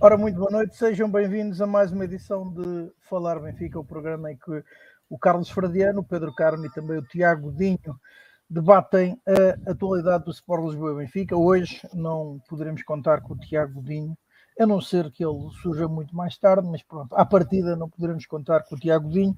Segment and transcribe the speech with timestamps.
[0.00, 4.30] Ora, muito boa noite, sejam bem-vindos a mais uma edição de Falar Benfica, o programa
[4.30, 4.62] em que
[5.10, 7.98] o Carlos Fradiano, o Pedro Carmo e também o Tiago Dinho
[8.48, 11.36] debatem a atualidade do Sport Lisboa Benfica.
[11.36, 14.16] Hoje não poderemos contar com o Tiago Dinho,
[14.60, 18.24] a não ser que ele surja muito mais tarde, mas pronto, à partida não poderemos
[18.24, 19.36] contar com o Tiago Dinho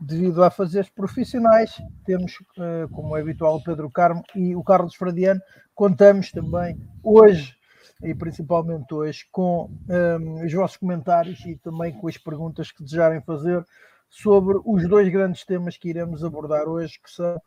[0.00, 1.80] devido a fazeres profissionais.
[2.04, 5.40] Temos, eh, como é habitual, o Pedro Carmo e o Carlos Fradiano.
[5.76, 7.54] Contamos também hoje
[8.02, 13.20] e principalmente hoje com um, os vossos comentários e também com as perguntas que desejarem
[13.22, 13.64] fazer
[14.10, 17.40] sobre os dois grandes temas que iremos abordar hoje, que são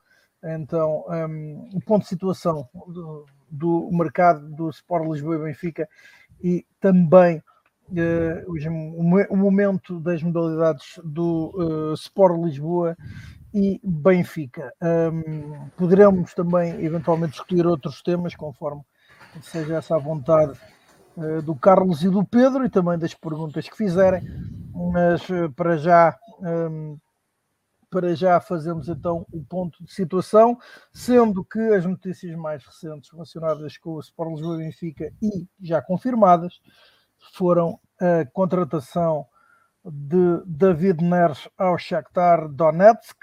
[0.43, 5.89] então um, o ponto de situação do, do, mercado do Sport Lisboa e Benfica
[6.43, 7.37] e também
[7.89, 12.97] uh, o, momento das modalidades do uh, Sport Lisboa
[13.53, 14.73] e Benfica.
[14.81, 18.81] Um, poderemos também eventualmente discutir outros temas conforme
[19.41, 20.59] seja essa a vontade
[21.17, 24.21] uh, do Carlos e do Pedro e também das perguntas que fizerem,
[24.73, 26.97] mas uh, para já um, ehm,
[27.89, 30.57] para já fazemos então o ponto de situação,
[30.91, 36.59] sendo que as notícias mais recentes relacionadas com o Sport Lisboa Benfica e já confirmadas
[37.33, 39.25] foram a contratação
[39.85, 43.17] de David Neres ao Shakhtar Donetsk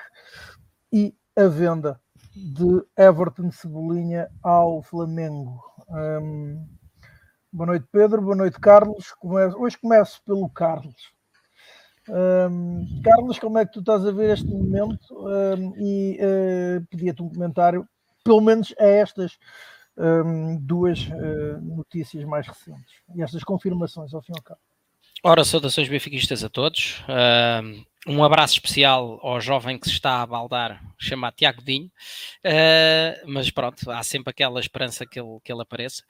[0.93, 2.01] e a venda
[2.35, 5.61] de Everton Cebolinha ao Flamengo.
[5.93, 6.67] Um,
[7.53, 8.23] boa noite, Pedro.
[8.23, 9.15] Boa noite, Carlos.
[9.23, 11.12] Hoje começo pelo Carlos.
[12.09, 15.15] Um, Carlos, como é que tu estás a ver este momento?
[15.15, 17.87] Um, e uh, pedia-te um comentário,
[18.25, 19.39] pelo menos a estas
[19.97, 24.61] um, duas uh, notícias mais recentes e estas confirmações, ao fim e ao cabo.
[25.23, 27.05] Ora, saudações benfiquistas a todos.
[28.06, 31.86] Um abraço especial ao jovem que se está a baldar, chamado Tiago Dinho.
[32.44, 36.03] Uh, mas pronto, há sempre aquela esperança que ele, que ele apareça.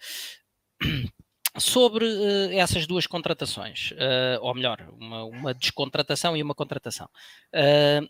[1.58, 7.10] Sobre uh, essas duas contratações, uh, ou melhor, uma, uma, descontratação e uma contratação.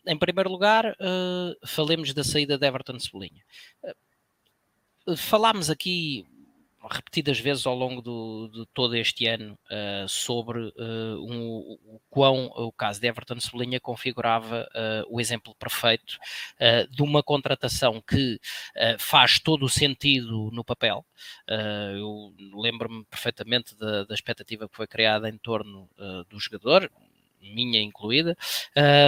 [0.07, 0.97] em primeiro lugar,
[1.67, 3.43] falemos da saída de Everton Cebolinha.
[5.17, 6.25] falámos aqui
[6.91, 12.47] repetidas vezes ao longo do, de todo este ano uh, sobre uh, um, o quão
[12.47, 16.19] o caso de Everton Cebolinha configurava uh, o exemplo perfeito
[16.91, 18.39] de uma contratação que
[18.99, 21.05] faz todo o sentido no papel.
[21.49, 25.89] eu lembro-me perfeitamente da, da, expectativa que foi criada em torno
[26.29, 26.91] do jogador,
[27.41, 28.37] minha incluída.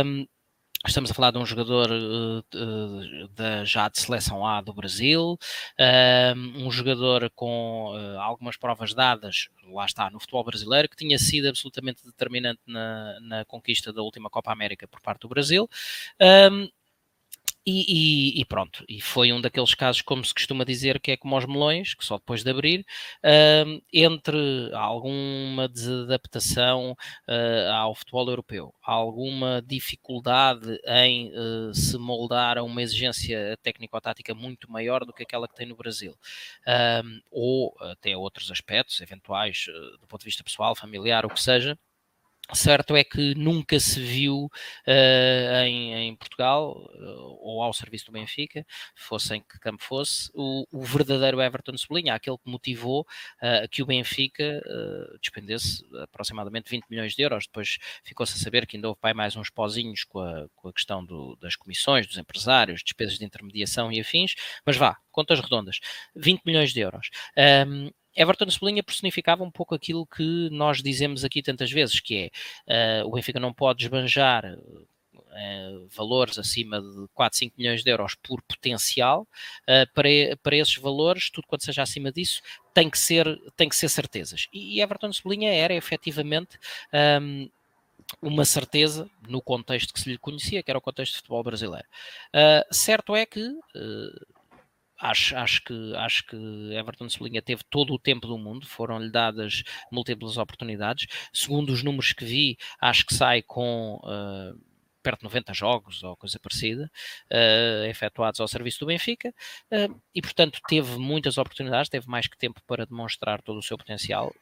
[0.04, 0.26] Um,
[0.86, 6.58] Estamos a falar de um jogador uh, da, já de seleção A do Brasil, uh,
[6.58, 11.48] um jogador com uh, algumas provas dadas, lá está, no futebol brasileiro, que tinha sido
[11.48, 15.68] absolutamente determinante na, na conquista da última Copa América por parte do Brasil.
[16.20, 16.68] Um,
[17.66, 21.16] e, e, e, pronto, e foi um daqueles casos, como se costuma dizer, que é
[21.16, 28.28] como aos melões, que só depois de abrir, uh, entre alguma desadaptação uh, ao futebol
[28.28, 35.22] europeu, alguma dificuldade em uh, se moldar a uma exigência técnico-tática muito maior do que
[35.22, 36.14] aquela que tem no Brasil,
[37.30, 39.66] ou até outros aspectos eventuais
[40.00, 41.78] do ponto de vista pessoal, familiar, o que seja
[42.52, 44.50] Certo é que nunca se viu
[44.86, 50.30] uh, em, em, Portugal, uh, ou ao serviço do Benfica, fosse em que campo fosse,
[50.34, 53.06] o, o verdadeiro Everton Cebolinha, aquele que motivou
[53.42, 54.62] uh, que o Benfica
[55.20, 57.46] despendesse aproximadamente 20 milhões de euros.
[57.46, 60.72] Depois ficou-se a saber que ainda houve pai mais uns pozinhos com a, com a
[60.72, 64.34] questão do, das comissões, dos empresários, despesas de intermediação e afins,
[64.66, 65.80] mas vá, contas redondas,
[66.14, 67.08] 20 milhões de euros.
[67.66, 72.30] Um, Everton Cebolinha personificava um pouco aquilo que nós dizemos aqui tantas vezes, que
[72.66, 74.44] é uh, o Benfica não pode esbanjar
[75.14, 79.26] uh, valores acima de 4, 5 milhões de euros por potencial,
[79.62, 80.08] uh, para,
[80.42, 82.40] para esses valores, tudo quanto seja acima disso,
[82.72, 83.26] tem que ser,
[83.56, 84.48] tem que ser certezas.
[84.52, 86.58] E, Everton Cebolinha era efetivamente
[87.20, 87.50] um,
[88.20, 91.86] uma certeza no contexto que se lhe conhecia, que era o contexto de futebol brasileiro.
[92.70, 93.56] Certo é que
[95.04, 96.36] acho, acho, que, acho que
[96.72, 99.62] Everton Cebolinha teve todo o tempo do mundo, foram-lhe dadas
[99.92, 101.06] múltiplas oportunidades.
[101.32, 104.58] Segundo os números que vi, acho que sai com uh,
[105.02, 106.90] perto de 90 jogos ou coisa parecida,
[107.30, 109.28] uh, efetuados ao serviço do Benfica,
[109.70, 113.76] uh, e portanto teve muitas oportunidades, teve mais que tempo para demonstrar todo o seu
[113.76, 114.34] potencial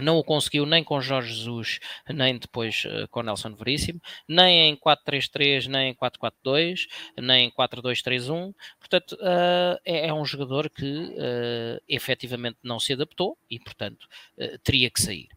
[0.00, 1.78] não o conseguiu nem com Jorge Jesus,
[2.08, 6.86] nem depois uh, com Nelson Veríssimo, nem em 4-3-3, nem em 4-4-2,
[7.18, 8.54] nem em 4-2-3-1.
[8.78, 14.06] Portanto, uh, é, é, um jogador que uh, efetivamente não se adaptou e, portanto,
[14.38, 15.28] uh, teria que sair.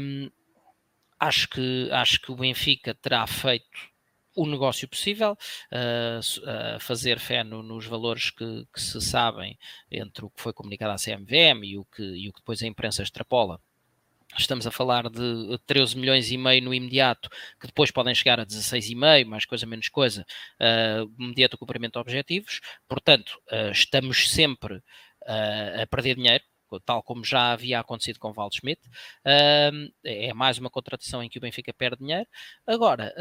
[0.00, 0.30] Um,
[1.18, 3.92] acho, que, acho que o Benfica terá feito
[4.34, 5.36] o negócio possível,
[5.72, 9.58] uh, uh, fazer fé no, nos valores que, que, se sabem
[9.90, 12.66] entre o que foi comunicado à CMVM e o que, e o que depois a
[12.66, 13.60] imprensa extrapola
[14.38, 17.28] Estamos a falar de 13 milhões e meio no imediato,
[17.60, 20.24] que depois podem chegar a 16,5, mais coisa menos coisa,
[20.60, 22.60] uh, mediante o cumprimento de objetivos.
[22.88, 26.44] Portanto, uh, estamos sempre uh, a perder dinheiro,
[26.80, 28.80] tal como já havia acontecido com o Val Schmidt.
[30.04, 32.26] é mais uma contratação em que o Benfica perde dinheiro.
[32.66, 33.14] Agora,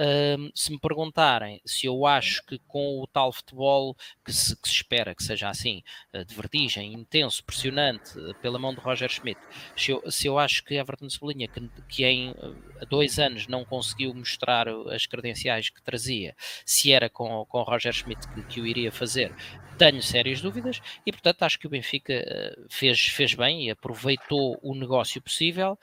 [0.53, 4.75] se me perguntarem se eu acho que com o tal futebol que se, que se
[4.75, 5.83] espera que seja assim,
[6.13, 9.39] uh, de vertigem, intenso, pressionante, uh, pela mão de Roger Schmidt,
[9.75, 12.55] se eu, se eu acho que Everton Cebolinha, que, que em uh,
[12.89, 18.27] dois anos não conseguiu mostrar as credenciais que trazia, se era com, com Roger Schmidt
[18.27, 19.33] que, que o iria fazer,
[19.77, 22.23] tenho sérias dúvidas e, portanto, acho que o Benfica
[22.69, 25.77] fez, fez bem e aproveitou o negócio possível.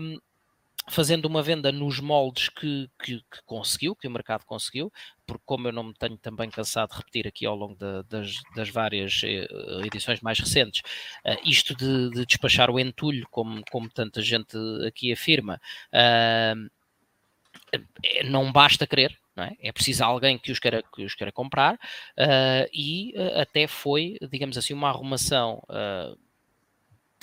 [0.00, 0.18] Um,
[0.86, 4.92] fazendo uma venda nos moldes que, que, que, conseguiu, que o mercado conseguiu,
[5.26, 7.74] porque como eu não me tenho também cansado de repetir aqui ao longo
[8.04, 9.46] das, das, várias eh,
[9.82, 10.82] edições mais recentes,
[11.24, 15.58] uh, isto de, de, despachar o entulho, como, como tanta gente aqui afirma,
[15.88, 16.70] uh,
[18.26, 19.68] não basta querer, é?
[19.68, 24.16] é preciso alguém que os queira, que os queira comprar uh, e uh, até foi,
[24.30, 25.62] digamos assim, uma arrumação.
[25.68, 26.23] Uh,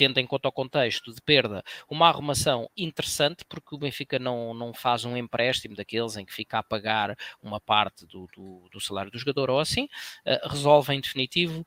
[0.01, 4.73] tendo em conta o contexto de perda, uma arrumação interessante, porque o Benfica não, não
[4.73, 9.11] faz um empréstimo daqueles em que fica a pagar uma parte do, do, do salário
[9.11, 9.83] do jogador ou assim,
[10.25, 11.63] uh, resolve em definitivo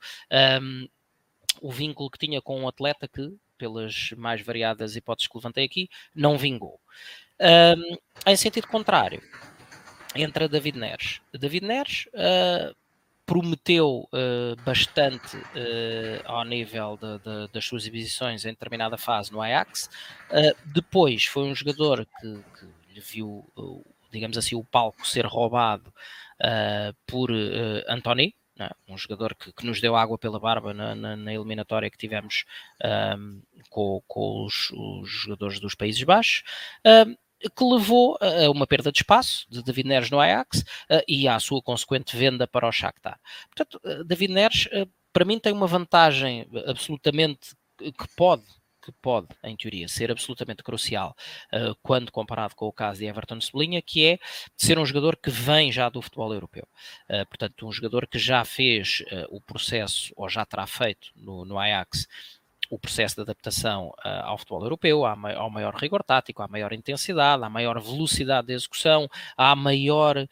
[0.61, 0.89] um,
[1.63, 5.89] o vínculo que tinha com um atleta que, pelas mais variadas hipóteses que levantei aqui,
[6.13, 6.81] não vingou.
[7.41, 7.97] Um,
[8.33, 9.23] em sentido contrário,
[10.17, 11.21] entra David Neres.
[11.33, 12.75] David Neres uh,
[13.27, 19.41] prometeu uh, bastante uh, ao nível de, de, das suas exibições em determinada fase no
[19.41, 19.89] Ajax.
[20.67, 23.45] depois foi um jogador que, que lhe viu,
[24.13, 25.93] digamos assim, o palco ser roubado
[27.07, 27.31] por
[27.89, 28.35] Anthony.
[28.57, 28.71] É?
[28.89, 32.45] um jogador que, que, nos deu água pela barba na, na, na eliminatória que tivemos
[33.19, 36.45] um, com, com os, os, jogadores dos Países Baixos.
[36.87, 37.17] Um,
[37.51, 41.39] que levou a uma perda de espaço de David Neres no Ajax eh, e à
[41.39, 43.19] sua consequente venda para o Shakhtar.
[43.47, 48.45] Portanto, eh, David Neres, eh, para mim, tem uma vantagem absolutamente que pode
[48.83, 51.17] que pode, em teoria, ser absolutamente crucial
[51.83, 54.19] quando comparado com o caso de Everton Cebolinha, que é
[54.55, 56.69] ser um jogador que vem já do futebol europeu.
[57.31, 62.07] Portanto, um jogador que já fez o processo, ou já terá feito no, no Ajax,
[62.71, 67.43] o processo de adaptação uh, ao futebol europeu, ao maior rigor tático, à maior intensidade,
[67.43, 70.29] à maior velocidade de execução, à maior uh,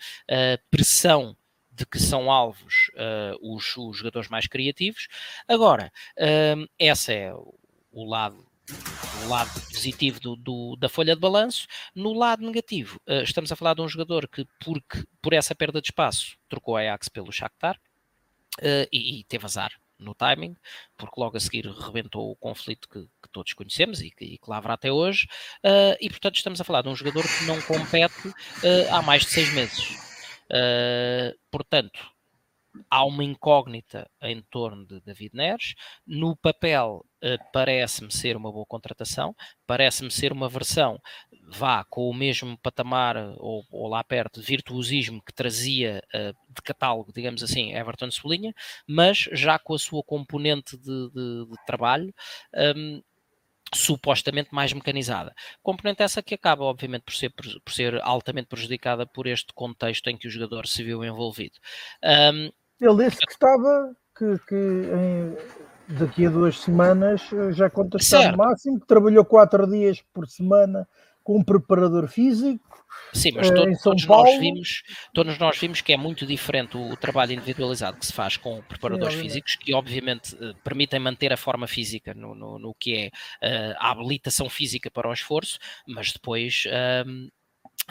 [0.70, 1.36] pressão
[1.70, 5.08] de que são alvos uh, os, os, jogadores mais criativos.
[5.48, 7.34] Agora, uh, esse é
[7.90, 8.46] o lado
[9.26, 11.66] lado positivo do, do, da folha de balanço.
[11.94, 15.80] No lado negativo, uh, estamos a falar de um jogador que, porque, por essa perda
[15.80, 17.76] de espaço, trocou a Ajax pelo Shakhtar
[18.58, 20.56] uh, e, e, teve azar no timing,
[20.96, 24.50] porque logo a seguir rebentou o conflito que, que todos conhecemos e que, e que
[24.50, 25.26] lavra até hoje,
[25.64, 29.22] uh, e portanto estamos a falar de um jogador que não compete uh, há mais
[29.22, 29.96] de seis meses.
[30.50, 31.98] Uh, portanto,
[32.90, 35.74] há uma incógnita em torno de David Neres.
[36.06, 39.34] No papel, uh, parece-me ser uma boa contratação,
[39.66, 41.00] parece-me ser uma versão,
[41.48, 46.62] vá com o mesmo patamar ou, ou lá perto de virtuosismo que trazia uh, de
[46.62, 48.54] catálogo, digamos assim, Everton Cebolinha,
[48.86, 52.12] mas já com a sua componente de, de, de trabalho.
[52.76, 53.02] Um,
[53.74, 55.34] supostamente mais mecanizada.
[55.62, 60.16] Componente essa que acaba, obviamente, por ser, por ser altamente prejudicada por este contexto em
[60.16, 61.58] que o jogador se viu envolvido.
[62.04, 62.50] Um,
[62.84, 65.36] ele disse que estava que, que em,
[65.98, 67.22] daqui a duas semanas
[67.52, 70.86] já conta estar no máximo, que trabalhou quatro dias por semana
[71.22, 72.82] com um preparador físico.
[73.12, 74.82] Sim, mas eh, todo, todos, nós vimos,
[75.14, 78.62] todos nós vimos que é muito diferente o, o trabalho individualizado que se faz com
[78.62, 82.94] preparadores Sim, físicos, que obviamente uh, permitem manter a forma física no, no, no que
[82.94, 86.64] é uh, a habilitação física para o esforço, mas depois.
[86.66, 87.30] Uh,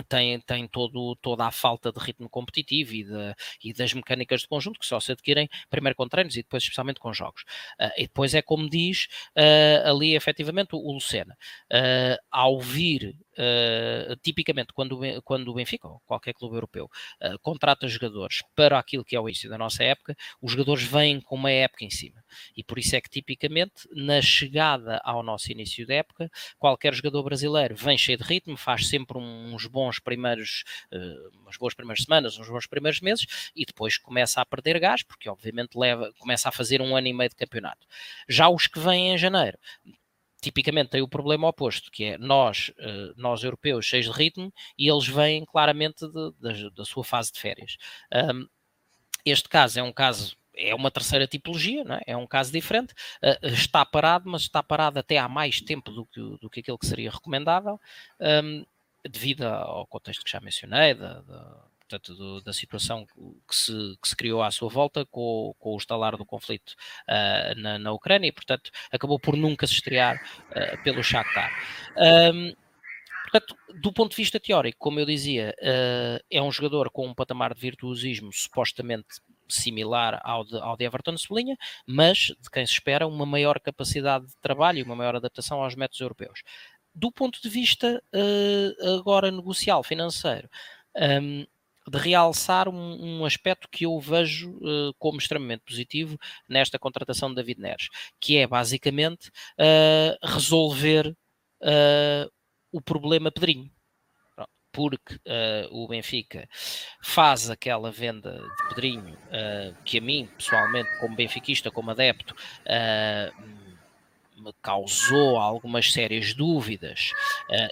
[0.08, 4.48] tem, tem todo, toda a falta de ritmo competitivo e, de, e das mecânicas de
[4.48, 7.42] conjunto que só se adquirem primeiro com treinos e depois especialmente com jogos.
[7.80, 9.08] Uh, e depois é como diz
[9.38, 11.38] uh, ali efetivamente o, o Lucena,
[11.72, 16.90] uh, ao vir Uh, tipicamente, quando, quando o Benfica ou qualquer clube europeu
[17.22, 21.22] uh, contrata jogadores para aquilo que é o início da nossa época, os jogadores vêm
[21.22, 22.22] com uma época em cima.
[22.56, 27.24] E por isso é que, tipicamente, na chegada ao nosso início da época, qualquer jogador
[27.24, 32.38] brasileiro vem cheio de ritmo, faz sempre uns bons primeiros, uh, umas boas primeiras semanas,
[32.38, 36.52] uns bons primeiros meses, e depois começa a perder gás, porque obviamente leva, começa a
[36.52, 37.88] fazer um ano e meio de campeonato.
[38.28, 39.58] Já os que vêm em janeiro
[40.42, 44.90] tipicamente tem o problema oposto, que é nós, eh, nós europeus cheios de ritmo e
[44.90, 47.78] eles vêm claramente de, de, da sua fase de férias.
[48.14, 48.48] Um,
[49.24, 52.12] este caso é um caso é uma terceira tipologia, é?
[52.12, 52.18] é?
[52.18, 52.94] um caso diferente.
[53.24, 56.78] Uh, está parado, mas está parado até há mais tempo do que, do que aquilo
[56.78, 57.80] que seria recomendável,
[58.20, 58.66] um,
[59.08, 63.72] devido ao contexto que já mencionei, da, da, portanto, do, da situação que se,
[64.02, 66.74] que se, criou à sua volta com, com o estalar do conflito
[67.10, 71.52] uh, na, na, Ucrânia e, portanto, acabou por nunca se estrear uh, pelo Shakhtar.
[72.34, 72.54] Um,
[73.24, 77.14] Portanto, do ponto de vista teórico, como eu dizia, uh, é um jogador com um
[77.14, 79.08] patamar de virtuosismo supostamente
[79.48, 81.56] similar ao de, ao de Everton Cebolinha,
[81.88, 85.76] mas de quem se espera uma maior capacidade de trabalho e uma maior adaptação aos
[85.76, 86.44] métodos europeus.
[86.94, 88.04] Do ponto de vista
[89.00, 90.50] agora negocial, financeiro,
[91.88, 97.36] de realçar um, um, aspecto que eu vejo uh, como extremamente positivo nesta contratação de
[97.36, 97.88] David Neres,
[98.20, 101.16] que é basicamente uh, resolver
[101.62, 102.32] uh,
[102.72, 103.70] o problema Pedrinho.
[104.74, 106.48] Porque uh, o Benfica
[107.04, 113.62] faz aquela venda de Pedrinho uh, que a mim, pessoalmente, como benfiquista, como adepto, uh,
[114.42, 117.12] me causou algumas sérias dúvidas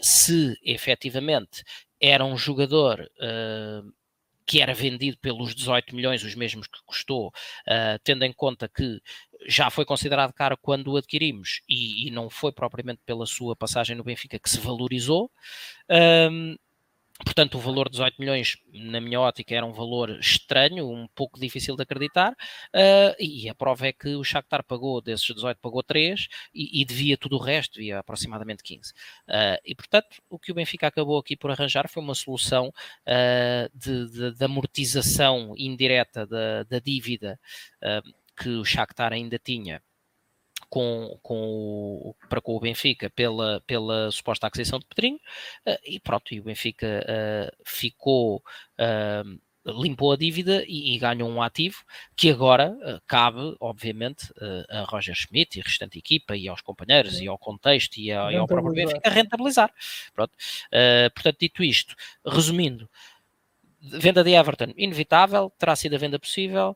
[0.03, 1.63] se efetivamente
[1.99, 3.09] era um jogador
[4.49, 8.99] que era vendido pelos 18 milhões, os mesmos que custou, uh, tendo em conta que
[9.47, 13.95] já foi considerado caro quando o adquirimos e, e, não foi propriamente pela sua passagem
[13.95, 15.31] no Benfica que se valorizou.
[17.23, 21.39] Portanto, o valor de 18 milhões, na minha ótica, era um valor estranho, um pouco
[21.39, 25.83] difícil de acreditar, uh, e a prova é que o Shakhtar pagou, desses 18, pagou
[25.83, 28.91] 3, e, e devia tudo o resto, devia aproximadamente 15.
[28.91, 28.95] Uh,
[29.27, 33.77] ah, e, portanto, o que o Benfica acabou aqui por arranjar foi uma solução uh,
[33.77, 37.39] de, de, de, amortização indireta da, da dívida
[38.37, 39.81] que o Shakhtar ainda tinha
[40.69, 45.17] com, com o, para com o Benfica pela, pela suposta aquisição de Pedrinho
[45.67, 51.29] uh, e pronto, e o Benfica uh, ficou uh, limpou a dívida e, e, ganhou
[51.29, 51.83] um ativo
[52.15, 56.61] que agora uh, cabe, obviamente, uh, a Roger Schmidt e a restante equipa e aos
[56.61, 57.25] companheiros Sim.
[57.25, 59.71] e ao contexto e, a, e ao próprio Benfica rentabilizar.
[60.13, 60.31] Pronto.
[60.67, 61.95] Uh, portanto, dito isto,
[62.25, 62.89] resumindo,
[63.81, 66.75] venda de Everton, inevitável, terá sido a venda possível.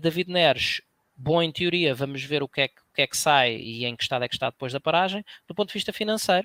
[0.00, 0.80] David Neres,
[1.16, 3.94] bom em teoria, vamos ver o que é que que é que sai e em
[3.94, 6.44] que estado é que está depois da paragem, do ponto de vista financeiro,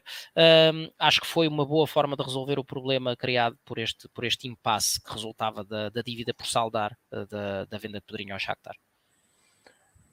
[0.72, 4.24] um, acho que foi uma boa forma de resolver o problema criado por este, por
[4.24, 8.34] este impasse que resultava da, da dívida por saldar uh, da, da venda de Pedrinho
[8.36, 8.76] ao Shakhtar.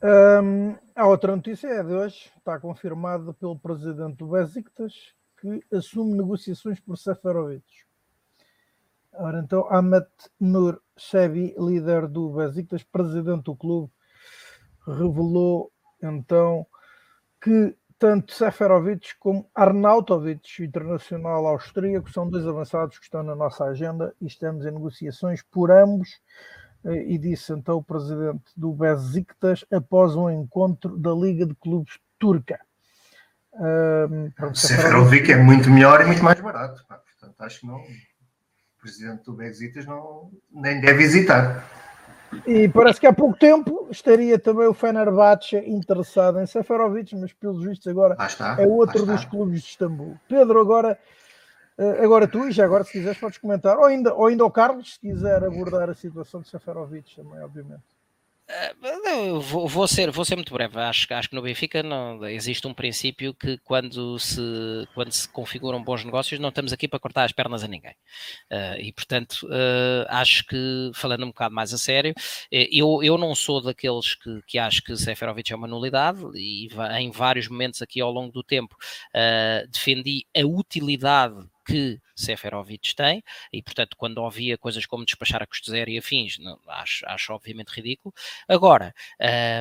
[0.03, 4.95] Um, a outra notícia é de hoje, está confirmado pelo presidente do Besiktas
[5.39, 7.67] que assume negociações por Seferovic.
[9.13, 10.09] Ora, então, Ahmet
[10.41, 13.93] Nur Shebi, líder do Besiktas, presidente do clube,
[14.87, 15.71] revelou
[16.03, 16.67] então
[17.41, 24.15] que tanto Seferovic como Arnautovic, internacional austríaco, são dois avançados que estão na nossa agenda
[24.21, 26.09] e estamos em negociações por ambos.
[26.85, 31.99] Eh, e disse então o presidente do Besiktas após um encontro da Liga de Clubes
[32.19, 32.59] Turca.
[33.53, 36.83] Um, Seferovic é muito melhor e muito mais barato.
[36.87, 41.69] Portanto, acho que não, o presidente do Besiktas não, nem deve hesitar.
[42.47, 47.65] E parece que há pouco tempo estaria também o Fenerbahçe interessado em Seferovic, mas pelos
[47.65, 48.17] vistos agora
[48.59, 50.17] é outro dos clubes de Istambul.
[50.29, 50.99] Pedro, agora,
[51.77, 54.51] eh, agora tu, e já agora se quiseres podes comentar, ou ainda, ou ainda o
[54.51, 57.83] Carlos, se quiser abordar a situação de Seferovic também, obviamente.
[58.51, 60.79] Uh, vou, vou, ser, vou ser muito breve.
[60.79, 64.41] Acho, acho que no Benfica não, existe um princípio que quando se,
[64.93, 67.95] quando se configuram bons negócios, não estamos aqui para cortar as pernas a ninguém.
[68.51, 72.13] Uh, e portanto, uh, acho que, falando um bocado mais a sério,
[72.51, 77.11] eu, eu não sou daqueles que, que acho que Seferovic é uma nulidade e em
[77.11, 78.77] vários momentos aqui ao longo do tempo
[79.71, 83.23] defendi a utilidade que Seferovic tem,
[83.53, 87.33] e portanto, quando havia coisas como despachar a custo zero e afins, não, acho, acho
[87.33, 88.15] obviamente ridículo.
[88.49, 88.95] Agora,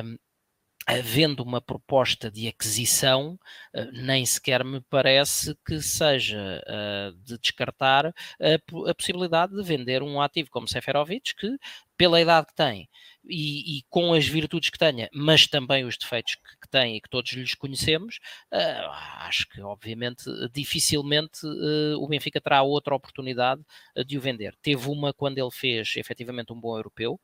[0.04, 0.16] um,
[0.86, 3.38] havendo uma proposta de aquisição,
[3.92, 10.50] nem sequer me parece que seja uh, de descartar a, possibilidade de vender um ativo
[10.50, 11.56] como Seferovic, que,
[12.00, 12.88] pela idade que tem,
[13.22, 17.00] e, e, com as virtudes que tenha, mas também os defeitos que, que tem e
[17.02, 18.18] que todos lhes conhecemos,
[18.50, 23.60] uh, acho que obviamente dificilmente uh, o Benfica terá outra oportunidade
[23.94, 24.54] uh, de o vender.
[24.62, 27.20] Teve uma quando ele fez efetivamente um bom europeu,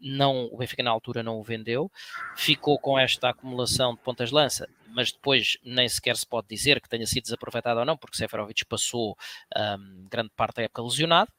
[0.00, 1.92] não, o Benfica na altura não o vendeu,
[2.38, 6.80] ficou com esta acumulação de pontas de lança, mas depois nem sequer se pode dizer
[6.80, 9.14] que tenha sido desaproveitado ou não, porque Seferovic passou
[9.54, 11.30] um, grande parte da época lesionado.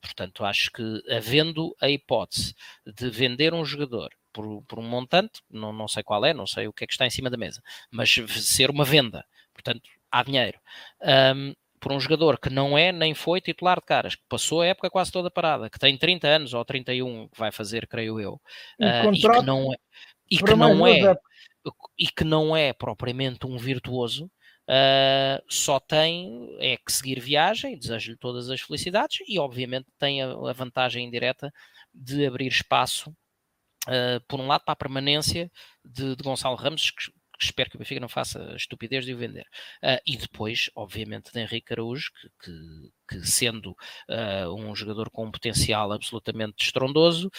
[0.00, 2.54] Portanto, acho que havendo a hipótese
[2.86, 6.66] de vender um jogador por, por um montante, não, não sei qual é, não sei
[6.66, 10.22] o que é que está em cima da mesa, mas ser uma venda, portanto, há
[10.22, 10.58] dinheiro.
[11.34, 14.66] Um, por um jogador que não é nem foi titular de caras, que passou a
[14.66, 18.34] época quase toda parada, que tem 30 anos ou 31, que vai fazer, creio eu,
[18.80, 19.76] uh, e que não é,
[20.30, 21.16] e que não é,
[21.98, 24.30] e que não é propriamente um virtuoso,
[24.72, 30.32] Uh, só tem é que seguir viagem, desejo-lhe todas as felicidades e obviamente tem a,
[30.32, 31.52] a vantagem indireta
[31.92, 33.10] de abrir espaço,
[33.86, 35.52] uh, por um lado, para a permanência
[35.84, 39.18] de, de Gonçalo Ramos, que, que, espero que o Benfica não faça estupidez de o
[39.18, 39.44] vender.
[39.82, 43.76] Uh, e depois, obviamente, de Henrique Araújo, que, que, que sendo
[44.56, 47.30] um jogador com um potencial absolutamente estrondoso,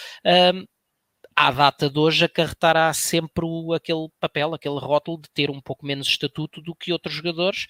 [1.35, 5.85] à data de hoje acarretará sempre o, aquele papel, aquele rótulo de ter um pouco
[5.85, 7.67] menos estatuto do que outros jogadores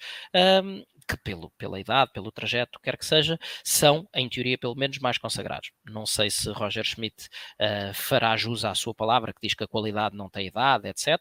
[0.62, 4.98] um, que pelo, pela idade, pelo trajeto, quer que seja, são, em teoria, pelo menos
[4.98, 5.70] mais consagrados.
[5.84, 7.28] Não sei se Roger Schmidt
[7.60, 11.18] uh, fará jus à sua palavra, que diz que a qualidade não tem idade, etc.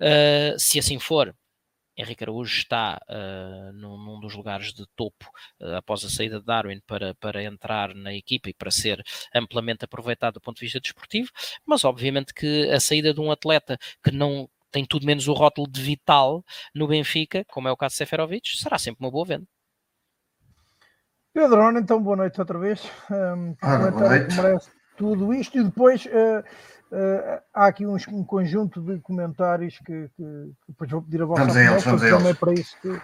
[0.00, 1.34] Uh, se assim for,
[1.96, 5.30] Henrique Araújo está uh, num, num, dos lugares de topo
[5.60, 9.02] uh, após a saída de Darwin para, para entrar na equipa e para ser
[9.34, 11.30] amplamente aproveitado do ponto de vista desportivo,
[11.64, 15.68] mas obviamente que a saída de um atleta que não tem tudo menos o rótulo
[15.68, 16.44] de vital
[16.74, 19.46] no Benfica, como é o caso de Seferovic, será sempre uma boa venda.
[21.32, 22.84] Pedro, então boa noite outra vez.
[23.10, 24.34] Um, ah, boa noite.
[24.36, 26.44] merece tudo isto e depois uh,
[26.90, 31.24] Uh, há aqui uns, um conjunto de comentários que, que, que, depois vou pedir a
[31.24, 31.78] vossa opinião,
[32.18, 33.00] também para isso que,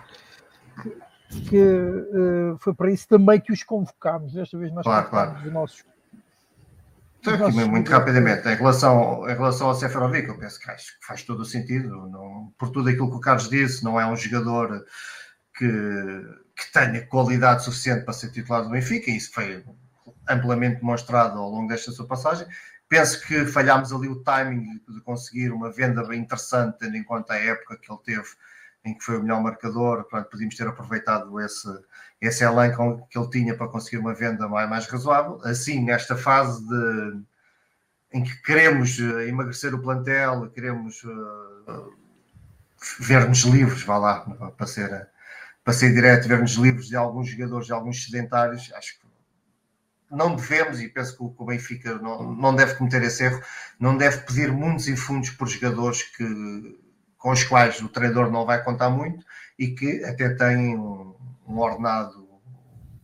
[1.48, 4.32] que uh, foi para isso também que os convocámos.
[4.32, 5.38] Desta vez nós claro, claro.
[5.38, 5.84] os nossos.
[7.20, 11.22] Então, muito rapidamente, em relação, em relação ao Seferovic, eu penso que acho que faz
[11.22, 14.84] todo o sentido, não, por tudo aquilo que o Carlos disse, não é um jogador
[15.56, 15.66] que,
[16.56, 19.64] que tenha qualidade suficiente para ser titular do Benfica, e isso foi
[20.28, 22.46] amplamente demonstrado ao longo desta sua passagem
[22.88, 27.34] Penso que falhámos ali o timing de conseguir uma venda bem interessante, tendo em conta
[27.34, 28.28] a época que ele teve,
[28.84, 30.04] em que foi o melhor marcador.
[30.04, 31.68] Portanto, podíamos ter aproveitado esse,
[32.20, 35.40] esse elenco que ele tinha para conseguir uma venda mais, mais razoável.
[35.42, 37.22] Assim, nesta fase de,
[38.12, 41.92] em que queremos eh, emagrecer o plantel, queremos uh,
[43.00, 44.20] ver-nos livres, vá lá,
[44.56, 45.08] para ser,
[45.64, 49.05] para ser direto, ver-nos livres de alguns jogadores, de alguns sedentários, acho que
[50.10, 53.42] não devemos, e penso que o Benfica não, não deve cometer esse erro,
[53.78, 56.78] não deve pedir muitos infundos por jogadores que,
[57.18, 59.24] com os quais o treinador não vai contar muito
[59.58, 61.14] e que até têm um,
[61.48, 62.28] um ordenado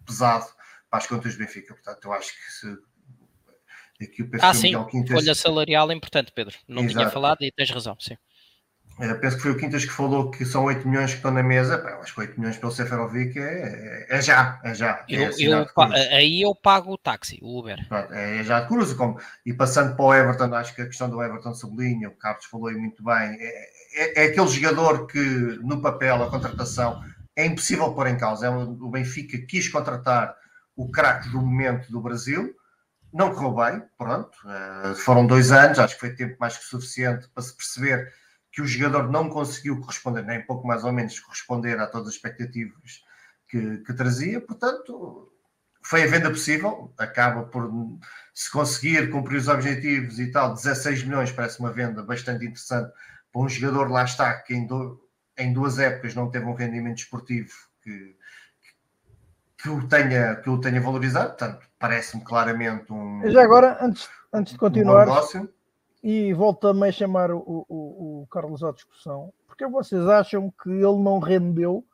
[0.07, 0.47] pesado
[0.89, 1.75] para as contas do Benfica.
[1.75, 2.79] Portanto, eu acho que se.
[4.03, 5.17] Aqui o ah, sim, Quintas...
[5.17, 6.57] folha salarial é importante, Pedro.
[6.67, 6.99] Não Exato.
[6.99, 8.17] tinha falado e tens razão, sim.
[9.03, 11.43] Uh, penso que foi o Quintas que falou que são 8 milhões que estão na
[11.43, 11.77] mesa.
[11.77, 15.05] Pá, acho que 8 milhões pelo Seferovic é, é, é, já, é já.
[15.09, 15.67] É eu,
[16.13, 17.85] aí eu pago o táxi, o Uber.
[18.13, 18.93] É, é já de cruz.
[18.93, 22.45] Como, e passando para o Everton, acho que a questão do Everton sublinha, o Carlos
[22.45, 25.19] falou aí muito bem, é, é, é, aquele jogador que
[25.63, 27.03] no papel, a contratação,
[27.35, 28.47] é impossível pôr em causa.
[28.47, 30.37] É, o Benfica quis contratar
[30.77, 32.55] o craque do momento do Brasil,
[33.13, 34.39] não correu bem, pronto.
[34.45, 38.11] Uh, foram dois anos, acho que foi tempo mais que suficiente para se perceber
[38.53, 42.15] que o jogador não conseguiu corresponder, nem pouco mais ou menos corresponder a todas as
[42.15, 43.03] expectativas
[43.49, 45.33] que, que trazia, portanto,
[45.83, 47.71] foi a venda possível, acaba por
[48.35, 52.93] se conseguir cumprir os objetivos e tal, 16 milhões parece uma venda bastante interessante
[53.33, 55.01] para um jogador, lá está, que em, do,
[55.39, 58.17] em duas épocas não teve um rendimento esportivo que,
[59.57, 63.23] que, o, tenha, que o tenha valorizado, portanto, parece-me claramente um.
[63.31, 65.07] Já agora, antes, antes de continuar.
[65.07, 65.53] Um negócio
[66.03, 70.71] e volto também a chamar o, o, o, Carlos à discussão, porque vocês acham que
[70.71, 71.85] ele não rendeu?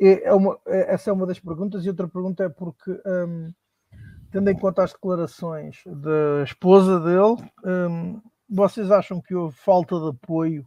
[0.00, 3.52] É uma, é, essa é uma das perguntas, e outra pergunta é porque, um,
[4.30, 8.20] tendo em conta as declarações da esposa dele, um,
[8.50, 10.66] vocês acham que houve falta de apoio?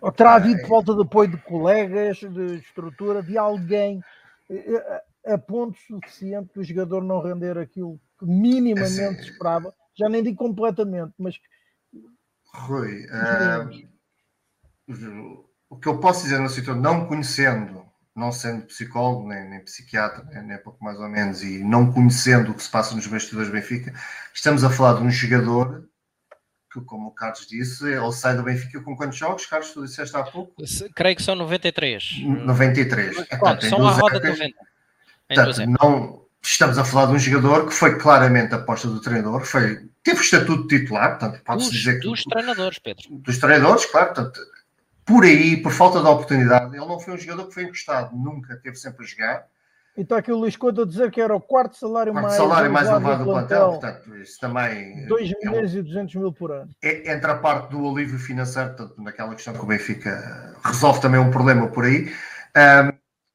[0.00, 4.02] Ou terá havido falta de apoio de colegas, de estrutura, de alguém
[5.24, 9.74] a, a ponto suficiente do jogador não render aquilo que minimamente esperava?
[9.94, 11.38] Já nem digo completamente, mas
[12.54, 13.88] Rui, uh,
[15.70, 17.84] o que eu posso dizer na situação, não conhecendo,
[18.16, 22.50] não sendo psicólogo, nem, nem psiquiatra, nem, nem, pouco mais ou menos, e não conhecendo
[22.50, 23.92] o que se passa nos bastidores do Benfica,
[24.34, 25.88] estamos a falar de um jogador
[26.72, 29.46] que, como o Carlos disse, ele sai do Benfica com quantos jogos?
[29.46, 30.54] Carlos, tu disseste há pouco?
[30.94, 32.20] Creio que são 93.
[32.24, 33.26] 93.
[33.38, 34.54] Claro, são a roda de 90.
[35.28, 39.44] Portanto, não, estamos a falar de um jogador que foi claramente a aposta do treinador,
[39.44, 42.08] foi teve o estatuto de titular, portanto, pode-se dizer que.
[42.08, 43.04] Dos treinadores, Pedro.
[43.10, 44.40] Dos treinadores, claro, portanto,
[45.04, 48.56] por aí, por falta de oportunidade, ele não foi um jogador que foi encostado, nunca
[48.56, 49.46] teve sempre a jogar.
[49.96, 52.36] E está aqui o Luís Couto a dizer que era o quarto salário quarto mais,
[52.36, 55.06] salário mais elevado do plantel, portanto, isso também.
[55.06, 56.70] 2 milhões é um, e 200 mil por ano.
[56.82, 61.20] É, entre a parte do alívio financeiro, portanto, naquela questão que o Benfica resolve também
[61.20, 62.12] um problema por aí.
[62.56, 62.92] Um,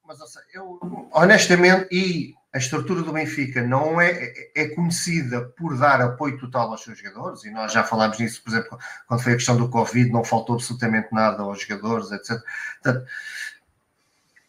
[0.07, 0.19] mas
[0.53, 6.37] eu, honestamente, e a estrutura do Benfica não é, é, é conhecida por dar apoio
[6.37, 9.57] total aos seus jogadores, e nós já falámos nisso, por exemplo, quando foi a questão
[9.57, 12.39] do Covid, não faltou absolutamente nada aos jogadores, etc.
[12.83, 13.07] Portanto,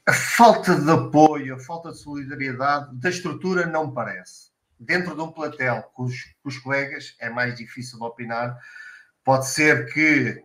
[0.07, 4.53] a falta de apoio, a falta de solidariedade da estrutura não parece.
[4.79, 8.59] Dentro de um platel com os, com os colegas é mais difícil de opinar.
[9.25, 10.45] Pode ser que,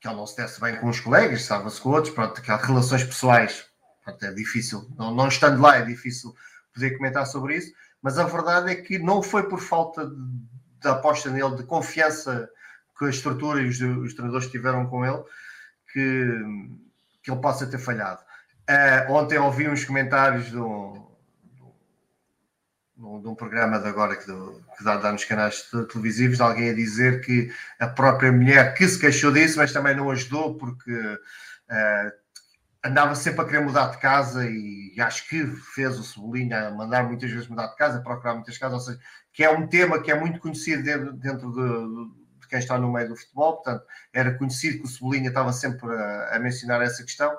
[0.00, 2.56] que ele não se desse bem com os colegas, estava-se com outros, pronto, que há
[2.56, 3.64] relações pessoais,
[4.02, 6.34] pronto, é difícil, não, não estando lá é difícil
[6.76, 11.30] poder comentar sobre isso, mas a verdade é que não foi por falta de aposta
[11.30, 12.48] nele, de confiança
[12.96, 15.22] que a estrutura e os, os treinadores tiveram com ele,
[15.92, 16.42] que,
[17.22, 18.20] que ele possa ter falhado.
[18.68, 21.06] Uh, ontem ouvi uns comentários de um,
[22.96, 26.74] de um programa de agora que, do, que dá, dá, nos canais televisivos alguém a
[26.74, 32.25] dizer que a própria mulher que se queixou disso, mas também não ajudou porque uh,
[32.84, 37.30] andava sempre a querer mudar de casa e acho que fez o Cebolinha mandar muitas
[37.30, 39.00] vezes mudar de casa, procurar muitas casas, ou seja,
[39.32, 42.92] que é um tema que é muito conhecido dentro, dentro de, de, quem está no
[42.92, 47.02] meio do futebol, portanto, era conhecido que o Cebolinha estava sempre a, a mencionar essa
[47.02, 47.36] questão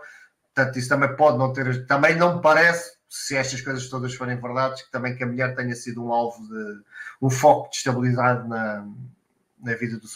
[0.57, 1.85] Portanto, isso também pode não ter.
[1.85, 5.55] Também não me parece, se estas coisas todas forem verdades, que também que a mulher
[5.55, 6.81] tenha sido um alvo de.
[7.21, 8.83] um foco de estabilidade na,
[9.59, 10.07] na vida do.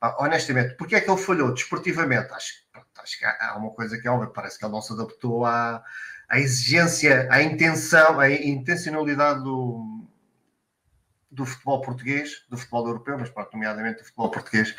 [0.00, 1.52] Ah, honestamente, porque é que ele falhou?
[1.52, 2.63] Desportivamente, acho,
[3.04, 5.84] acho que há, uma coisa que é óbvia, parece que ele não se adaptou à,
[6.28, 10.08] à exigência, à intenção, à intencionalidade do,
[11.30, 14.74] do futebol português, do futebol europeu, mas pronto, nomeadamente do futebol português,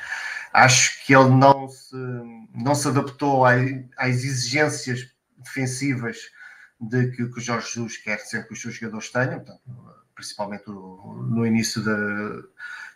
[0.52, 1.96] acho que ele não se,
[2.54, 6.18] não se adaptou às, exigências defensivas
[6.82, 9.62] de que, que o Jorge Jesus quer sempre que os seus jogadores tenham, portanto,
[10.16, 12.42] principalmente no, no início da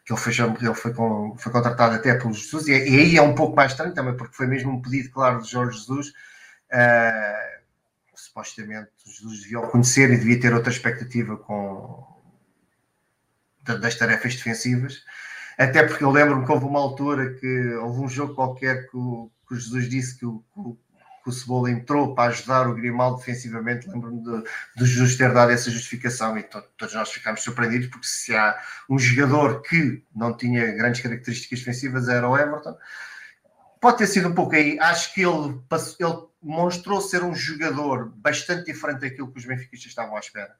[0.09, 3.21] que ele foi, ele foi, com, foi contratado até pelo Jesus, e, e, aí é
[3.21, 6.07] um pouco mais estranho também, porque foi mesmo um pedido claro de Jorge Jesus.
[6.71, 7.59] Uh,
[8.15, 12.05] supostamente Jesus devia conhecer e devia ter outra expectativa com,
[13.63, 15.03] das tarefas defensivas.
[15.57, 19.31] Até porque eu lembro-me que houve uma altura que houve um jogo qualquer que o,
[19.47, 20.77] que o Jesus disse que o, que o
[21.31, 23.87] Cebola entrou para ajudar o Grimaldo defensivamente.
[23.87, 24.43] Lembro-me de,
[24.77, 28.57] de ter dado essa justificação e to, todos nós ficámos surpreendidos porque se há
[28.89, 32.77] um jogador que não tinha grandes características defensivas era o Everton.
[33.79, 34.79] Pode ter sido um pouco aí.
[34.79, 35.59] Acho que ele,
[35.99, 40.53] ele mostrou ser um jogador bastante diferente daquilo que os benfiquistas estavam à espera.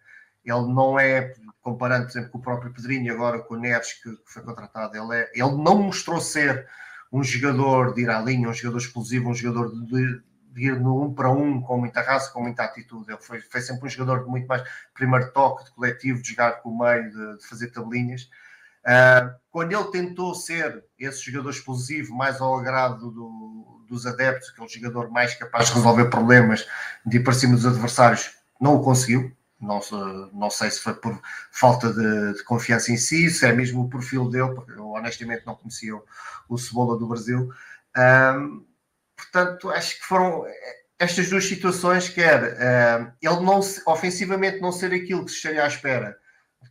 [0.43, 4.10] Ele não é, comparando, por exemplo, com o próprio Pedrinho agora com o Neves, que,
[4.10, 6.67] que, foi contratado, ele, é, ele não mostrou ser
[7.12, 10.21] um jogador de ir à linha, um jogador explosivo, um jogador de, de
[10.55, 13.12] ir no um para um, com muita raça, com muita atitude.
[13.12, 16.62] Ele foi, foi sempre um jogador de muito mais primeiro toque, de coletivo, de jogar
[16.62, 18.29] com o meio, de, de fazer tabelinhas.
[18.83, 24.69] Uh, quando ele tentou ser esse jogador explosivo, mais ao agrado do, dos adeptos, aquele
[24.69, 26.65] jogador mais capaz de resolver problemas,
[27.05, 29.35] de ir para cima dos adversários, não o conseguiu.
[29.59, 29.81] Não,
[30.31, 31.19] não sei se foi por
[31.51, 35.45] falta de, de, confiança em si, se é mesmo o perfil dele, porque eu honestamente
[35.45, 36.03] não conhecia o,
[36.47, 37.51] o Cebola do Brasil.
[37.97, 38.65] Um,
[39.21, 40.45] portanto, acho que foram
[40.97, 45.67] estas duas situações, quer um, ele não ofensivamente não ser aquilo que se estaria à
[45.67, 46.17] espera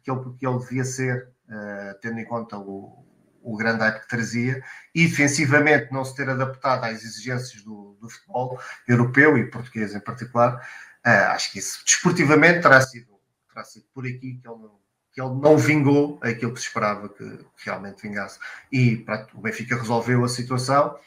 [0.03, 3.05] que ele, que ele devia ser, uh, tendo em conta o,
[3.43, 4.63] o grande hype que trazia,
[4.95, 10.01] e defensivamente não se ter adaptado às exigências do, do futebol europeu e português em
[10.01, 10.61] particular,
[11.07, 13.07] Uh, acho que isso desportivamente terá sido,
[13.49, 14.79] terá sido por aqui que ele, não,
[15.13, 18.39] que ele não vingou aquilo que se esperava que, que realmente vingasse.
[18.71, 20.99] E pronto, o Benfica resolveu a situação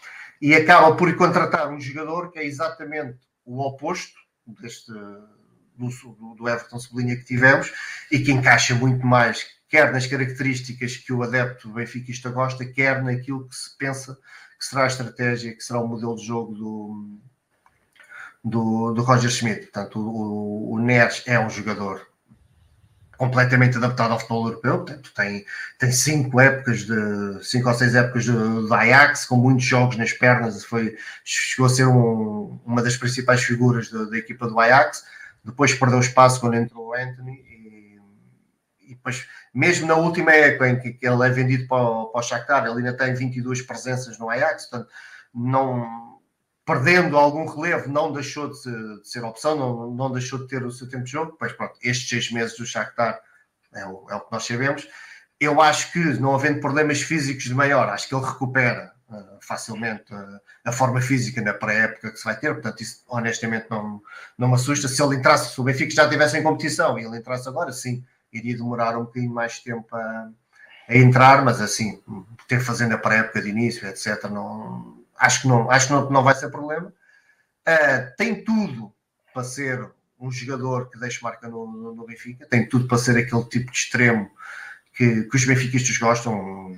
[0.41, 4.19] e acaba por contratar um jogador que é exatamente o oposto
[4.60, 4.91] deste
[5.77, 7.71] do, do Everton Sublinha que tivemos
[8.12, 13.47] e que encaixa muito mais, quer nas características que o adepto benfiquista gosta, quer naquilo
[13.47, 14.17] que se pensa
[14.60, 17.19] que será a estratégia, que será o modelo de jogo do,
[18.43, 19.62] do, do Roger Schmidt.
[19.62, 22.11] Portanto, o, o Neres é um jogador
[23.21, 25.45] completamente adaptado ao futebol europeu, portanto, tem,
[25.77, 28.31] tem cinco épocas de cinco ou seis épocas de
[28.73, 33.91] Ajax, com muitos jogos nas pernas, foi, chegou a ser um, uma das principais figuras
[33.91, 35.05] da, da, equipa do Ajax,
[35.45, 37.99] depois perdeu espaço quando entrou o Anthony e,
[38.89, 42.23] e depois, mesmo na última época em que, que ele é vendido para para o
[42.23, 44.89] Shakhtar, ele ainda tem 22 presenças no Ajax, portanto,
[45.31, 46.11] não
[46.65, 48.62] perdendo algum relevo, não deixou de
[49.02, 51.36] de ser opção, não, não, deixou de ter o seu tempo de jogo.
[51.38, 53.19] Pois pronto, estes seis meses do Shakhtar
[53.74, 54.88] é o, é o que nós sabemos.
[55.39, 60.13] Eu acho que, não havendo problemas físicos de maior, acho que ele recupera uh, facilmente
[60.13, 62.54] uh, a forma física na pré-época que se vai ter.
[62.54, 64.02] Portanto, isso honestamente não,
[64.38, 64.88] não me assusta.
[64.88, 68.06] Se ele entrasse, se o Benfica já estivesse em competição e ele entrasse agora, sim,
[68.32, 70.30] iria demorar um bocadinho mais tempo a,
[70.88, 72.04] a entrar, mas assim,
[72.47, 76.23] ter fazendo a pré-época de início, etc., não acho que não, acho que não, não
[76.23, 76.88] vai ser problema.
[76.88, 78.91] Uh, tem tudo
[79.34, 83.17] para ser um jogador que deixe marca no, no, no, Benfica, tem tudo para ser
[83.17, 84.29] aquele tipo de extremo
[84.93, 86.71] que, que os benfiquistas gostam,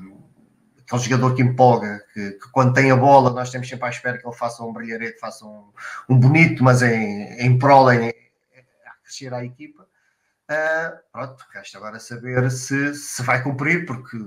[0.81, 4.17] aquele jogador que empolga, que, que, quando tem a bola nós temos sempre à espera
[4.17, 5.71] que ele faça um brilharete, faça um,
[6.07, 9.83] um bonito, mas em, em em, a crescer a equipa.
[10.49, 14.17] Uh, pronto, resta agora saber se, se vai cumprir, porque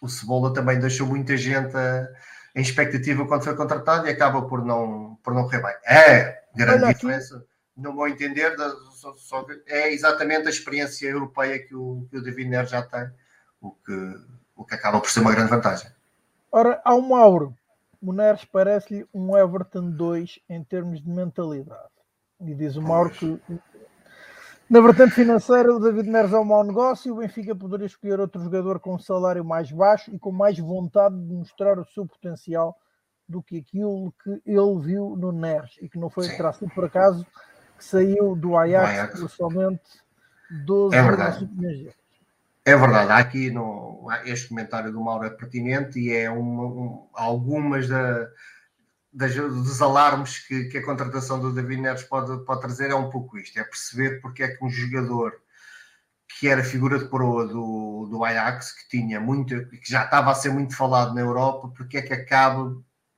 [0.00, 2.08] o Cebola também deixou muita gente a,
[2.54, 5.74] em expectativa quando foi contratado e acaba por não, por não correr bem.
[5.86, 7.46] É grande Olha diferença, aqui.
[7.76, 12.22] no meu entender, da, só, só, é exatamente a experiência europeia que o, que o
[12.22, 13.10] David Neres já tem,
[13.60, 14.14] o que,
[14.54, 15.90] o que acaba por ser uma grande vantagem.
[16.50, 17.56] Ora, há um Mauro.
[18.00, 21.88] O Neres parece-lhe um Everton 2 em termos de mentalidade.
[22.40, 23.40] E diz o Mauro que
[24.72, 28.18] na vertente financeira, o David Neres é um mau negócio e o Benfica poderia escolher
[28.18, 32.06] outro jogador com um salário mais baixo e com mais vontade de mostrar o seu
[32.06, 32.74] potencial
[33.28, 36.86] do que aquilo que ele viu no Neres e que não foi terá sido por
[36.86, 37.26] acaso
[37.76, 39.82] que saiu do Ajax, por somente
[40.64, 41.50] 12 é verdade.
[42.64, 47.06] É verdade, há aqui no, este comentário do Mauro é pertinente e é uma, um,
[47.12, 48.26] algumas da,
[49.12, 53.10] das, dos alarmes que, que, a contratação do David Neres pode, pode trazer é um
[53.10, 55.34] pouco isto: é perceber porque é que um jogador
[56.38, 60.34] que era figura de proa do, do Ajax, que tinha muito, que já estava a
[60.34, 62.74] ser muito falado na Europa, porque é que acaba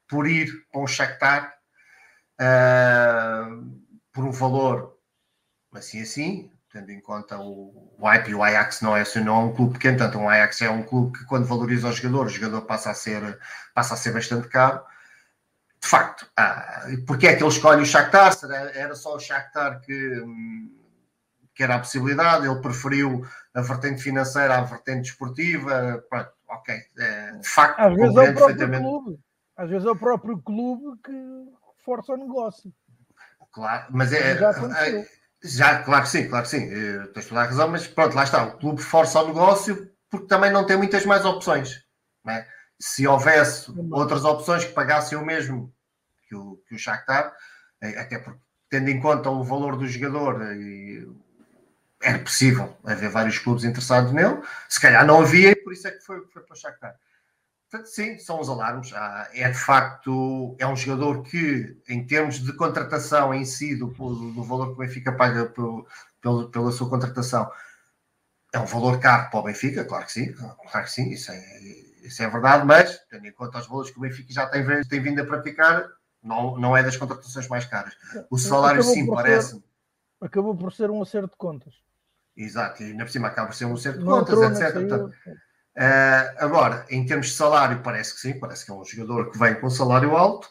[0.09, 1.55] por ir para um Shakhtar
[2.41, 3.81] uh,
[4.13, 4.99] por um valor
[5.73, 9.45] assim assim, tendo em conta o, o hype o Ajax não é, assim, não é
[9.45, 12.29] um clube pequeno, tanto o Ajax é um clube que quando valoriza o jogador, o
[12.29, 13.39] jogador passa a ser,
[13.75, 14.83] passa a ser bastante caro
[15.85, 18.33] de facto, ah, porque é que ele escolhe o Shakhtar?
[18.75, 20.23] Era só o Shakhtar que,
[21.55, 27.33] que era a possibilidade, ele preferiu a vertente financeira à vertente desportiva, pronto, ok, é,
[27.33, 29.21] de facto, às vezes, é o próprio clube.
[29.59, 31.53] às vezes é o próprio clube que
[31.85, 32.73] força o negócio.
[33.53, 34.39] Claro, mas é...
[34.39, 34.51] Já,
[34.87, 35.07] é,
[35.45, 38.25] já claro que sim, claro que sim, eh, tens toda a razão, mas pronto, lá
[38.25, 41.85] está, o clube força o negócio porque também não tem muitas mais opções,
[42.25, 42.47] não é?
[42.81, 45.73] se houvesse outras opções que pagassem o mesmo
[46.35, 47.33] que o, que o Shakhtar,
[47.81, 51.07] eh, até porque, tendo em conta o valor do jogador, eh,
[52.03, 55.93] era possível haver vários clubes interessados nele, se calhar não havia e por isso é
[55.93, 56.97] que foi, foi para o Shakhtar.
[57.71, 58.93] Portanto, sim, são os alarmes.
[58.93, 63.87] Ah, é de facto, é um jogador que, em termos de contratação em si, do,
[63.87, 65.87] do valor que o Benfica paga pelo,
[66.21, 67.51] pelo, pela sua contratação,
[68.53, 71.59] é um valor caro para o Benfica, claro que sim, claro que sim, isso é,
[72.05, 75.01] isso é verdade, mas tendo em conta os valores que o Benfica já tem, tem
[75.01, 75.89] vindo a praticar,
[76.25, 77.95] não, não é das contratações mais caras.
[78.31, 79.63] O salário acabou sim parece.
[80.21, 81.75] Acabou por ser um acerto de contas.
[82.37, 84.73] Exato, e ainda por cima acaba por ser um acerto de contas, etc.
[84.73, 89.31] Portanto, uh, agora, em termos de salário, parece que sim, parece que é um jogador
[89.31, 90.49] que vem com salário alto.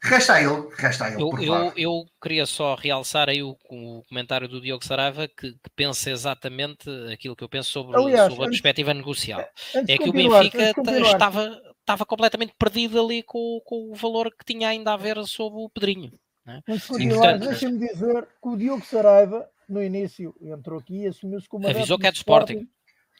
[0.00, 1.20] Resta a ele, resta a ele.
[1.20, 5.70] Eu, eu, eu, queria só realçar aí o, o comentário do Diogo Saraiva que, que,
[5.74, 9.44] pensa exatamente aquilo que eu penso sobre, Aliás, sobre a antes, perspectiva negocial.
[9.74, 14.68] É que o Benfica estava, estava completamente perdido ali com, com, o valor que tinha
[14.68, 16.12] ainda a ver sobre o Pedrinho.
[16.44, 16.62] Né?
[16.68, 21.66] Mas portanto, deixa-me dizer que o Diogo Saraiva, no início, entrou aqui e assumiu-se como
[21.66, 22.68] Avisou que é de Sporting.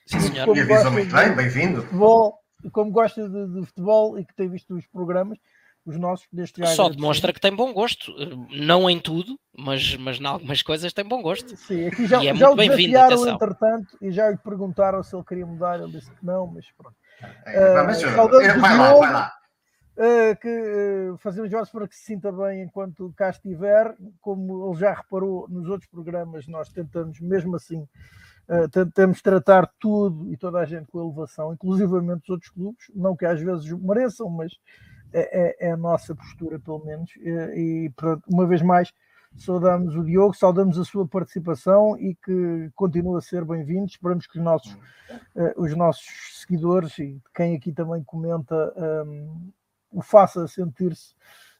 [0.07, 0.55] Sim, senhor.
[0.55, 1.87] E avisou muito bem, bem-vindo.
[2.73, 5.39] Como gosta de, de, futebol e que tem visto os programas,
[5.89, 6.77] os nossos deste gajo.
[6.77, 8.13] Só demonstra que tem bom gosto,
[8.51, 11.57] não em tudo, mas, mas em algumas coisas tem bom gosto.
[11.57, 12.99] Sim, aqui já, e é já muito bem-vindo.
[13.29, 16.95] entretanto, e já lhe perguntaram se ele queria mudar, ele disse que não, mas pronto.
[17.47, 18.11] É, mas, uh,
[18.61, 19.33] vai lá, vai lá.
[19.97, 23.97] Uh, que uh, fazemos votos para que se sinta bem enquanto cá estiver.
[24.21, 27.81] Como ele já reparou nos outros programas, nós tentamos mesmo assim,
[28.49, 33.17] uh, tentamos tratar tudo e toda a gente com elevação, inclusivamente os outros clubes, não
[33.17, 34.53] que às vezes mereçam, mas
[35.13, 37.11] é, é, é a nossa postura, pelo menos.
[37.17, 38.93] E, pronto, uma vez mais,
[39.37, 43.87] saudamos o Diogo, saudamos a sua participação e que continua a ser bem-vindo.
[43.87, 46.07] Esperamos que os nossos, uh, os nossos
[46.41, 48.73] seguidores e quem aqui também comenta
[49.07, 49.51] um,
[49.91, 51.15] o faça sentir-se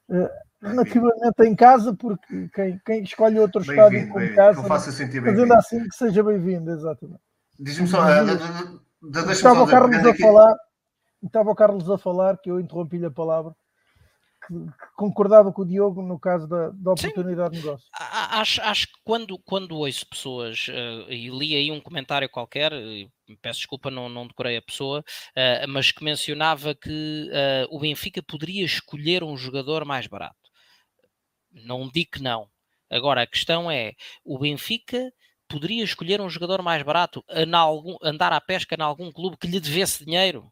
[0.09, 0.29] uh,
[0.61, 5.55] relativamente em casa, porque quem, quem escolhe outro estádio como casa, faça sentir bem fazendo
[5.55, 7.21] assim que seja bem-vindo, exatamente.
[7.59, 8.81] Diz-me só, uh,
[9.11, 10.55] deixa-me só Carlos a falar,
[11.23, 13.55] estava o Carlos a falar que eu interrompi-lhe a palavra
[14.97, 17.61] concordava com o Diogo no caso da, da oportunidade Sim.
[17.61, 17.89] de negócio.
[17.93, 22.73] Acho, acho que quando, quando ouço pessoas, uh, e li aí um comentário qualquer,
[23.43, 28.23] peço desculpa, não, não decorei a pessoa, uh, mas que mencionava que uh, o Benfica
[28.23, 30.37] poderia escolher um jogador mais barato.
[31.51, 32.49] Não digo que não.
[32.91, 35.13] Agora, a questão é, o Benfica
[35.47, 37.25] poderia escolher um jogador mais barato,
[38.03, 40.51] andar à pesca em algum clube que lhe devesse dinheiro?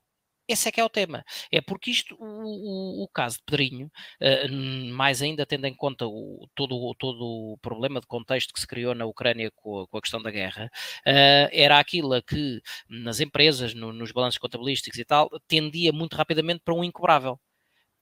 [0.48, 1.24] Esse é que é o tema.
[1.50, 6.06] É porque isto, o, o, o caso de Pedrinho, uh, mais ainda tendo em conta
[6.06, 9.98] o, todo, todo o problema de contexto que se criou na Ucrânia com a, com
[9.98, 10.70] a questão da guerra,
[11.06, 16.62] uh, era aquilo que nas empresas, no, nos balanços contabilísticos e tal, tendia muito rapidamente
[16.64, 17.38] para um incobrável.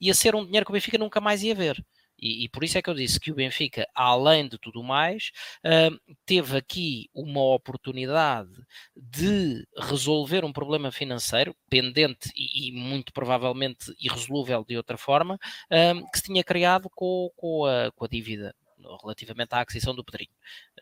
[0.00, 1.84] Ia ser um dinheiro que o Benfica nunca mais ia ver.
[2.18, 5.30] E, e, por isso é que eu disse que o Benfica, além de tudo mais,
[5.64, 8.52] uh, teve aqui uma oportunidade
[8.96, 16.10] de resolver um problema financeiro pendente e, e muito provavelmente irresolúvel de outra forma, uh,
[16.10, 18.54] que se tinha criado com, com, a, com a dívida
[19.02, 20.32] relativamente à aquisição do Pedrinho.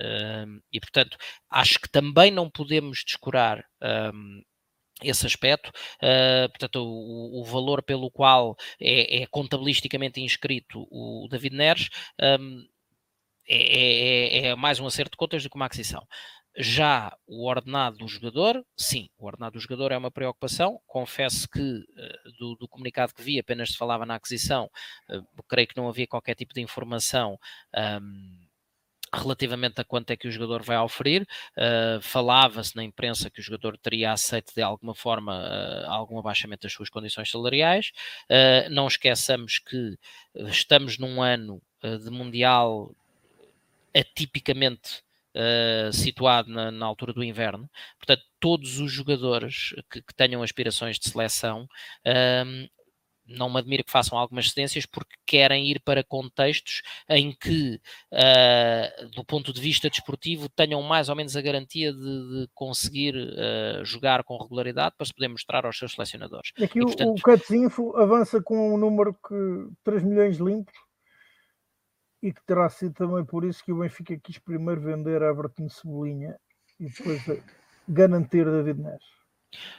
[0.00, 1.16] Uh, e, portanto,
[1.48, 3.64] acho que também não podemos descurar
[5.02, 11.56] esse aspecto, uh, portanto, o, o, valor pelo qual é, é, contabilisticamente inscrito o David
[11.56, 11.88] Neres
[12.40, 12.64] um,
[13.48, 16.06] é, é, é, mais um acerto de contas do que uma aquisição.
[16.56, 20.78] Já o ordenado do jogador, sim, o ordenado do jogador é uma preocupação.
[20.86, 24.70] Confesso que uh, do, do, comunicado que vi apenas se falava na aquisição,
[25.10, 27.38] uh, creio que não havia qualquer tipo de informação.
[27.74, 28.41] Um,
[29.14, 31.26] relativamente a quanto é que o jogador vai oferir.
[31.56, 36.62] Uh, Falava-se na imprensa que o jogador teria aceito de alguma forma uh, algum abaixamento
[36.62, 37.92] das suas condições salariais.
[38.24, 39.98] Uh, não esqueçamos que
[40.48, 42.94] estamos num ano de Mundial
[43.94, 45.02] atipicamente
[45.92, 47.68] situado na, na, altura do inverno.
[47.98, 51.68] Portanto, todos os jogadores que, que tenham aspirações de seleção
[53.26, 57.80] não me admira que façam algumas cedências porque querem ir para contextos em que,
[58.12, 63.14] uh, do ponto de vista desportivo, tenham mais ou menos a garantia de, de conseguir
[63.14, 66.52] uh, jogar com regularidade para se poder mostrar aos seus selecionadores.
[66.62, 70.74] Aqui e, portanto, o Catzinfo avança com um número que 3 milhões limpos
[72.22, 75.68] e que terá sido também por isso que o Benfica quis primeiro vender a Everton
[75.68, 76.36] Cebolinha
[76.78, 77.22] e depois
[77.88, 79.21] garantir David Neres.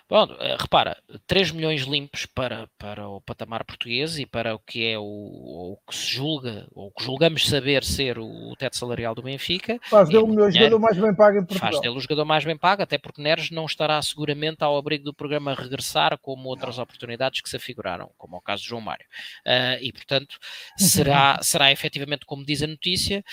[0.09, 4.85] Bom, eh, repara, 3 milhões limpos para, para o patamar português e para o que
[4.85, 9.15] é o, o que se julga, ou que julgamos saber ser o, o teto salarial
[9.15, 9.79] do Benfica.
[9.89, 11.71] Faz dele o jogador mais bem pago em Portugal.
[11.71, 15.03] Faz dele o jogador mais bem pago, até porque Neres não estará seguramente ao abrigo
[15.03, 18.81] do programa regressar, como outras oportunidades que se afiguraram, como é o caso de João
[18.81, 19.05] Mário.
[19.45, 20.37] Uh, e, portanto,
[20.77, 23.23] será, será efetivamente, como diz a notícia,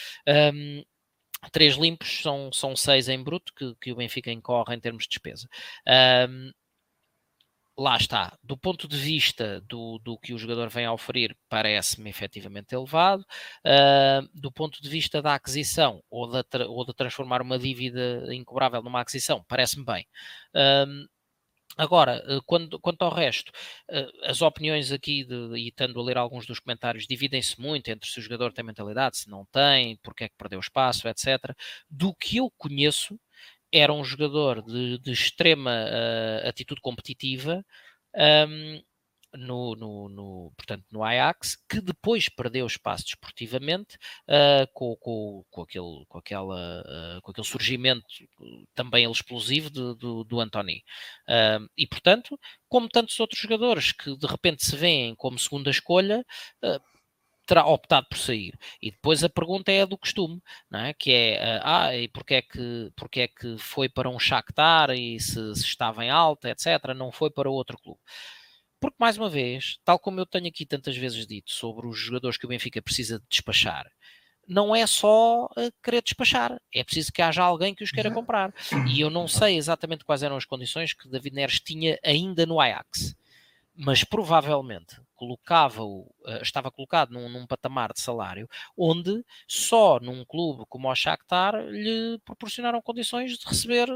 [0.55, 0.83] um,
[1.53, 5.11] Três limpos são, são seis em bruto que, que o Benfica incorre em termos de
[5.11, 5.49] despesa.
[6.29, 6.53] Um,
[7.79, 12.11] lá está, do ponto de vista do, do que o jogador vem a oferir, parece-me
[12.11, 13.25] efetivamente elevado.
[13.65, 18.83] Uh, do ponto de vista da aquisição ou, da, ou de transformar uma dívida incobrável
[18.83, 20.07] numa aquisição, parece-me bem.
[21.81, 23.51] Agora, eh, quando, quanto ao resto,
[23.91, 28.07] eh, as opiniões aqui, de, e estando a ler alguns dos comentários, dividem-se muito entre
[28.11, 31.57] se o jogador tem mentalidade, se não tem, porque é que perdeu espaço, etc.
[31.89, 33.19] Do que eu conheço,
[33.73, 37.65] era um jogador de, de extrema uh, atitude competitiva,
[38.49, 38.83] um,
[39.35, 43.97] no, no, no, portanto, no Ajax, que depois perdeu espaço desportivamente
[44.29, 48.07] uh, com, com, com, aquele, com, aquela, uh, com aquele surgimento
[48.75, 50.85] também explosivo do, do Antoni.
[51.29, 52.39] Uh, e, portanto,
[52.69, 56.25] como tantos outros jogadores que de repente se veem como segunda escolha,
[57.51, 58.57] terá optado por sair.
[58.81, 60.41] E depois a pergunta é a do costume,
[60.71, 60.95] não é?
[60.95, 65.19] que é, ah, e porque é que, porque é que foi para um Shakhtar e
[65.19, 68.01] se, se estava em alta, etc., não foi para outro clube.
[68.81, 72.39] Porque, mais uma vez, tal como eu tenho aqui tantas vezes dito sobre os jogadores
[72.39, 73.87] que o Benfica precisa de despachar,
[74.49, 78.53] não é só uh, querer despachar, é preciso que haja alguém que os queira comprar.
[78.93, 82.59] E eu não sei exatamente quais eram as condições que David Neres tinha ainda no
[82.59, 83.15] Ajax,
[83.77, 90.65] mas provavelmente colocava-o, uh, estava colocado num, num, patamar de salário onde só num clube
[90.69, 93.89] como o Shakhtar lhe proporcionaram condições de receber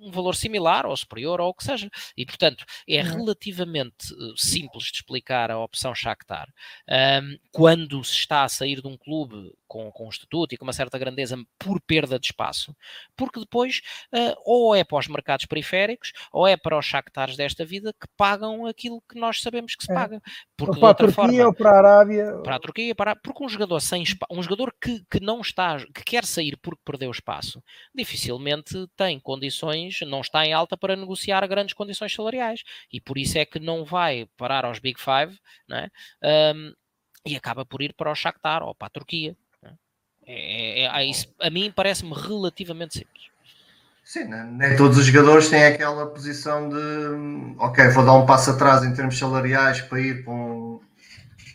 [0.00, 1.90] um valor similar ou superior ou o que seja.
[2.16, 3.16] E, portanto, é uhum.
[3.16, 6.48] relativamente eh, simples de explicar a opção Shakhtar.
[6.88, 10.64] Um, quando se está a sair de um clube com, com um estatuto e com
[10.64, 12.74] uma certa grandeza por perda de espaço,
[13.14, 13.82] porque depois
[14.12, 18.08] uh, ou é para os mercados periféricos ou é para os Shakhtars desta vida que
[18.16, 19.94] pagam aquilo que nós sabemos que se é.
[19.94, 20.22] paga.
[20.56, 22.38] Porque para a Turquia forma, ou para a Arábia.
[22.42, 26.04] Para a Turquia, para, porque um jogador sem um jogador que, que não está, que
[26.04, 27.62] quer sair porque perdeu espaço,
[27.94, 32.62] dificilmente tem condições, não está em alta para negociar grandes condições salariais.
[32.92, 35.90] E por isso é que não vai parar aos Big Five, não é?
[36.54, 36.74] Um,
[37.26, 39.36] e acaba por ir para o Shakhtar ou para a Turquia.
[40.28, 43.28] É, é, é, isso, a mim parece-me relativamente simples.
[44.04, 48.82] Sim, nem todos os jogadores têm aquela posição de ok, vou dar um passo atrás
[48.82, 50.80] em termos salariais para ir para um,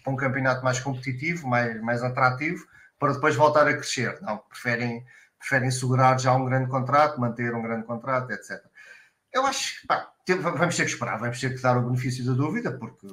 [0.04, 2.64] para um campeonato mais competitivo, mais, mais atrativo,
[3.00, 4.20] para depois voltar a crescer.
[4.22, 5.04] Não, preferem,
[5.44, 8.64] preferem segurar já um grande contrato, manter um grande contrato, etc.
[9.34, 9.82] eu acho
[10.26, 13.06] que vamos ter que esperar, vamos ter que dar o benefício da dúvida, porque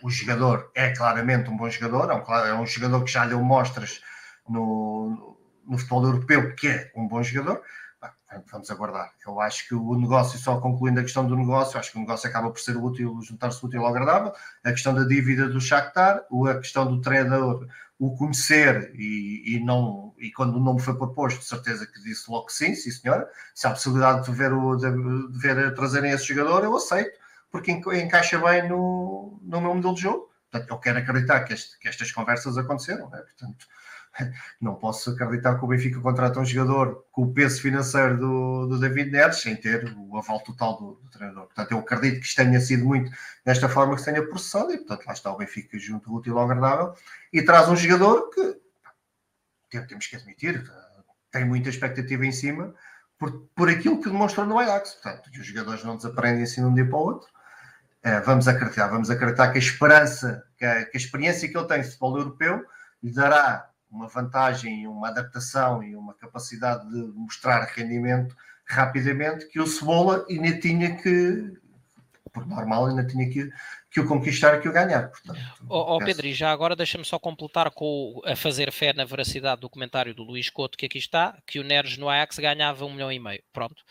[0.00, 3.42] o jogador é claramente um bom jogador, é um, é um jogador que já deu
[3.42, 4.00] mostras
[4.48, 5.36] no,
[5.66, 7.60] no futebol europeu que é um bom jogador.
[8.50, 9.12] Vamos aguardar.
[9.26, 12.28] Eu acho que o negócio, só concluindo a questão do negócio, acho que o negócio
[12.28, 14.32] acaba por ser útil, juntar-se útil ao agradável.
[14.64, 17.66] A questão da dívida do Shakhtar, a questão do treinador,
[17.98, 22.30] o conhecer e, e, não, e quando o nome foi proposto, de certeza que disse
[22.30, 23.28] logo que sim, sim senhora.
[23.54, 27.18] Se há possibilidade de ver, o, de, ver trazerem esse jogador, eu aceito,
[27.50, 30.30] porque encaixa bem no, no meu modelo de jogo.
[30.50, 33.18] Portanto, eu quero acreditar que, este, que estas conversas aconteceram, né?
[33.18, 33.66] portanto
[34.60, 38.80] não posso acreditar que o Benfica contrata um jogador com o peso financeiro do, do
[38.80, 41.44] David Neres sem ter o aval total do, do, treinador.
[41.46, 43.10] Portanto, eu acredito que isto tenha sido muito
[43.44, 46.44] desta forma que se tenha processado e, portanto, lá está o Benfica junto útil ao
[46.44, 46.94] agradável
[47.32, 48.56] e traz um jogador que
[49.88, 50.64] temos que admitir,
[51.30, 52.74] tem muita expectativa em cima
[53.18, 54.94] por, por aquilo que demonstrou no Ajax.
[54.94, 57.28] Portanto, os jogadores não desaprendem assim de um dia para o outro.
[58.04, 61.66] Uh, vamos acreditar, vamos acreditar que a esperança, que a, que a experiência que ele
[61.66, 62.64] tem de futebol europeu
[63.02, 69.66] lhe dará uma vantagem, uma adaptação e uma capacidade de mostrar rendimento rapidamente que o
[69.66, 71.52] Cebola ainda tinha que,
[72.32, 73.48] por normal, ainda tinha que,
[73.90, 75.08] que o conquistar e que o ganhar.
[75.08, 79.04] Portanto, oh, oh Pedro, e já agora deixa-me só completar com a fazer fé na
[79.04, 82.84] veracidade do comentário do Luís Couto que aqui está, que o Neres no Ajax ganhava
[82.84, 83.42] um milhão e meio.
[83.52, 83.82] Pronto,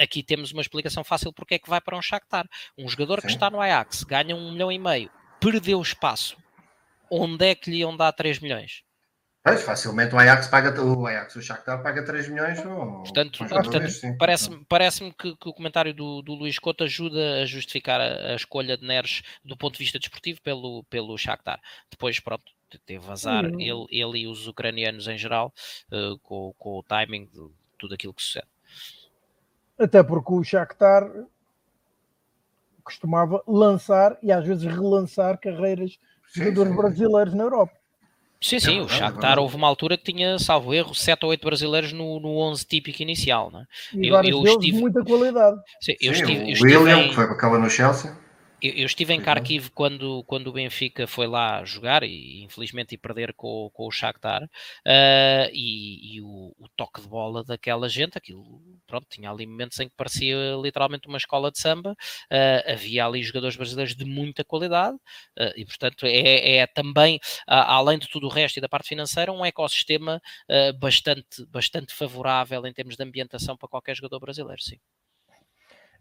[0.00, 2.46] aqui temos uma explicação fácil porque é que vai para um Shakhtar.
[2.78, 3.26] Um jogador Sim.
[3.26, 6.36] que está no Ajax ganha um milhão e meio, perdeu espaço.
[7.10, 8.84] Onde é que lhe iam dar 3 milhões?
[9.42, 12.60] Pois, facilmente o Ajax paga, o Ajax, o Shakhtar paga 3 milhões.
[12.60, 13.88] Portanto, portanto
[14.18, 18.34] parece-me parece que, que, o comentário do, do Luís Couto ajuda a justificar a, a,
[18.34, 21.58] escolha de Neres do ponto de vista desportivo pelo, pelo Shakhtar.
[21.90, 22.44] Depois, pronto,
[22.84, 23.58] teve azar uhum.
[23.58, 25.54] ele, ele e os ucranianos em geral
[25.90, 28.46] uh, com, com o timing de tudo aquilo que sucede.
[29.78, 31.10] Até porque o Shakhtar
[32.84, 35.98] costumava lançar e às vezes relançar carreiras de
[36.44, 37.79] jogadores brasileiros na Europa.
[38.42, 41.44] Sim, sim, é o Shakhtar houve uma altura que tinha, salvo erro, 7 ou 8
[41.44, 43.50] brasileiros no, no 11 típico inicial.
[43.50, 43.64] Né?
[43.92, 44.78] E eu, eu estive...
[44.78, 45.60] muita qualidade.
[45.80, 47.08] Sim, eu sim, estive, o eu William, em...
[47.10, 48.10] que foi, acaba no Chelsea.
[48.62, 52.98] Eu, eu, estive em Kharkiv quando, quando o Benfica foi lá jogar e infelizmente e
[52.98, 58.18] perder com, com o Shakhtar uh, e, e o, o, toque de bola daquela gente,
[58.18, 63.06] aquilo, pronto, tinha ali momentos em que parecia literalmente uma escola de samba, uh, havia
[63.06, 68.26] ali jogadores brasileiros de muita qualidade uh, e portanto é, é também, além de tudo
[68.26, 70.20] o resto e da parte financeira, um ecossistema
[70.78, 74.78] bastante, bastante favorável em termos de ambientação para qualquer jogador brasileiro, sim.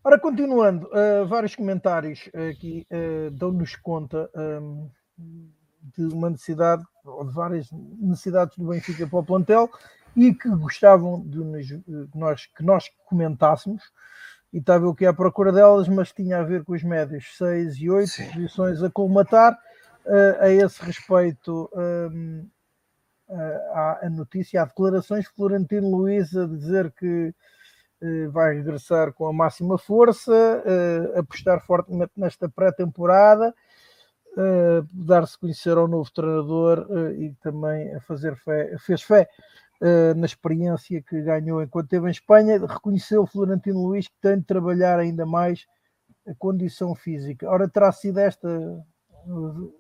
[0.04, 7.34] Ora, continuando, uh, vários comentários aqui uh, dão-nos conta um, de uma necessidade, ou de
[7.34, 9.70] várias necessidades do Benfica para o plantel
[10.16, 11.40] e que gostavam de
[12.16, 13.84] nós, que nós comentássemos.
[14.52, 17.76] E estava que é à procura delas, mas tinha a ver com os médios 6
[17.76, 18.32] e 8 Sim.
[18.32, 19.54] posições a colmatar.
[20.06, 22.48] Uh, a esse respeito, um,
[23.74, 27.34] há a notícia, há declarações de Florentino Luiz a dizer que eh,
[28.32, 30.34] vai regressar com a máxima força,
[30.66, 33.54] eh, apostar fortemente nesta pré-temporada,
[34.38, 36.88] eh, dar-se conhecer ao novo treinador
[37.18, 39.28] e também a fazer fé, fez fé
[40.16, 45.00] na experiência que ganhou enquanto esteve em Espanha, reconheceu Florentino Luís que tem de trabalhar
[45.00, 45.66] ainda mais
[46.28, 47.50] a condição física.
[47.50, 48.48] Ora, terá sido esta,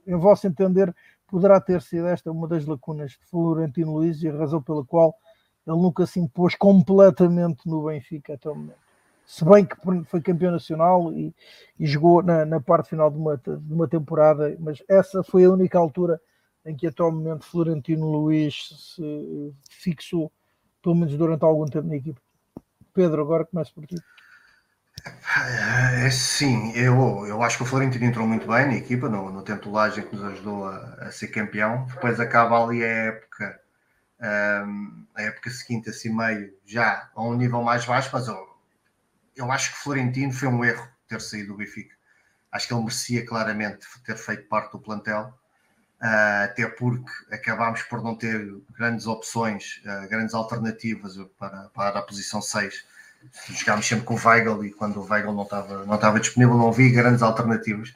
[0.07, 0.95] em vosso entender,
[1.27, 5.13] poderá ter sido esta uma das lacunas de Florentino Luís e a razão pela qual
[5.69, 8.89] ele nunca se impôs completamente no Benfica até o momento.
[9.25, 11.33] Se bem que foi campeão nacional e,
[11.79, 15.51] e jogou na, na, parte final de uma, de uma temporada, mas essa foi a
[15.51, 16.19] única altura
[16.65, 20.31] em que até o momento Florentino Luís se fixou,
[20.81, 22.19] pelo menos durante algum tempo na equipe.
[22.91, 23.95] Pedro, agora começo por ti.
[26.03, 29.43] É, sim, eu, eu acho que o Florentino entrou muito bem na equipa, no, no
[29.43, 31.85] tempo de Laje que nos ajudou a, a, ser campeão.
[31.85, 33.59] Depois acaba ali a época
[34.21, 38.57] um, a época seguinte, assim meio já a um nível mais baixo, mas eu,
[39.35, 41.95] eu acho que Florentino foi um erro ter saído do Benfica.
[42.51, 45.33] Acho que ele merecia claramente ter feito parte do plantel,
[46.01, 52.01] uh, até porque acabámos por não ter grandes opções, uh, grandes alternativas para, para a
[52.01, 52.85] posição 6.
[53.49, 56.69] Jogámos sempre com o Weigl e quando o Weigl não estava, não estava disponível não
[56.69, 57.93] havia grandes alternativas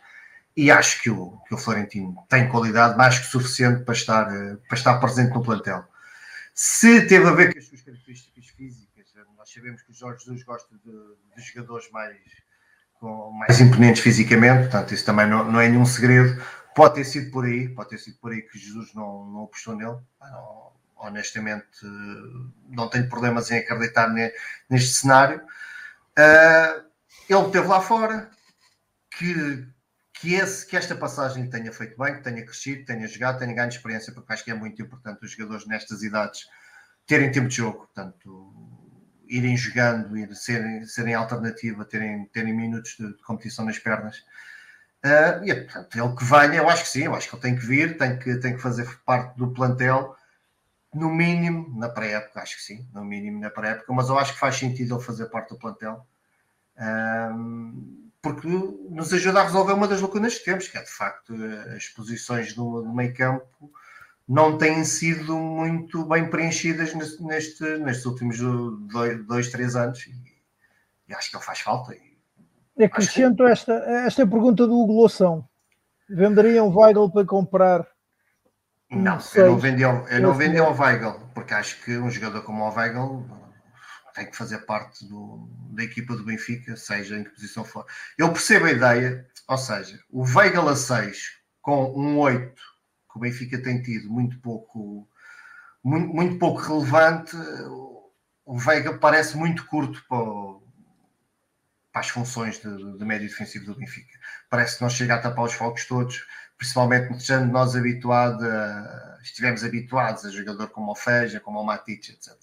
[0.56, 4.78] e acho que o, que o Florentino tem qualidade mais que suficiente para estar, para
[4.78, 5.86] estar presente no plantel.
[6.54, 10.44] Se teve a ver com as suas características físicas, nós sabemos que o Jorge Jesus
[10.44, 10.92] gosta de,
[11.36, 12.18] de jogadores mais,
[13.00, 16.42] com, mais imponentes fisicamente, portanto, isso também não, não, é nenhum segredo.
[16.76, 19.76] Pode ter sido por aí, pode ter sido por aí que Jesus não, não apostou
[19.76, 19.98] nele.
[20.22, 21.86] Não, honestamente,
[22.70, 24.32] não tenho problemas em acreditar ne,
[24.70, 25.42] neste cenário.
[26.18, 26.84] Uh,
[27.30, 28.30] ele esteve lá fora,
[29.12, 29.68] que,
[30.24, 33.68] que, esse, que esta passagem tenha feito bem, que tenha crescido, tenha jogado, tenha ganho
[33.68, 36.48] experiência, porque acho que é muito importante os jogadores nestas idades
[37.06, 38.54] terem tempo de jogo, portanto,
[39.28, 44.20] irem jogando, ir, serem, serem alternativa, terem, terem minutos de, de competição nas pernas.
[45.04, 47.56] Uh, e, portanto, ele que venha, eu acho que sim, eu acho que ele tem
[47.58, 50.16] que vir, tem que, tem que fazer parte do plantel,
[50.94, 54.40] no mínimo na pré-época, acho que sim, no mínimo na pré-época, mas eu acho que
[54.40, 56.08] faz sentido ele fazer parte do plantel,
[56.78, 61.36] uh, porque nos ajuda a resolver uma das lacunas que temos, que é de facto
[61.76, 63.70] as posições do, do meio campo
[64.26, 70.16] não têm sido muito bem preenchidas neste, nestes últimos dois, dois, três anos e,
[71.10, 71.94] e acho que ele faz falta.
[72.82, 73.52] Acrescento que...
[73.52, 75.46] esta, esta pergunta do Hugo Loção.
[76.10, 77.86] Venderiam Weigl para comprar?
[78.90, 82.64] Não, eu não vendi eu não vendi ao Weigl, porque acho que um jogador como
[82.64, 83.26] o Weigl
[84.14, 87.86] tem que fazer parte do, da equipa do Benfica, seja em que posição for.
[88.18, 92.62] Eu percebo a ideia, ou seja, o Weigl a 6 com um 8
[93.12, 95.08] que o Benfica tem tido muito pouco,
[95.84, 97.36] muito, muito pouco relevante,
[98.46, 100.20] o Veiga parece muito curto para,
[101.92, 104.20] para as funções de, de, médio defensivo do Benfica.
[104.50, 106.26] Parece que não chega a tapar os focos todos,
[106.58, 112.10] principalmente estando nós habituados a, estivemos habituados a jogador como o Feja, como o Matic,
[112.10, 112.34] etc.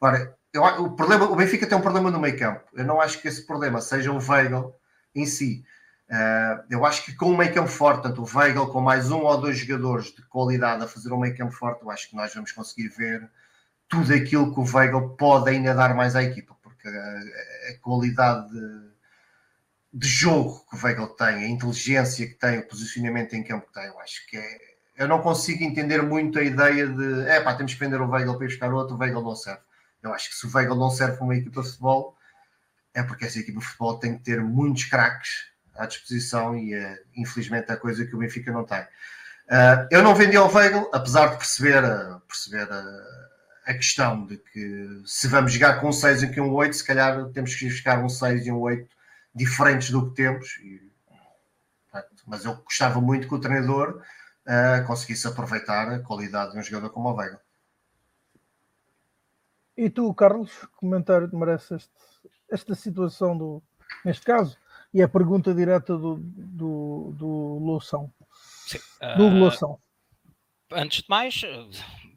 [0.00, 2.62] Agora, eu, o, problema, o Benfica tem um problema no meio campo.
[2.74, 4.74] Eu não acho que esse problema seja o Weigl
[5.14, 5.64] em si.
[6.08, 9.22] Uh, eu acho que com um meio campo forte, tanto o Weigl com mais um
[9.22, 12.32] ou dois jogadores de qualidade a fazer um meio campo forte, eu acho que nós
[12.32, 13.28] vamos conseguir ver
[13.88, 18.48] tudo aquilo que o Weigl pode ainda dar mais à equipa, porque a, a qualidade
[18.50, 18.90] de,
[19.94, 23.74] de, jogo que o Weigl tem, a inteligência que tem, o posicionamento em campo que
[23.74, 24.58] tem, eu acho que é.
[24.96, 28.34] Eu não consigo entender muito a ideia de é pá, temos que vender o Weigl
[28.36, 29.60] para ir buscar outro, o Weigl não serve.
[30.02, 32.16] Eu acho que se o Weigl não serve para uma equipa de futebol,
[32.96, 36.98] é porque essa equipa de futebol tem que ter muitos craques à disposição e uh,
[37.14, 38.80] infelizmente é coisa que o Benfica não tem.
[38.80, 42.66] Uh, eu não vendi ao Weigl, apesar de perceber, uh, perceber
[43.66, 46.84] a questão de que se vamos jogar com um 6 e com um 8, se
[46.84, 48.88] calhar temos que buscar um 6 e um 8
[49.34, 50.56] diferentes do que temos.
[50.62, 50.90] E,
[52.26, 54.02] mas eu gostava muito que o treinador
[54.86, 57.38] conseguisse aproveitar a qualidade de um jogador como o Weigl.
[59.76, 61.92] E tu, Carlos, comentário que merece este,
[62.50, 63.62] esta situação do,
[64.04, 64.56] neste caso,
[64.92, 68.10] e a pergunta direta do, do, do Loução.
[68.66, 69.78] Sim, uh, do Loução.
[70.72, 71.42] Antes de mais,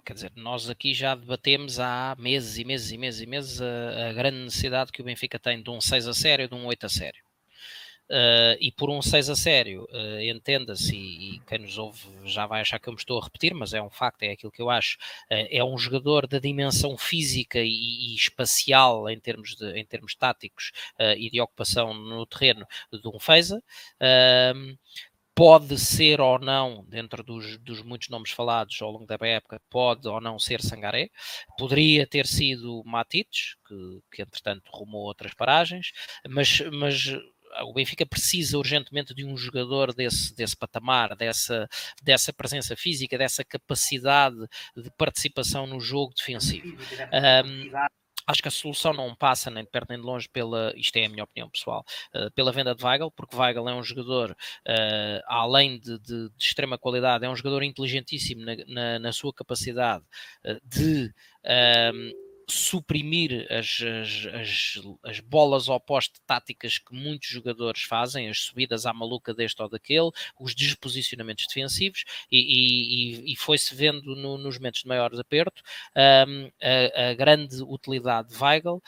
[0.05, 4.09] quer dizer, nós aqui já debatemos há meses e meses e meses e meses a,
[4.09, 6.65] a grande necessidade que o Benfica tem de um 6 a sério e de um
[6.65, 7.28] 8 a sério.
[8.09, 12.47] Uh, e por um 6 a sério, uh, entenda-se, e, e, quem nos ouve já
[12.47, 14.61] vai achar que eu me estou a repetir, mas é um facto, é aquilo que
[14.61, 14.97] eu acho.
[15.31, 20.15] Uh, é um jogador da dimensão física e, e espacial em termos, de, em termos
[20.15, 20.71] táticos
[21.17, 23.61] e de ocupação no terreno de um Feza
[25.39, 30.05] pode ser ou não, dentro dos, dos, muitos nomes falados ao longo da época, pode
[30.05, 31.09] ou não ser Sangaré,
[31.57, 35.93] poderia ter sido Matites, que, que entretanto rumou outras paragens,
[36.27, 37.17] mas, mas
[37.63, 41.67] o Benfica precisa urgentemente de um jogador desse, desse patamar, dessa,
[42.01, 44.37] dessa presença física, dessa capacidade
[44.75, 46.77] de participação no jogo defensivo.
[47.13, 47.71] Um,
[48.27, 51.05] acho que a solução não passa nem de perto nem de longe pela, isto é
[51.05, 51.83] a minha opinião pessoal,
[52.13, 56.45] uh, pela venda de Weigl, porque Weigl é um jogador, uh, além de, de, de,
[56.45, 60.03] extrema qualidade, é um jogador inteligentíssimo na, na, na sua capacidade
[60.63, 61.11] de
[62.51, 68.85] suprimir as, as, as, as, bolas ao poste táticas que muitos jogadores fazem, as subidas
[68.85, 74.57] à maluca deste ou daquele, os desposicionamentos defensivos, e, e, e foi-se vendo no, nos
[74.57, 75.61] momentos de maior aperto.
[75.95, 78.81] Um, a, a, grande utilidade de Weigl, uh,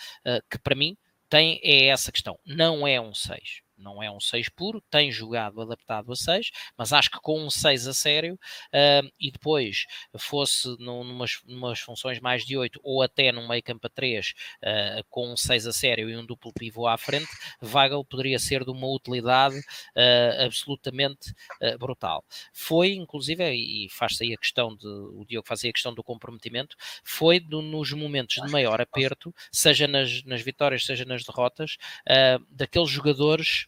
[0.49, 0.97] que para mim
[1.30, 5.61] tem é essa questão, não é um 6 não é um 6 puro, tem jogado
[5.61, 9.86] adaptado a 6, mas acho que com um 6 a sério uh, e depois
[10.17, 14.29] fosse num, numas, numas funções mais de 8 ou até num meio campo a 3
[14.29, 14.32] uh,
[14.63, 17.29] ah, com um 6 a sério e um duplo pivô à frente,
[17.61, 21.34] Weigl poderia ser de uma utilidade uh, absolutamente
[21.79, 22.23] brutal.
[22.53, 26.75] Foi, inclusive, e faz-se aí a questão de, o Diogo fazia a questão do comprometimento,
[27.03, 31.77] foi do, nos momentos de maior aperto, seja nas, nas vitórias, seja nas derrotas,
[32.49, 33.67] daqueles jogadores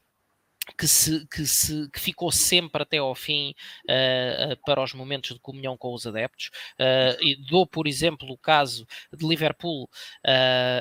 [0.77, 3.53] que, se, que, se, que ficou sempre até ao fim
[3.83, 6.49] uh, para os momentos de comunhão com os adeptos.
[6.79, 9.89] Uh, dou, por exemplo, o caso de Liverpool,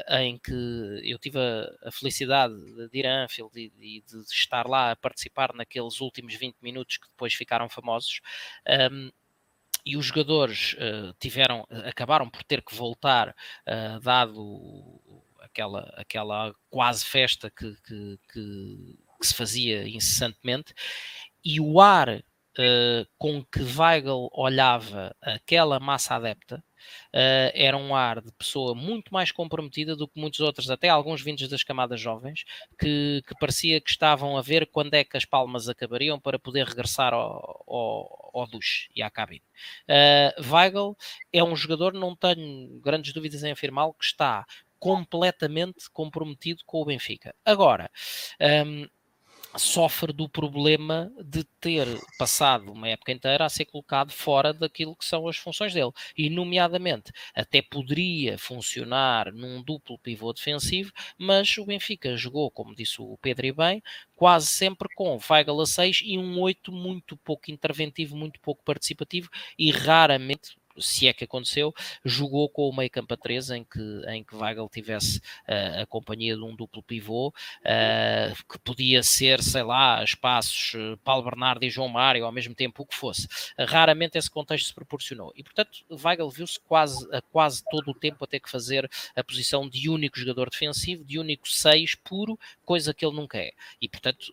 [0.09, 2.55] em que eu tive a, a, felicidade
[2.91, 7.09] de ir a Anfield e, de estar lá a participar naqueles últimos 20 minutos que
[7.09, 8.21] depois ficaram famosos.
[8.91, 9.11] Um,
[9.85, 15.01] e os jogadores uh, tiveram, acabaram por ter que voltar, uh, dado
[15.41, 20.75] aquela, aquela quase festa que, que, que, que se fazia incessantemente,
[21.45, 28.21] e o ar uh, com que Weigl olhava aquela massa adepta uh, era um ar
[28.21, 32.45] de pessoa muito mais comprometida do que muitos outros, até alguns vindos das camadas jovens,
[32.79, 36.67] que, que parecia que estavam a ver quando é que as palmas acabariam para poder
[36.67, 39.45] regressar ao, ao, ao duche e à cabine.
[39.89, 40.97] Uh, Weigl
[41.33, 44.45] é um jogador, não tenho grandes dúvidas em afirmá-lo, que está
[44.83, 47.33] completamente comprometido com o Benfica.
[47.45, 47.89] Agora,
[48.67, 48.89] um,
[49.57, 51.87] sofre do problema de ter
[52.19, 55.91] passado uma época inteira a ser colocado fora daquilo que são as funções dele.
[56.17, 63.01] E, nomeadamente, até poderia funcionar num duplo pivô defensivo, mas o Benfica jogou, como disse
[63.01, 63.83] o Pedro e bem,
[64.15, 69.29] quase sempre com Weigl a 6 e um 8 muito pouco interventivo, muito pouco participativo
[69.59, 74.03] e raramente se é que aconteceu, jogou com o meio campo a 3 em que,
[74.09, 79.43] em que Weigl tivesse uh, a companhia de um duplo pivô, uh, que podia ser,
[79.43, 83.29] sei lá, espaços uh, Paulo Bernardo e João Mário ao mesmo tempo, o que fosse.
[83.59, 85.33] raramente esse contexto se proporcionou.
[85.37, 89.25] E, portanto, Weigl viu-se quase, a quase todo o tempo a ter que fazer a
[89.25, 93.53] posição de único jogador defensivo, de único 6 puro, coisa que ele nunca é.
[93.81, 94.33] E, portanto,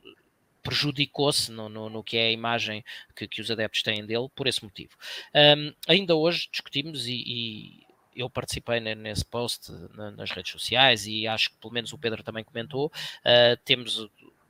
[0.69, 4.45] prejudicou-se no, no, no, que é a imagem que, que, os adeptos têm dele por
[4.45, 4.91] esse motivo.
[5.33, 7.83] Um, ainda hoje discutimos e, e
[8.15, 9.71] eu participei nesse post
[10.15, 12.87] nas redes sociais e acho que pelo menos o Pedro também comentou.
[12.87, 14.07] Uh, temos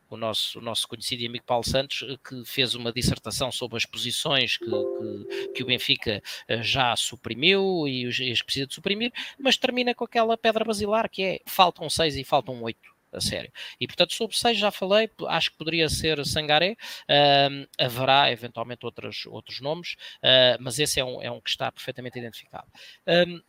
[0.10, 4.58] o nosso, o nosso conhecido amigo Paulo Santos, que fez uma dissertação sobre as posições
[4.58, 9.56] que, que, que o Benfica ah, já suprimiu e as que precisa de suprimir, mas
[9.56, 13.52] termina com aquela pedra basilar que é faltam seis e faltam oito a sério.
[13.80, 19.26] E portanto, sobre 6 já falei, acho que poderia ser Sangaré, uh, haverá eventualmente outros,
[19.26, 19.94] outros nomes,
[20.24, 22.68] uh, mas esse é um, é um que está perfeitamente identificado.
[23.08, 23.42] Um,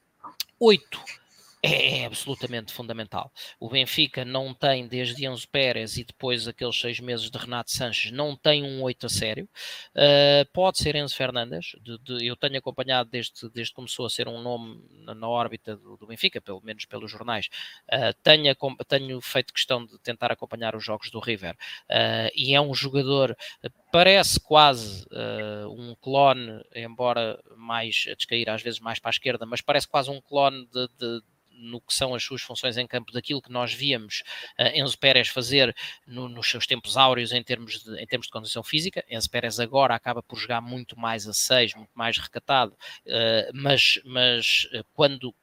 [0.58, 1.19] 8
[1.62, 3.30] é, é absolutamente fundamental.
[3.58, 8.10] O Benfica não tem, desde Enzo Pérez e depois aqueles seis meses de Renato Sanches,
[8.12, 9.48] não tem um 8 a sério.
[9.94, 14.26] Uh, pode ser Enzo Fernandes, de, de, eu tenho acompanhado desde, que começou a ser
[14.26, 17.48] um nome na, na órbita do, do, Benfica, pelo menos pelos jornais.
[17.92, 18.56] Uh, tenho,
[18.88, 21.54] tenho, feito questão de tentar acompanhar os jogos do River
[21.90, 23.36] uh, e é um jogador
[23.92, 25.04] parece quase
[25.68, 30.08] um clone, embora mais a descair às vezes mais para a esquerda, mas parece quase
[30.10, 31.22] um clone de, de,
[31.60, 34.22] no que são as suas funções em campo daquilo que nós víamos
[34.58, 35.74] uh, Enzo Pérez fazer
[36.06, 39.04] no, nos seus tempos áureos em termos, de, em termos de condição física.
[39.08, 42.72] Enzo Pérez agora acaba por jogar muito mais a 6, muito mais recatado,
[43.06, 45.34] uh, mas, mas uh, quando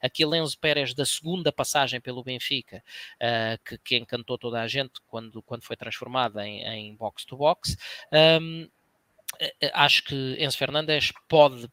[0.00, 2.82] aquele Enzo Pérez da segunda passagem pelo Benfica,
[3.64, 7.76] que, que, encantou toda a gente quando, quando foi transformado em box-to-box,
[8.12, 8.68] um,
[9.72, 11.68] acho que Enzo Fernandes pode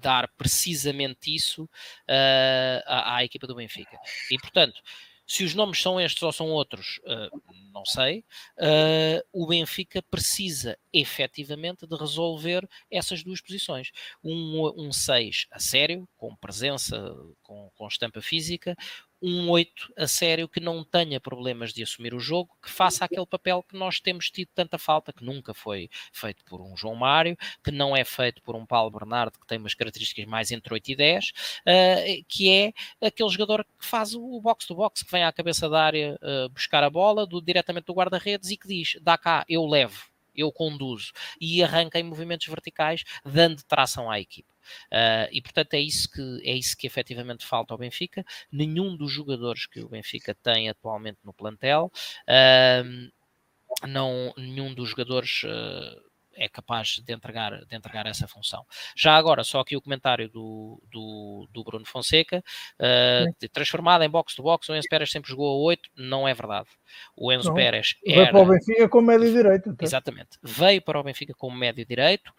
[0.00, 3.98] dar precisamente isso uh, à, à, equipa do Benfica.
[4.30, 4.80] E, portanto,
[5.28, 8.24] se os nomes são estes ou são outros, uh, não sei.
[8.56, 13.90] Uh, o Benfica precisa efetivamente de resolver essas duas posições.
[14.24, 18.74] Um 6 um a sério, com presença, com, com estampa física,
[19.20, 23.26] um 8 a sério que não tenha problemas de assumir o jogo, que faça aquele
[23.26, 27.36] papel que nós temos tido tanta falta, que nunca foi feito por um João Mário,
[27.62, 30.92] que não é feito por um Paulo Bernardo, que tem umas características mais entre 8
[30.92, 32.72] e 10, uh, que é
[33.06, 36.90] aquele jogador que faz o box-to-box, que vem à cabeça da área uh, buscar a
[36.90, 41.62] bola do, diretamente do guarda-redes e que diz, dá cá, eu levo, eu conduzo, e
[41.62, 44.57] arranca em movimentos verticais, dando tração à equipa.
[44.92, 48.24] Uh, e portanto é isso que é isso que efetivamente falta ao Benfica.
[48.50, 51.90] Nenhum dos jogadores que o Benfica tem atualmente no plantel,
[52.28, 56.08] uh, não, nenhum dos jogadores uh,
[56.38, 58.64] é capaz de entregar, de entregar essa função.
[58.96, 62.42] Já agora, só aqui o comentário do, do, do Bruno Fonseca,
[62.80, 66.68] uh, transformado em box-to-box, o Enzo Pérez sempre jogou a 8, não é verdade.
[67.16, 68.16] O Enzo não, Pérez era...
[68.16, 69.70] Veio para o Benfica como médio direito.
[69.70, 69.86] Então.
[69.86, 70.38] Exatamente.
[70.42, 72.32] Veio para o Benfica como médio direito,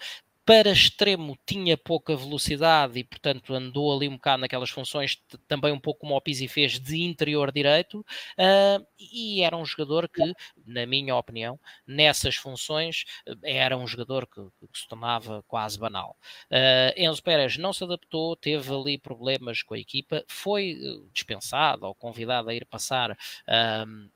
[0.50, 5.16] para extremo tinha pouca velocidade e, portanto, andou ali um bocado naquelas funções,
[5.48, 10.10] também um pouco como o Pizzi fez, de interior direito, uh, e era um jogador
[10.10, 10.34] que,
[10.66, 13.04] na minha opinião, nessas funções,
[13.44, 16.18] era um jogador que, que se tornava quase banal.
[16.50, 21.86] Uh, Enzo Pérez não se adaptou, teve ali problemas com a equipa, foi eh, dispensado
[21.86, 24.10] ou convidado a ir passar uh,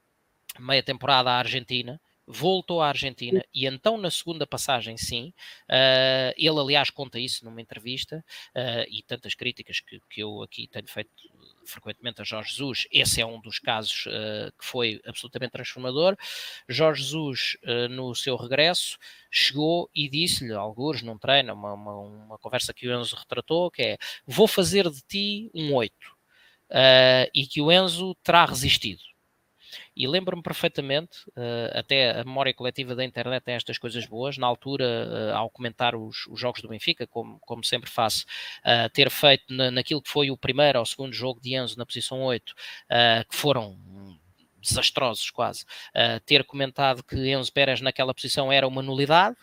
[0.60, 5.34] meia temporada à Argentina, voltou à Argentina e então na segunda passagem sim,
[5.70, 8.24] uh, ele aliás conta isso numa entrevista
[8.56, 11.10] uh, e tantas críticas que, que eu aqui tenho feito
[11.66, 16.18] frequentemente a Jorge Jesus, esse é um dos casos uh, que foi absolutamente transformador.
[16.68, 17.58] Jorge Jesus,
[17.90, 18.98] no seu regresso,
[19.32, 23.82] chegou e disse-lhe, alguns num treino, uma, uma, uma, conversa que o Enzo retratou, que
[23.82, 25.94] é, vou fazer de ti um 8.
[26.70, 29.13] uh, e que o Enzo terá resistido.
[29.96, 34.48] E lembro-me perfeitamente, uh, até a memória coletiva da internet tem estas coisas boas, na
[34.48, 38.26] altura, uh, ao comentar os, os, jogos do Benfica, como, como sempre faço,
[38.66, 41.86] uh, ter feito na, naquilo que foi o primeiro ou segundo jogo de Enzo na
[41.86, 42.54] posição 8,
[43.30, 43.78] que foram
[44.62, 45.66] desastrosos quase,
[46.26, 49.38] ter comentado que Enzo Pérez naquela posição era uma nulidade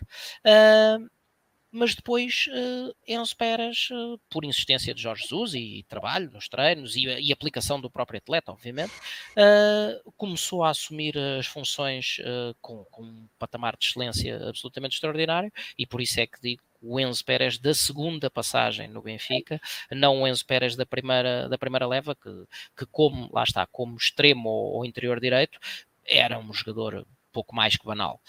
[1.71, 6.49] mas depois uh, Enzo Pérez, uh, por insistência de Jorge Jesus e, e trabalho nos
[6.49, 8.93] treinos e, e, aplicação do próprio atleta, obviamente,
[9.31, 12.17] uh, começou a assumir as funções
[12.61, 16.99] com, com, um patamar de excelência absolutamente extraordinário e por isso é que digo o
[16.99, 19.61] Enzo Pérez da segunda passagem no Benfica,
[19.91, 22.29] não o Enzo Pérez da primeira, da primeira leva, que,
[22.75, 25.59] que como, lá está, como extremo ou, ou interior direito,
[26.03, 28.19] era um jogador pouco mais que banal.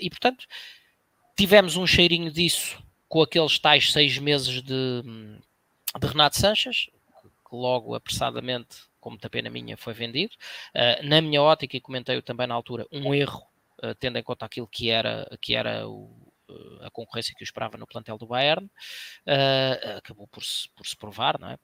[0.00, 0.44] e portanto,
[1.38, 5.02] Tivemos um cheirinho disso com aqueles tais seis meses de,
[6.00, 6.90] de Renato Sanches,
[7.48, 10.34] que logo apressadamente, como tapei na minha, foi vendido.
[10.74, 13.46] Uh, na minha ótica, e comentei também na altura, um erro,
[13.84, 16.10] uh, tendo em conta aquilo que era, que era o,
[16.48, 18.68] uh, a concorrência que eu esperava no plantel do Bayern,
[19.96, 21.58] acabou por se, por se provar, não é?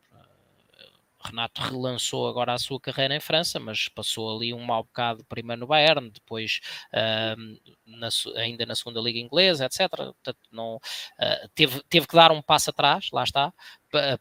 [1.25, 5.61] Renato relançou agora a sua carreira em França, mas passou ali um mau bocado primeiro
[5.61, 6.61] no Bayern, depois
[6.93, 9.89] uh, na, ainda na segunda liga inglesa, etc.
[9.89, 13.53] Portanto, não, uh, teve, teve que dar um passo atrás, lá está,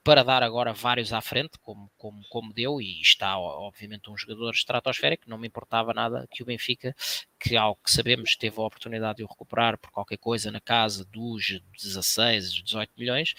[0.04, 4.54] para dar agora vários à frente, como, como, como deu, e está obviamente um jogador
[4.54, 6.96] estratosférico, não me importava nada que o Benfica,
[7.40, 11.06] que ao que sabemos teve a oportunidade de o recuperar por qualquer coisa na casa
[11.06, 13.34] dos 16, 18 milhões,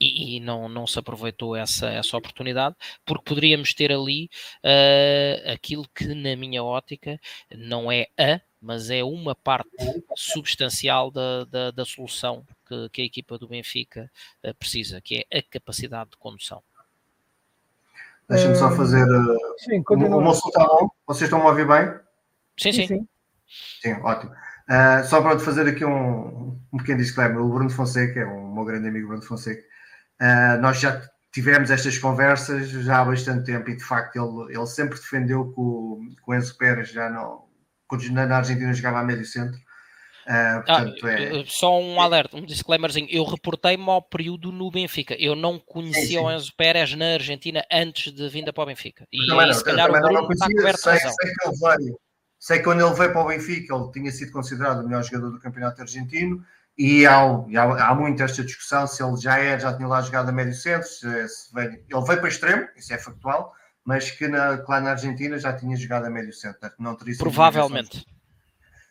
[0.00, 4.30] e, e, não, não se aproveitou essa, essa oportunidade, porque poderíamos ter ali
[4.64, 7.18] uh, aquilo que, na minha ótica,
[7.54, 9.70] não é a, mas é uma parte
[10.16, 14.10] substancial da, da, da solução que, que, a equipa do Benfica
[14.44, 16.62] uh, precisa, que é a capacidade de condução.
[18.28, 20.90] Deixa-me só fazer uh, sim, o meu som está bom?
[21.06, 21.98] Vocês estão a ouvir bem?
[22.58, 22.86] Sim, sim.
[22.86, 23.08] Sim,
[23.80, 24.32] sim ótimo.
[24.68, 28.64] Uh, só para fazer aqui um, um pequeno disclaimer, o Bruno Fonseca, é um meu
[28.64, 29.62] grande amigo Bruno Fonseca,
[30.20, 31.00] Uh, nós já
[31.32, 35.60] tivemos estas conversas já há bastante tempo e de facto ele, ele sempre defendeu que
[35.60, 37.44] o, que o Enzo Pérez já não,
[37.86, 39.58] quando na Argentina jogava a médio centro.
[40.26, 41.44] Uh, portanto, ah, é...
[41.46, 43.08] Só um alerta, um disclaimerzinho.
[43.10, 45.14] Eu reportei-me ao período no Benfica.
[45.18, 49.06] Eu não conhecia o Enzo Pérez na Argentina antes de vinda para o Benfica.
[49.10, 51.56] E também não, se calhar o Bruno não conhecia, está coberto sei, sei que ele
[51.56, 52.00] veio.
[52.38, 55.30] Sei que quando ele veio para o Benfica, ele tinha sido considerado o melhor jogador
[55.30, 56.44] do campeonato argentino
[56.78, 60.28] e há, há, há muito esta discussão se ele já é, já tinha lá jogado
[60.28, 63.52] a médio centro, se, se veio, ele veio para extremo, isso é factual,
[63.84, 68.06] mas que, na, lá na Argentina já tinha jogado a médio centro, não teria Provavelmente.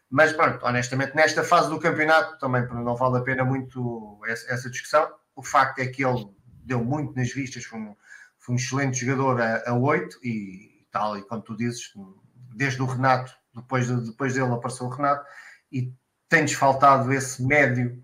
[0.09, 4.69] Mas pronto, honestamente, nesta fase do campeonato também não vale a pena muito essa, essa
[4.69, 5.09] discussão.
[5.35, 6.29] O facto é que ele
[6.63, 7.95] deu muito nas vistas, foi um,
[8.37, 11.93] foi um excelente jogador a, a 8 e tal, e como tu dizes,
[12.53, 15.25] desde o Renato, depois, de, depois dele apareceu o Renato,
[15.71, 15.93] e
[16.29, 18.01] tem-nos faltado esse médio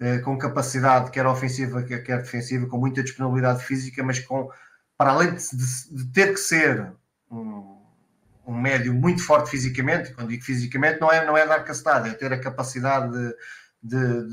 [0.00, 4.50] eh, com capacidade, quer ofensiva, quer, defensiva, com muita disponibilidade física, mas com,
[4.96, 6.92] para além de, de, de ter que ser
[7.30, 7.80] um,
[8.46, 12.14] um, médio muito forte fisicamente, quando digo fisicamente, não é, não é dar castada, é
[12.14, 13.12] ter a capacidade
[13.82, 14.26] de,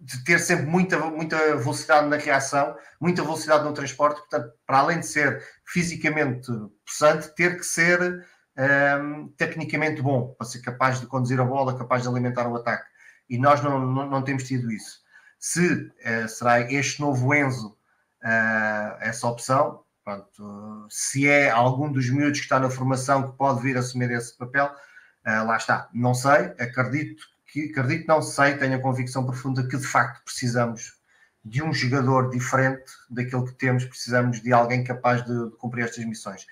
[0.00, 5.00] de ter sempre muita, muita velocidade na reação, muita velocidade no transporte, portanto, para além
[5.00, 6.50] de ser fisicamente
[6.84, 8.24] possante, ter que ser
[8.58, 12.86] um, tecnicamente bom, para ser capaz de conduzir a bola, capaz de alimentar o ataque.
[13.28, 15.00] E nós não, não, não temos tido isso.
[15.38, 17.76] Se uh, será este novo Enzo
[18.22, 23.60] uh, essa opção, pronto, se é algum dos miúdos que está na formação que pode
[23.62, 25.88] vir assumir esse papel, uh, lá está.
[25.92, 30.96] Não sei, acredito que, acredito, não sei, tenho a convicção profunda que de facto precisamos
[31.44, 36.04] de um jogador diferente daquele que temos, precisamos de alguém capaz de, de cumprir estas
[36.04, 36.44] missões.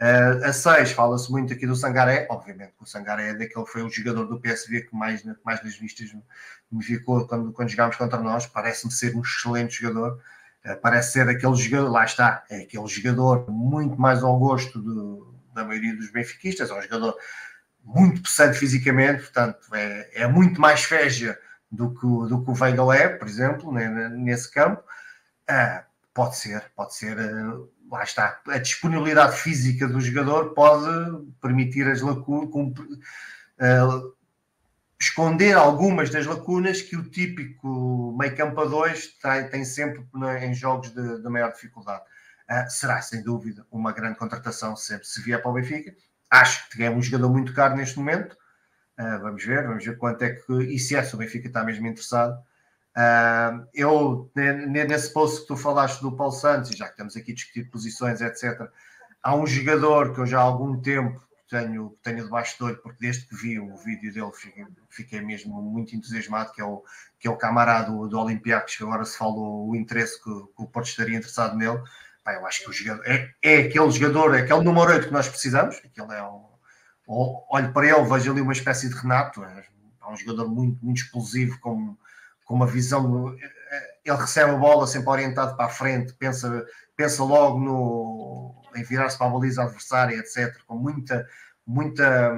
[0.00, 3.90] Uh, a 6, fala-se muito aqui do Sangaré, obviamente o Sangaré é daquele foi o
[3.90, 6.10] jogador do PSV que mais, mais nas vistas
[6.72, 10.18] me ficou quando, quando jogámos contra nós, parece-me ser um excelente jogador,
[10.64, 15.34] uh, parece ser aquele jogador, lá está, é aquele jogador muito mais ao gosto do,
[15.52, 17.14] da maioria dos benfiquistas, é um jogador
[17.84, 21.38] muito pesante fisicamente, portanto é, é muito mais feja
[21.70, 24.82] do que, do que o Weigl é, por exemplo, nesse campo,
[25.50, 25.84] uh,
[26.14, 27.18] pode ser, pode ser
[27.90, 34.14] lá está, a disponibilidade física do jogador pode permitir as lacunas, uh,
[35.00, 40.06] esconder algumas das lacunas que o típico meio campo a dois tem, tem sempre
[40.42, 42.02] em jogos de, de maior dificuldade.
[42.48, 45.94] Uh, será, sem dúvida, uma grande contratação sempre se vier para o Benfica.
[46.30, 48.36] Acho que é um jogador muito caro neste momento.
[48.98, 50.52] Uh, vamos ver, vamos ver quanto é que.
[50.64, 52.40] E se é, se o Benfica está mesmo interessado.
[53.72, 57.34] Eu, nesse post que tu falaste do Paulo Santos, e já que estamos aqui a
[57.34, 58.68] discutir posições, etc.,
[59.22, 61.20] há um jogador que eu já há algum tempo
[61.50, 65.60] tenho, tenho debaixo do olho, porque desde que vi o vídeo dele fiquei, fiquei mesmo
[65.60, 66.84] muito entusiasmado, que é o,
[67.18, 70.62] que é o camarada do, do Olympiacos, que agora se falou o interesse que, que
[70.62, 71.82] o Porto estaria interessado nele.
[72.26, 75.28] Eu acho que o jogador é, é aquele jogador, é aquele número 8 que nós
[75.28, 75.76] precisamos.
[75.84, 76.22] Aquele é
[77.08, 79.64] olho para ele, vejo ali uma espécie de Renato, é,
[80.00, 81.96] é um jogador muito, muito explosivo, com,
[82.50, 83.32] com uma visão.
[84.04, 89.16] Ele recebe a bola sempre orientado para a frente, pensa, pensa logo no, em virar-se
[89.16, 91.28] para a baliza adversária, etc., com muita,
[91.64, 92.34] muita,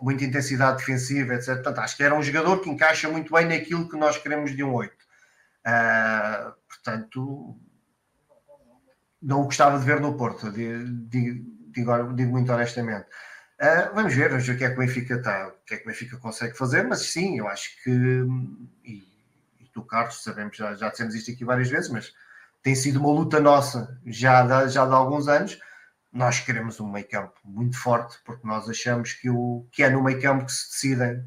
[0.00, 1.54] muita intensidade defensiva, etc.
[1.54, 4.62] Portanto, acho que era um jogador que encaixa muito bem naquilo que nós queremos de
[4.62, 4.92] um 8.
[4.92, 4.96] Uh,
[5.64, 7.58] ah, portanto,
[9.20, 13.06] não o gostava de ver no Porto, digo, digo, muito honestamente.
[13.60, 15.76] Uh, vamos ver, vamos ver o que é que o Benfica está, o que é
[15.78, 17.90] que o Benfica consegue fazer, mas sim, eu acho que,
[18.84, 19.09] e, e
[19.72, 22.12] tu, Carlos, sabemos, já, já dissemos isto aqui várias vezes, mas
[22.62, 25.58] tem sido uma luta nossa já de, já de alguns anos.
[26.12, 30.02] Nós queremos um meio campo muito forte, porque nós achamos que, o, que é no
[30.02, 31.24] meio campo que se decidem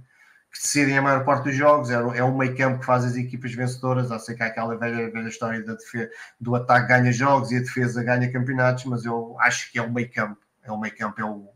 [0.54, 3.16] que decidem a maior parte dos jogos, é, é o meio campo que faz as
[3.16, 7.12] equipas vencedoras, a ser que há aquela velha, velha história da defesa, do ataque ganha
[7.12, 10.72] jogos e a defesa ganha campeonatos, mas eu acho que é o meio campo, é
[10.72, 11.50] o meio campo, é o,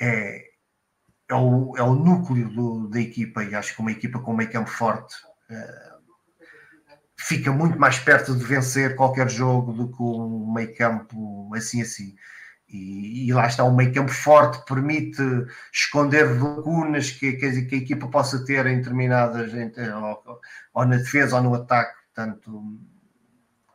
[0.00, 0.50] é,
[1.28, 4.36] é o, é o núcleo do, da equipa e acho que uma equipa com um
[4.36, 5.16] meio campo forte
[5.50, 5.89] é,
[7.20, 12.16] fica muito mais perto de vencer qualquer jogo do que um meio campo assim assim.
[12.68, 15.20] E, e, lá está, um meio campo forte permite
[15.72, 20.40] esconder lacunas que, que, que a equipa possa ter em determinadas, ou,
[20.74, 21.98] ou, na defesa ou no ataque.
[22.14, 22.78] Portanto,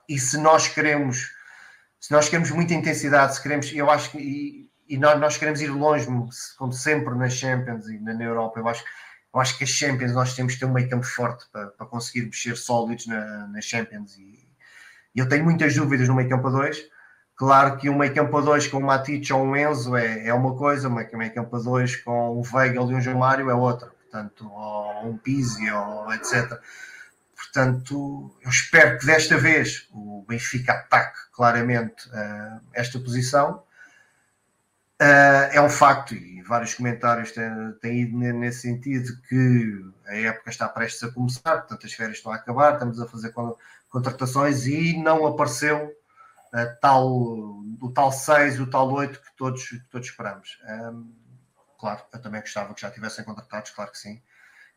[0.07, 1.29] e se nós queremos,
[1.99, 5.59] se nós queremos muita intensidade, se queremos, eu acho que, e, e nós, nós, queremos
[5.61, 6.07] ir longe,
[6.57, 8.83] como sempre nas Champions e na, Europa, eu acho,
[9.36, 11.86] eu acho que as Champions nós temos que ter um meio campo forte para, para
[11.86, 14.15] conseguir mexer sólidos na, nas Champions.
[14.17, 14.47] E,
[15.13, 16.95] e eu tenho muitas dúvidas no meio campo a 2
[17.36, 20.33] Claro que um meio campo a dois com um Matic ou um Enzo é, é
[20.33, 23.49] uma coisa, mas um meio campo a dois com um Weigl e um João Mário
[23.49, 26.57] é outra, portanto, ou um Pizzi, ou etc.
[27.36, 33.63] Portanto, eu espero que desta vez o Benfica ataque claramente uh, esta posição.
[35.01, 40.49] Uh, é um facto, e vários comentários têm, têm ido nesse sentido, que a época
[40.49, 43.33] está prestes a começar, portanto as férias estão a acabar, estamos a fazer
[43.89, 45.95] contratações e não apareceu
[46.79, 47.07] tal,
[47.81, 50.57] o tal 6, o tal 8 que todos, que todos esperamos.
[50.67, 51.13] Um,
[51.77, 54.21] claro, eu também gostava que já tivessem contratados, claro que sim.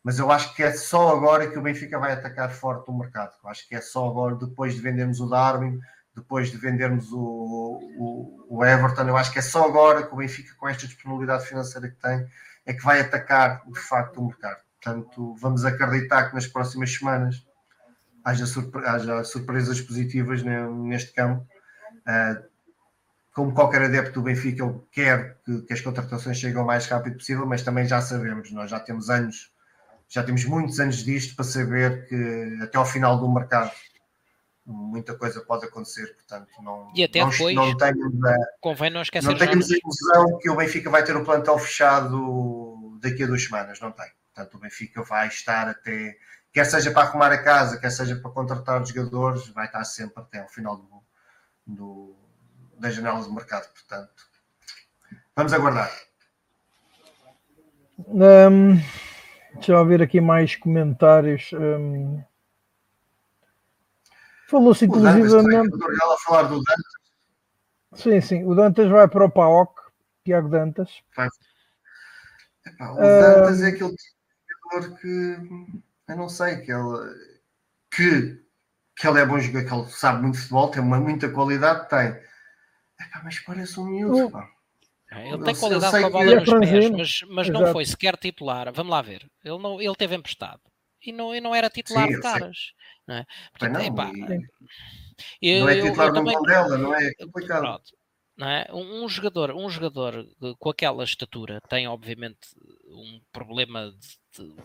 [0.03, 3.33] Mas eu acho que é só agora que o Benfica vai atacar forte o mercado.
[3.43, 5.79] Eu acho que é só agora, depois de vendermos o Darwin,
[6.19, 10.17] depois de vendermos o, o, o, Everton, eu acho que é só agora que o
[10.17, 12.27] Benfica, com esta disponibilidade financeira que tem,
[12.65, 14.61] é que vai atacar de facto o mercado.
[14.81, 17.45] Portanto, vamos acreditar que nas próximas semanas
[18.23, 21.45] haja, surpre haja surpresas positivas neste campo
[22.09, 22.49] Uh,
[23.33, 27.17] como qualquer adepto do Benfica, eu quero que, que, as contratações cheguem o mais rápido
[27.17, 29.53] possível, mas também já sabemos, nós já temos anos,
[30.09, 33.71] já temos muitos anos disto para saber que até ao final do mercado
[34.71, 39.01] muita coisa pode acontecer, portanto não, e até não, depois, não tenho a, convém não
[39.01, 43.27] esquecer não temos a ilusão que o Benfica vai ter o plantel fechado daqui a
[43.27, 44.07] duas semanas, não tem.
[44.33, 46.15] Portanto, o Benfica vai estar até,
[46.53, 50.21] quer seja para arrumar a casa, quer seja para contratar os jogadores, vai estar sempre
[50.21, 51.03] até ao final do,
[51.65, 52.15] do,
[52.77, 53.67] das janelas de mercado.
[53.73, 54.29] Portanto,
[55.35, 55.91] vamos aguardar.
[58.07, 58.75] Um,
[59.55, 61.51] deixa eu ver aqui mais comentários.
[61.53, 62.23] Um,
[64.49, 65.75] Falou-se inclusivamente.
[65.75, 68.01] A falar do Dantas.
[68.01, 68.43] Sim, sim.
[68.45, 69.79] O Dantas vai para o PAOC,
[70.25, 70.89] Tiago Dantas.
[72.65, 73.95] Epá, o Dantas um, é aquele
[74.73, 75.37] jogador que
[76.07, 77.15] eu não sei, que ele
[77.91, 78.43] que
[78.95, 81.87] que ele é bom jogador, que ele sabe muito de futebol, tem uma, muita qualidade,
[81.87, 82.07] tem.
[82.07, 84.49] Epá, mas parece um miúdo, pá.
[85.11, 88.71] É, ele tem qualidade com a bola nos pés, mas, mas não foi sequer titular.
[88.73, 89.29] Vamos lá ver.
[89.43, 90.68] Ele, não, ele teve emprestado
[91.05, 92.57] e não, e não era titular Sim, de caras.
[93.07, 93.25] Não é?
[93.51, 94.11] Portanto, não, epá,
[95.41, 97.61] eu, não é titular eu, eu também, dela, não é complicado.
[97.61, 97.97] Pronto,
[98.37, 98.67] não é?
[98.71, 100.27] Um, um, jogador, um jogador
[100.57, 102.39] com aquela estatura tem obviamente
[102.87, 104.55] um problema de, de,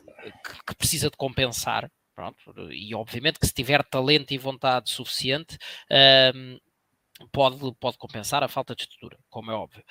[0.45, 2.37] que, que, precisa de compensar Pronto,
[2.70, 5.59] e obviamente que se tiver talento e vontade suficiente,
[6.32, 6.61] um,
[7.33, 9.85] pode, pode compensar a falta de estrutura, como é óbvio.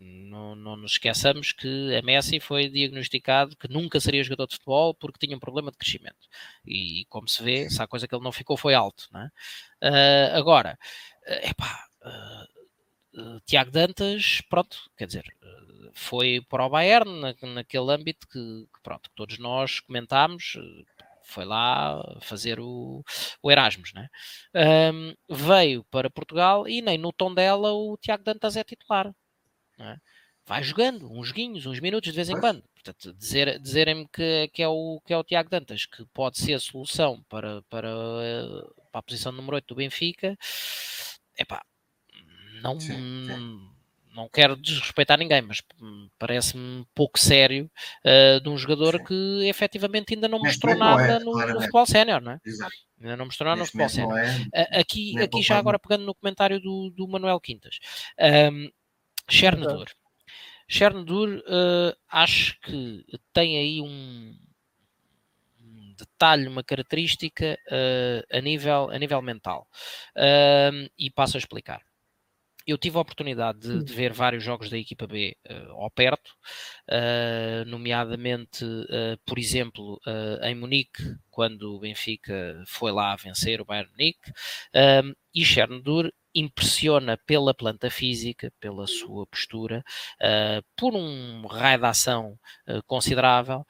[0.00, 4.94] Não, não nos esqueçamos que a Messi foi diagnosticado que nunca seria jogador de futebol
[4.94, 6.28] porque tinha um problema de crescimento.
[6.66, 9.08] E como se vê, se a coisa que ele não ficou foi alto.
[9.12, 9.30] Não é?
[9.84, 10.78] uh, agora,
[11.26, 15.24] uh, epá, uh, Tiago Dantas, pronto, quer dizer,
[15.92, 20.56] foi para o Bayern na, naquele âmbito que, que, pronto, que todos nós comentámos,
[21.24, 23.02] foi lá fazer o,
[23.42, 24.08] o Erasmus, né?
[24.92, 29.12] Um, veio para Portugal e nem no tom dela o Tiago Dantas é titular.
[29.78, 29.96] É?
[30.46, 32.62] Vai jogando uns joguinhos, uns minutos de vez em quando.
[32.74, 36.54] Portanto, dizer, dizerem-me que, que, é o, que é o Tiago Dantas, que pode ser
[36.54, 37.88] a solução para, para,
[38.92, 40.36] para a posição número 8 do Benfica,
[41.36, 41.64] é pá,
[42.62, 42.92] não, sim,
[43.26, 43.73] sim
[44.14, 45.60] não quero desrespeitar ninguém, mas
[46.18, 47.70] parece-me pouco sério
[48.04, 49.04] uh, de um jogador Sim.
[49.04, 52.40] que efetivamente ainda não mostrou nada é, no, no, futebol sénior, não é?
[52.44, 52.72] Exato.
[53.00, 54.18] Ainda não mostrou nada no futebol sénior.
[54.54, 57.78] É, aqui, aqui já agora pegando no comentário do, do Manuel Quintas.
[58.20, 58.70] Um.
[60.66, 64.36] Chernedur, uh, acho que tem aí um,
[65.60, 69.68] um detalhe, uma característica uh, a, nível, a nível mental.
[70.16, 71.82] Uh, e passo a explicar
[72.66, 76.30] eu tive a oportunidade de, de, ver vários jogos da equipa B uh, ao perto,
[76.88, 80.00] uh, nomeadamente, uh, por exemplo,
[80.42, 84.32] em Munique, quando o Benfica foi lá a vencer o Bayern Munique,
[85.34, 89.84] e Chernobyl impressiona pela planta física, pela sua postura,
[90.76, 92.38] por um raio de ação
[92.86, 93.64] considerável,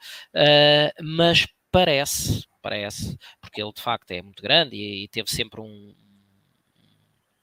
[1.01, 5.95] mas parece, parece, porque ele de facto é muito grande e, e teve sempre um,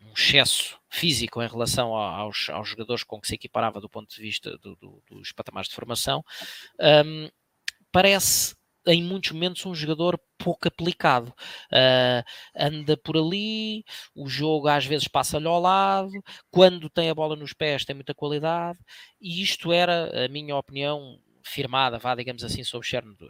[0.00, 4.20] um excesso físico em relação aos, aos, jogadores com que se equiparava do ponto de
[4.20, 6.22] vista do, do, dos patamares de formação,
[6.78, 7.30] um,
[7.90, 8.54] parece
[8.86, 11.32] em muitos momentos um jogador pouco aplicado.
[11.72, 12.22] Uh,
[12.54, 13.84] anda por ali,
[14.14, 16.12] o jogo às vezes passa-lhe ao lado,
[16.50, 18.78] quando tem a bola nos pés tem muita qualidade,
[19.18, 23.28] e isto era, a minha opinião, firmada, vá, digamos assim, sobre Chernobyl.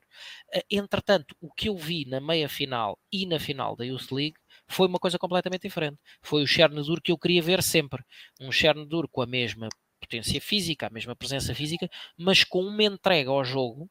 [0.53, 4.37] Uh, entretanto, o que eu vi na meia final e na final da Youth League
[4.73, 5.99] foi uma coisa completamente diferente.
[6.23, 8.03] Foi o Chernobyl que eu queria ver sempre.
[8.41, 9.69] Um Chernobyl com a mesma
[10.01, 13.89] potência física, a mesma presença física, mas com uma entrega ao jogo,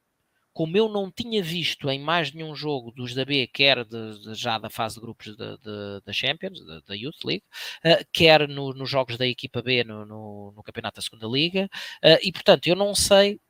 [0.52, 4.34] como eu não tinha visto em mais nenhum jogo dos da B, quer de, de,
[4.34, 7.44] já da fase de grupos da Champions, da Youth League,
[7.84, 11.70] uh, quer no, nos jogos da equipa B no, no, no campeonato da segunda Liga,
[12.04, 13.40] uh, e portanto eu não sei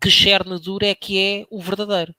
[0.00, 2.14] que Chernobyl é que é o verdadeiro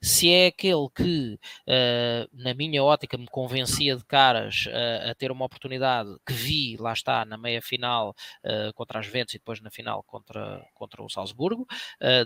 [0.00, 5.30] se é aquele que, uh, na minha ótica, me convencia de caras uh, a ter
[5.30, 9.60] uma oportunidade que vi, lá está, na meia final uh, contra as Juventus e depois
[9.60, 11.66] na final contra, contra o Salzburgo,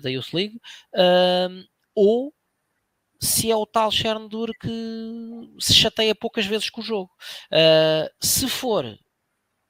[0.02, 0.60] da Youth League,
[1.94, 2.32] ou
[3.20, 4.68] se é o tal Chernobyl que
[5.60, 7.10] se chateia poucas vezes com o jogo.
[8.20, 8.98] se for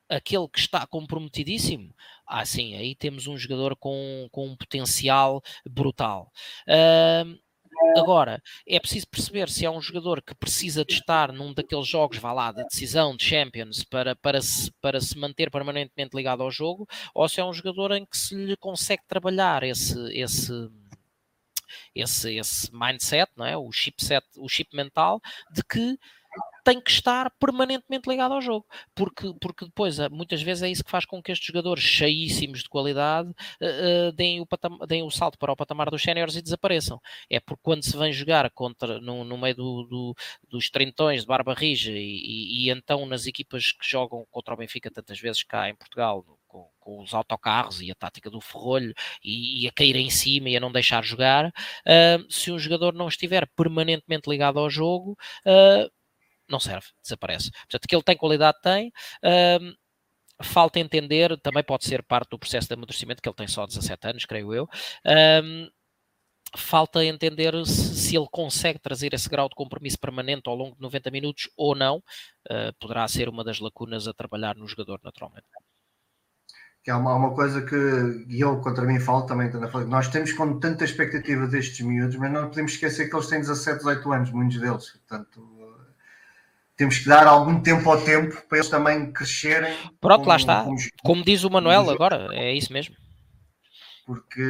[0.09, 1.95] aquele que está comprometidíssimo,
[2.27, 6.33] ah, sim, aí temos um jogador com, com um potencial brutal.
[6.67, 7.39] Uh,
[7.97, 12.19] Agora, é preciso perceber se é um jogador que precisa de estar num daqueles jogos,
[12.19, 16.51] vá lá, de decisão, de Champions, para, para, se, para se manter permanentemente ligado ao
[16.51, 20.53] jogo, ou se é um jogador em que se lhe consegue trabalhar esse, esse,
[21.95, 23.57] esse, esse mindset, não é?
[23.57, 25.21] o chipset, o chip mental,
[25.53, 25.99] de que
[26.65, 30.85] tem que estar permanentemente ligado ao jogo, porque, porque depois ah, muitas vezes é isso
[30.85, 34.47] que faz com que estes jogadores cheíssimos de qualidade uh, deem, o
[34.87, 37.01] deem o salto para o patamar dos séniores e desapareçam.
[37.29, 40.15] É porque quando se vem jogar contra, no, no meio do, do,
[40.49, 44.57] dos trintões de barba rija e, e, e, então nas equipas que jogam contra o
[44.57, 48.95] Benfica tantas vezes cá em Portugal, com, com, os autocarros e a tática do ferrolho
[49.25, 52.93] e, e, a cair em cima e a não deixar jogar, uh, se um jogador
[52.93, 55.91] não estiver permanentemente ligado ao jogo, uh,
[56.49, 57.51] não serve, desaparece.
[57.51, 58.93] Portanto, que ele tem qualidade, tem.
[60.43, 64.09] Falta entender, também pode ser parte do processo de amadurecimento, que ele tem só 17
[64.09, 64.69] anos, creio eu.
[66.55, 70.83] Falta entender se, se, ele consegue trazer esse grau de compromisso permanente ao longo de
[70.83, 71.97] 90 minutos ou não.
[72.51, 75.47] Uh, poderá ser uma das lacunas a trabalhar no jogador, naturalmente.
[76.85, 79.51] Que é uma, uma coisa que eu contra mim falo também,
[79.87, 83.79] nós temos com tanta expectativa destes miúdos, mas não podemos esquecer que eles têm 17,
[83.79, 84.91] 18 anos, muitos deles.
[84.91, 85.62] Portanto,
[86.77, 89.77] temos que dar algum tempo ao tempo para eles também crescerem.
[90.01, 90.65] Pronto, como, lá está.
[90.65, 92.95] Como, como, diz o Manuel agora, é isso mesmo.
[94.05, 94.43] Porque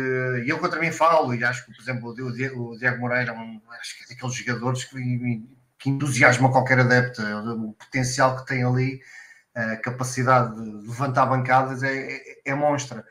[0.47, 3.61] eu contra mim falo, e acho que, por exemplo, o Diego, o Diego Moreira, um,
[3.81, 5.43] acho que é daqueles jogadores que,
[5.79, 9.01] que entusiasma qualquer adepto, o potencial que tem ali,
[9.55, 13.05] a capacidade de levantar bancadas é, é, é monstra.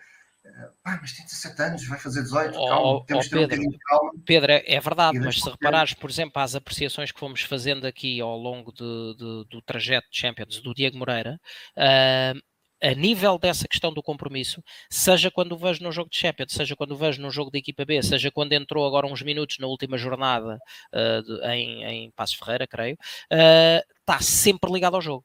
[0.84, 3.42] Ah, mas tem 17 anos, vai fazer 18, oh, calma, temos oh, Pedro, ter um
[3.44, 4.12] bocadinho de calma.
[4.26, 8.20] Pedro, é, é verdade, mas se reparares, por exemplo, às apreciações que fomos fazendo aqui
[8.20, 11.40] ao longo de, de, do trajeto de Champions do Diego Moreira,
[11.78, 12.42] uh,
[12.84, 16.76] a nível dessa questão do compromisso, seja quando o vejo no jogo de Champions, seja
[16.76, 19.68] quando o vejo no jogo da equipa B, seja quando entrou agora uns minutos na
[19.68, 20.58] última jornada
[20.94, 22.96] uh, de, em, em Passos Ferreira, creio,
[23.32, 25.24] uh, está sempre ligado ao jogo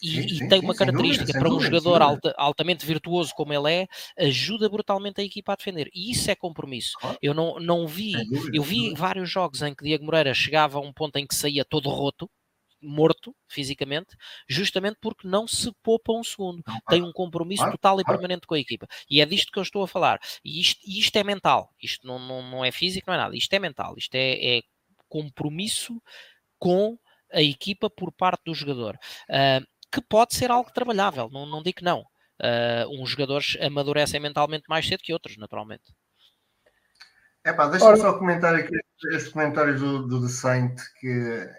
[0.00, 3.52] e, sim, sim, tem uma característica dúvida, para um dúvida, jogador alta, altamente virtuoso como
[3.52, 3.88] ele é,
[4.18, 5.90] ajuda brutalmente a equipa a defender.
[5.94, 6.96] E isso é compromisso.
[7.20, 10.80] Eu não, não vi, dúvida, eu vi vários jogos em que Diego Moreira chegava a
[10.80, 12.30] um ponto em que saía todo roto,
[12.82, 14.16] morto fisicamente,
[14.48, 16.62] justamente porque não se poupa um segundo.
[16.88, 18.86] Tem um compromisso total e permanente com a equipa.
[19.08, 20.18] E é disto que eu estou a falar.
[20.42, 21.70] E isto, isto é mental.
[21.80, 23.36] Isto não, não, não é físico, não é nada.
[23.36, 23.94] Isto é mental.
[23.98, 24.62] Isto é, é
[25.08, 26.00] compromisso
[26.58, 26.98] com
[27.32, 28.98] a equipa por parte do jogador.
[29.28, 32.00] Uh, que pode ser algo trabalhável, não, não digo que não.
[32.40, 35.94] Uh, uns jogadores amadurecem mentalmente mais cedo que outros, naturalmente.
[37.44, 38.76] É pá, deixa-me só comentar aqui
[39.12, 41.08] este comentário do, do The Saint que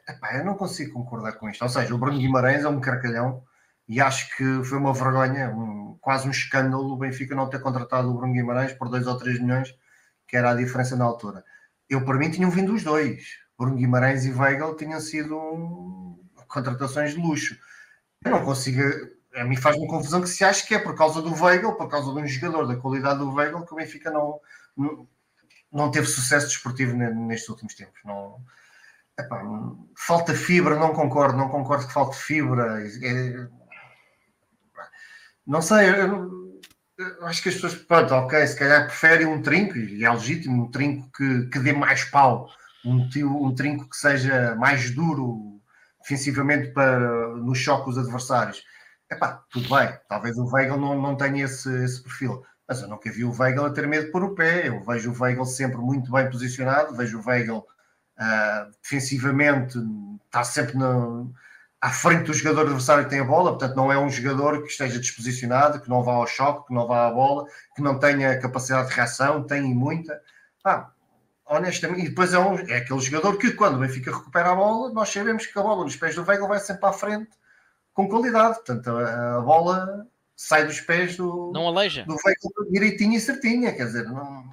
[0.08, 1.62] epá, eu não consigo concordar com isto.
[1.64, 3.44] Ou seja, o Bruno Guimarães é um carcalhão
[3.88, 8.10] e acho que foi uma vergonha, um, quase um escândalo o Benfica não ter contratado
[8.10, 9.76] o Bruno Guimarães por 2 ou 3 milhões,
[10.28, 11.44] que era a diferença na altura.
[11.90, 13.24] Eu, para mim, tinham vindo os dois.
[13.58, 16.18] Bruno Guimarães e Weigl tinham sido um,
[16.48, 17.58] contratações de luxo.
[18.24, 18.82] Eu não consigo.
[19.36, 22.14] A mim faz-me confusão que se acha que é por causa do Weigl, por causa
[22.14, 24.40] de um jogador da qualidade do Weigl, que o Benfica não,
[24.76, 25.08] não,
[25.72, 28.02] não teve sucesso desportivo nestes últimos tempos.
[28.04, 28.44] Não,
[29.18, 29.42] epá,
[29.98, 32.86] falta fibra, não concordo, não concordo que falte fibra.
[33.02, 33.48] É,
[35.48, 36.62] não sei, eu,
[36.98, 40.66] eu acho que as pessoas, pronto, ok, se calhar preferem um trinco, e é legítimo,
[40.66, 42.50] um trinco que, que dê mais pau,
[42.86, 45.51] um, um trinco que seja mais duro
[46.02, 47.00] defensivamente para
[47.36, 48.64] no choque os adversários.
[49.12, 53.12] Epá, tudo bem, talvez o Weigl não, não tenha esse, esse perfil, mas eu nunca
[53.12, 54.68] vi o Weigl a ter medo pôr o pé.
[54.68, 59.78] Eu vejo o Weigl sempre muito bem posicionado, vejo o Weigl uh, defensivamente,
[60.26, 61.34] está sempre no,
[61.82, 64.70] à frente do jogador adversário que tem a bola, portanto, não é um jogador que
[64.70, 67.46] esteja disposicionado, que não vá ao choque, que não vá à bola,
[67.76, 70.22] que não tenha capacidade de reação, tem muita.
[70.64, 70.92] Ah,
[71.52, 74.92] honestamente, e depois é, um, é aquele jogador que quando o Benfica recupera a bola,
[74.94, 77.30] nós sabemos que a bola nos pés do Weigl vai sempre à frente
[77.94, 78.56] com qualidade.
[78.56, 82.04] Portanto, a, a bola sai dos pés do, não aleija.
[82.06, 84.50] do Weigl direitinho e certinha, quer dizer, não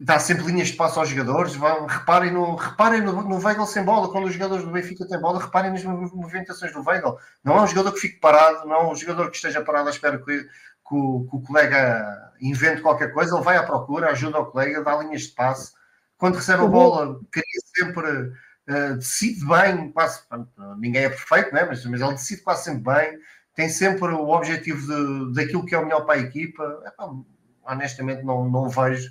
[0.00, 1.54] dá sempre linhas de passo aos jogadores.
[1.54, 4.10] Vão, reparem no, reparem no, no Weigl sem bola.
[4.10, 7.18] Quando os jogadores do Benfica têm bola, reparem nas movimentações do Weigl.
[7.44, 9.90] Não é um jogador que fique parado, não é um jogador que esteja parado à
[9.90, 10.48] espera que,
[10.90, 14.82] que o, que o colega invente qualquer coisa, ele vai à procura, ajuda o colega,
[14.82, 15.72] dá linhas de passe.
[16.18, 17.44] Quando recebe a bola, cria
[17.76, 20.22] sempre, uh, decide bem, quase,
[20.78, 21.64] ninguém é perfeito, né?
[21.64, 23.18] mas, mas ele decide quase sempre bem,
[23.54, 26.82] tem sempre o objetivo de, daquilo que é o melhor para a equipa.
[26.86, 27.04] É,
[27.62, 29.08] honestamente, não, não vejo,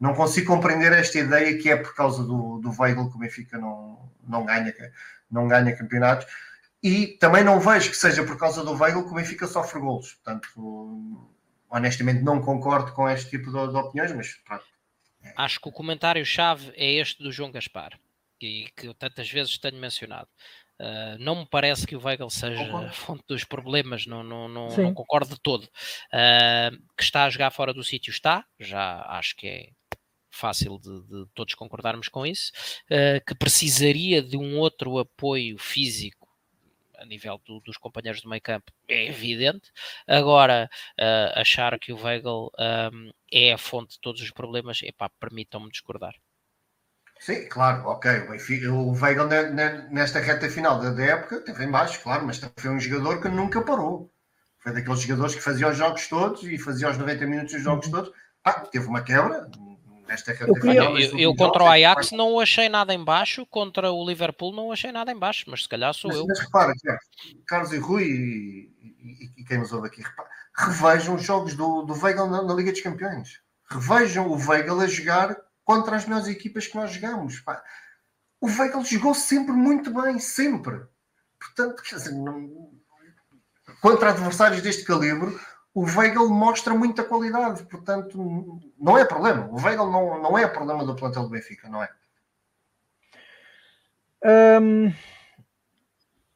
[0.00, 3.58] não consigo compreender esta ideia que é por causa do, do Weigl que o Benfica
[3.58, 4.74] não, não, ganha,
[5.30, 6.26] não ganha campeonatos
[6.82, 10.14] e também não vejo que seja por causa do Weigl que o Benfica sofre golos.
[10.14, 10.48] Portanto,
[11.70, 14.64] honestamente não concordo com este tipo de, de opiniões, mas pronto.
[15.36, 17.98] Acho que o comentário-chave é este do João Gaspar,
[18.40, 20.28] e que eu tantas vezes tenho mencionado.
[20.80, 22.86] Uh, não me parece que o Weigl seja concordo.
[22.86, 25.62] a fonte dos problemas, não, não, não, não concordo de todo.
[25.62, 29.68] Uh, que está a jogar fora do sítio, está, já acho que é
[30.28, 32.50] fácil de, de todos concordarmos com isso.
[32.90, 36.21] Uh, que precisaria de um outro apoio físico
[37.02, 39.70] a nível do, dos companheiros do meio campo é evidente.
[40.06, 45.08] Agora, uh, achar que o Weigl um, é a fonte de todos os problemas, epá,
[45.20, 46.14] permitam-me discordar.
[47.18, 48.10] Sim, claro, ok.
[48.68, 49.28] O Weigl
[49.90, 53.62] nesta reta final da época teve em baixo, claro, mas foi um jogador que nunca
[53.62, 54.12] parou.
[54.58, 57.86] Foi daqueles jogadores que fazia os jogos todos e fazia os 90 minutos dos jogos
[57.86, 57.92] uhum.
[57.92, 58.12] todos.
[58.44, 59.48] Ah, teve uma quebra,
[60.12, 64.06] nesta eu, eu, eu contra o Ajax não o achei nada em baixo, contra o
[64.06, 66.26] Liverpool não o achei nada em baixo, mas se calhar sou mas, eu.
[66.26, 66.72] Mas repara,
[67.46, 71.82] Carlos e Rui e, e, e, quem nos ouve aqui, repara, revejam os jogos do,
[71.82, 73.40] do Weigl na, na, Liga dos Campeões.
[73.70, 77.40] Revejam o Weigl a jogar contra as melhores equipas que nós jogamos.
[77.40, 77.62] Pá.
[78.40, 80.82] O Weigl jogou sempre muito bem, sempre.
[81.40, 82.70] Portanto, quer dizer, não...
[83.80, 85.34] contra adversários deste calibre,
[85.74, 89.46] o Weigl mostra muita qualidade, portanto, não é problema.
[89.50, 91.88] O Weigl não, não é problema do plantel do Benfica, não é?
[94.60, 94.92] Um,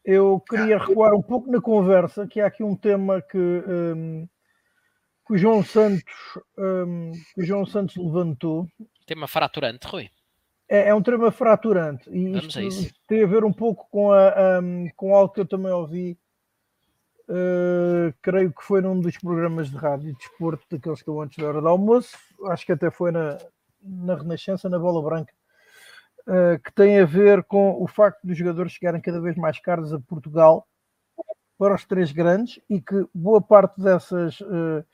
[0.05, 4.27] eu queria recuar um pouco na conversa, que há aqui um tema que, um,
[5.27, 6.15] que o João Santos
[6.59, 8.67] um, que o João Santos levantou.
[9.07, 10.09] Tema fraturante, Rui.
[10.69, 14.33] É, é um tema fraturante e Vamos isto tem a ver um pouco com, a,
[14.97, 16.19] com algo que eu também ouvi
[17.29, 21.37] Uh, creio que foi num dos programas de rádio de desporto daqueles que eu antes
[21.37, 22.17] da hora do almoço,
[22.47, 23.37] acho que até foi na,
[23.83, 25.35] na Renascença, na Bola Branca,
[26.29, 29.93] uh, que tem a ver com o facto dos jogadores chegarem cada vez mais caros
[29.93, 30.69] a Portugal
[31.59, 34.85] para os três grandes e que boa parte dessas, uh,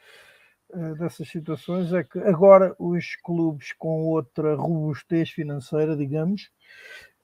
[0.99, 6.51] dessas situações é que agora os clubes com outra robustez financeira, digamos,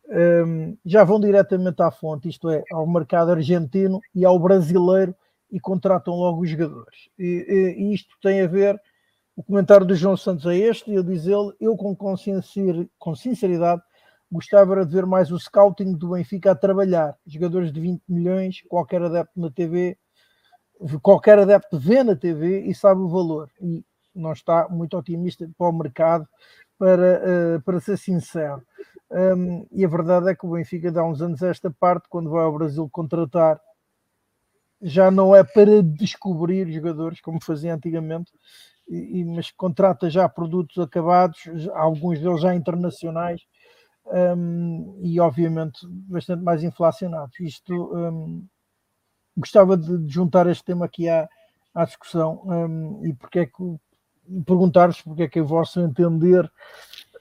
[0.08, 5.14] um, já vão diretamente à fonte, isto é, ao mercado argentino e ao brasileiro
[5.50, 7.08] e contratam logo os jogadores.
[7.18, 8.80] E, e, isto tem a ver,
[9.36, 13.82] o comentário do João Santos é este, e eu diz ele, eu com, com sinceridade
[14.30, 17.16] gostava de ver mais o scouting do Benfica a trabalhar.
[17.26, 19.96] Jogadores de 20 milhões, qualquer adepto na TV,
[21.02, 23.50] qualquer adepto vê na TV e sabe o valor.
[23.60, 23.82] E
[24.14, 26.28] não está muito otimista para o mercado,
[26.78, 28.62] para, uh, para ser sincero.
[29.10, 32.44] Um, e a verdade é que o Benfica dá uns anos esta parte, quando vai
[32.44, 33.60] ao Brasil contratar,
[34.80, 38.30] já não é para descobrir jogadores como fazia antigamente,
[38.88, 41.38] e, mas contrata já produtos acabados,
[41.74, 43.42] alguns deles já internacionais,
[44.06, 47.38] um, e obviamente bastante mais inflacionados.
[47.40, 48.46] Isto um,
[49.36, 51.28] gostava de juntar este tema aqui à,
[51.74, 52.42] à discussão
[53.04, 53.78] e porque é que
[54.44, 56.50] perguntar-vos porque é que, a vosso entender,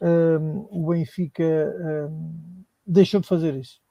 [0.02, 1.74] o Benfica
[2.86, 3.82] deixou de fazer isso.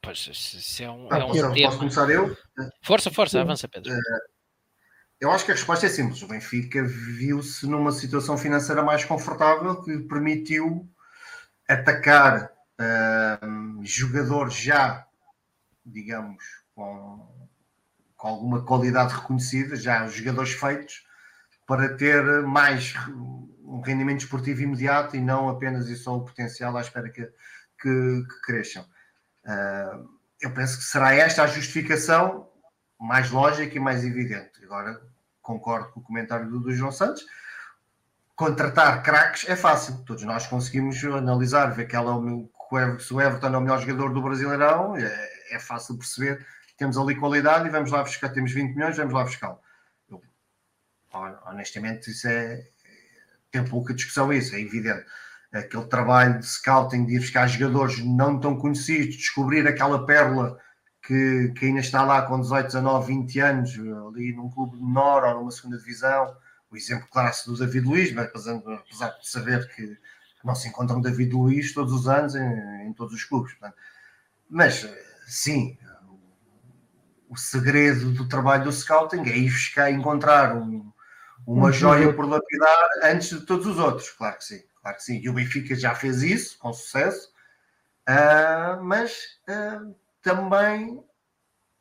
[0.00, 1.66] Pois, se é um, ah, é um posso, tema...
[1.66, 2.36] posso começar eu?
[2.82, 3.92] Força, força, avança, Pedro.
[3.92, 4.20] Eh,
[5.20, 6.22] eu acho que a resposta é simples.
[6.22, 10.88] O Benfica viu-se numa situação financeira mais confortável que permitiu
[11.68, 12.50] atacar
[12.80, 15.06] uh, jogadores já,
[15.84, 16.42] digamos,
[16.74, 17.28] com,
[18.16, 21.04] com alguma qualidade reconhecida, já jogadores feitos,
[21.66, 22.94] para ter mais
[23.68, 28.24] um rendimento esportivo imediato e não apenas e só o potencial à espera que, que,
[28.24, 28.82] que cresçam.
[29.44, 30.08] Uh,
[30.40, 32.48] eu penso que será esta a justificação
[32.98, 34.64] mais lógica e mais evidente.
[34.64, 35.00] Agora,
[35.42, 37.24] concordo com o comentário do, do João Santos.
[38.34, 40.04] Contratar craques é fácil.
[40.04, 43.80] Todos nós conseguimos analisar, ver que ela é o, se o Everton é o melhor
[43.80, 46.46] jogador do Brasileirão, é, é fácil perceber.
[46.76, 48.28] Temos ali qualidade e vamos lá buscar.
[48.30, 49.58] Temos 20 milhões, vamos lá buscá-lo
[51.46, 52.68] honestamente, isso é.
[53.50, 55.04] Tem pouca discussão, isso, é evidente.
[55.52, 60.58] Aquele trabalho de scouting, de ir buscar jogadores não tão conhecidos, descobrir aquela pérola
[61.02, 63.70] que, que ainda está lá com 18, 19, 20 anos,
[64.08, 66.36] ali num clube menor ou numa segunda divisão.
[66.70, 68.58] O exemplo clássico do David Luiz, apesar
[69.18, 69.96] de saber que
[70.44, 73.52] não se encontra um David Luiz todos os anos em, em todos os clubes.
[73.54, 73.76] Portanto.
[74.50, 74.86] Mas,
[75.26, 75.78] sim,
[77.28, 80.90] o segredo do trabalho do scouting é ir buscar, encontrar um,
[81.48, 85.18] uma joia por lapidar antes de todos os outros, claro que sim, claro que sim.
[85.22, 87.32] E o Benfica já fez isso com sucesso,
[88.06, 91.02] uh, mas uh, também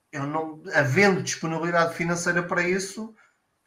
[0.10, 3.14] eu não, havendo disponibilidade financeira para isso,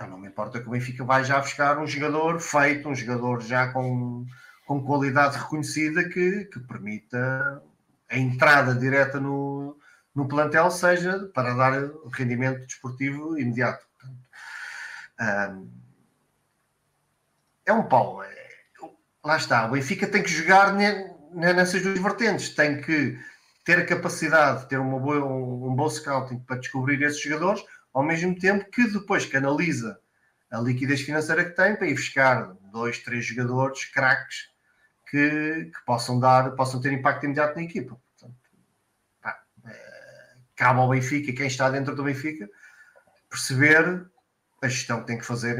[0.01, 3.70] não me importa que o Benfica vá já buscar um jogador feito, um jogador já
[3.70, 4.24] com,
[4.66, 7.62] com qualidade reconhecida que, que permita
[8.09, 9.77] a entrada direta no,
[10.14, 13.85] no plantel, seja para dar rendimento desportivo imediato.
[13.98, 14.28] Portanto,
[15.18, 15.55] ah,
[17.70, 18.22] é um pau.
[18.22, 18.28] É,
[19.24, 20.74] lá está, o Benfica tem que jogar
[21.32, 23.18] nessas duas vertentes, tem que
[23.64, 28.02] ter a capacidade de ter uma boa, um, bom scouting para descobrir esses jogadores, ao
[28.02, 29.98] mesmo tempo que depois canaliza
[30.51, 34.51] a liquidez financeira que tem para ir buscar dois, três jogadores, craques,
[35.09, 38.01] que, que, possam dar, possam ter impacto imediato na equipa.
[38.18, 38.38] Portanto,
[39.20, 42.48] pá, é, cabe ao Benfica, quem está dentro do Benfica,
[43.28, 44.06] perceber
[44.62, 45.59] a gestão que tem que fazer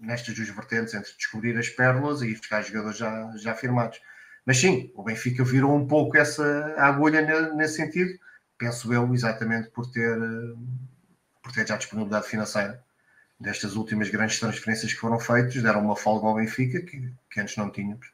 [0.00, 4.00] nestas duas vertentes, entre descobrir as pérolas e buscar jogadores já, já firmados.
[4.44, 8.18] Mas sim, o Benfica virou um pouco essa agulha nesse sentido,
[8.56, 10.18] penso eu, exatamente por ter,
[11.42, 12.82] por ter já disponibilidade financeira
[13.38, 17.56] destas últimas grandes transferências que foram feitas, deram uma folga ao Benfica que, que antes
[17.56, 18.10] não tínhamos.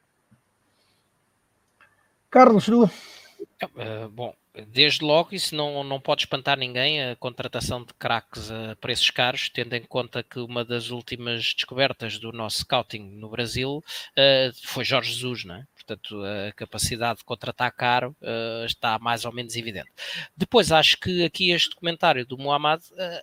[2.29, 2.83] Carlos, tu?
[2.83, 4.35] Uh, bom,
[4.67, 9.49] desde logo isso não, não pode espantar ninguém, a contratação de craques a preços caros,
[9.49, 14.83] tendo em conta que uma das últimas descobertas do nosso scouting no Brasil uh, foi
[14.83, 15.65] Jorge Jesus, não é?
[15.75, 19.91] Portanto, a capacidade de contratar caro uh, está mais ou menos evidente.
[20.35, 22.81] Depois, acho que aqui este comentário do Muhammad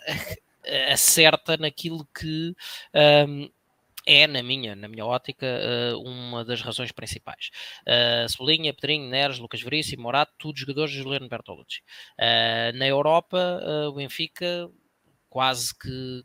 [0.93, 2.55] acerta naquilo que
[3.27, 3.51] um,
[4.07, 7.51] é, na minha, na minha ótica, uh, uma das razões principais.
[7.87, 11.83] Uh, Cebolinha, Pedrinho, Neres, Lucas Veríssimo, Morato, todos jogadores de Juliano Bertolucci.
[12.19, 14.71] Uh, na Europa, uh, o Benfica
[15.29, 16.23] quase que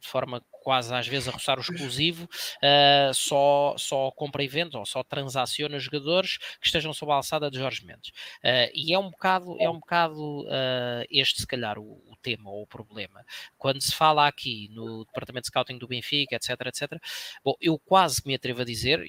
[0.00, 4.76] de forma quase às vezes a roçar o exclusivo, uh, só, só compra e vende
[4.76, 8.10] ou só transaciona jogadores que estejam sob a alçada de Jorge Mendes.
[8.44, 12.50] Uh, e é um bocado, é um bocado uh, este, se calhar, o, o, tema
[12.50, 13.24] ou o problema.
[13.56, 17.00] Quando se fala aqui no departamento de scouting do Benfica, etc, etc,
[17.44, 19.02] bom, eu quase me atrevo a dizer,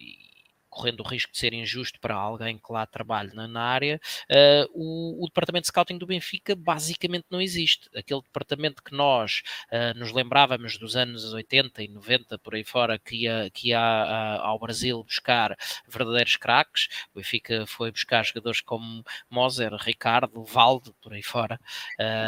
[0.69, 4.69] correndo o risco de ser injusto para alguém que lá trabalha na, na área, uh,
[4.73, 7.89] o, o, departamento de scouting do Benfica basicamente não existe.
[7.95, 9.41] Aquele departamento que nós
[9.71, 13.79] uh, nos lembrávamos dos anos 80 e 90 por aí fora, que ia, que ia
[13.79, 20.95] uh, ao Brasil buscar verdadeiros craques, o Benfica foi buscar jogadores como Moser, Ricardo, Valdo,
[21.01, 21.59] por aí fora.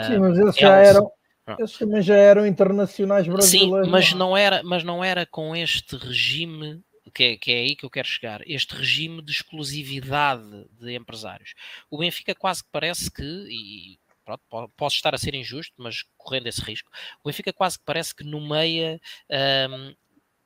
[0.07, 1.11] Sim, mas esses já eram.
[1.59, 3.85] Esses também já eram internacionais brasileiros.
[3.85, 6.81] Sim, mas não era, mas não era com este regime
[7.12, 11.54] que é, que é aí que eu quero chegar, este regime de exclusividade de empresários.
[11.90, 16.48] O Benfica quase que parece que, e pronto, posso estar a ser injusto, mas correndo
[16.48, 16.90] esse risco,
[17.24, 19.00] o Benfica quase que parece que nomeia
[19.70, 19.96] um,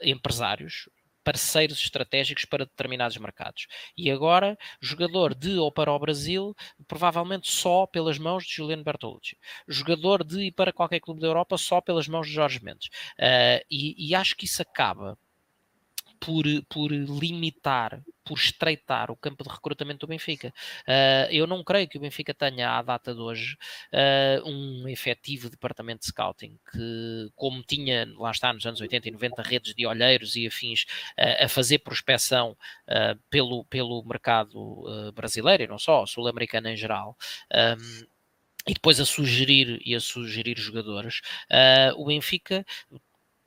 [0.02, 0.90] empresários,
[1.24, 3.66] parceiros estratégicos para determinados mercados.
[3.98, 6.56] E agora, jogador de ou para o Brasil,
[6.88, 9.36] provavelmente só pelas mãos de Juliano Bertolucci.
[9.68, 12.90] Jogador de e para qualquer clube da Europa, só pelas mãos de Jorge Mendes.
[13.20, 15.18] Uh, e, e acho que isso acaba
[16.26, 20.52] por, por limitar, por estreitar o campo de recrutamento do Benfica.
[20.88, 23.56] Uh, eu não creio que o Benfica tenha, à data de hoje,
[23.94, 29.12] uh, um efetivo departamento de scouting que, como tinha, lá está, nos anos 80 e
[29.12, 30.84] 90, redes de olheiros e afins
[31.20, 32.58] uh, a fazer prospecção
[33.30, 37.16] pelo, pelo mercado brasileiro e não só, sul-americano em geral.
[37.54, 38.06] Um,
[38.68, 41.22] e depois a sugerir e a sugerir jogadores,
[41.52, 42.66] uh, o Benfica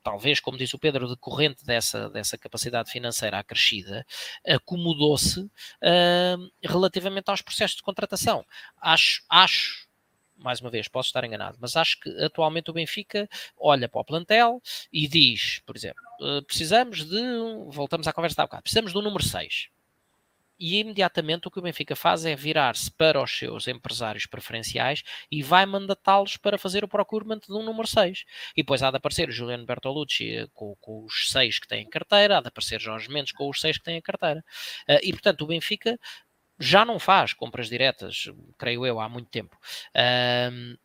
[0.03, 4.05] talvez, como disse o Pedro, decorrente dessa, dessa capacidade financeira acrescida,
[4.47, 8.45] acomodou-se uh, relativamente aos processos de contratação.
[8.81, 9.89] Acho, acho
[10.37, 13.27] mais uma vez, posso estar enganado, mas acho que atualmente o Benfica
[13.57, 14.61] olha para o plantel
[14.91, 17.21] e diz, por exemplo, uh, precisamos de,
[17.67, 19.69] voltamos à conversa da bocado, precisamos do número 6
[20.59, 25.41] e imediatamente o que o Benfica faz é virar-se para os seus empresários preferenciais e
[25.41, 28.25] vai mandatá-los para fazer o procurement de um número 6.
[28.55, 31.83] E depois há de aparecer o Juliano Bertolucci eh, com, com os 6 que têm
[31.83, 34.43] em carteira, há de aparecer Jorge Mendes com os 6 que têm em carteira.
[34.87, 35.97] Uh, e portanto o Benfica
[36.59, 38.25] já não faz compras diretas,
[38.57, 39.57] creio eu, há muito tempo.
[39.95, 40.77] Uh,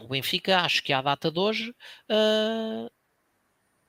[0.00, 1.70] o Benfica, acho que à data de hoje,
[2.10, 2.90] uh,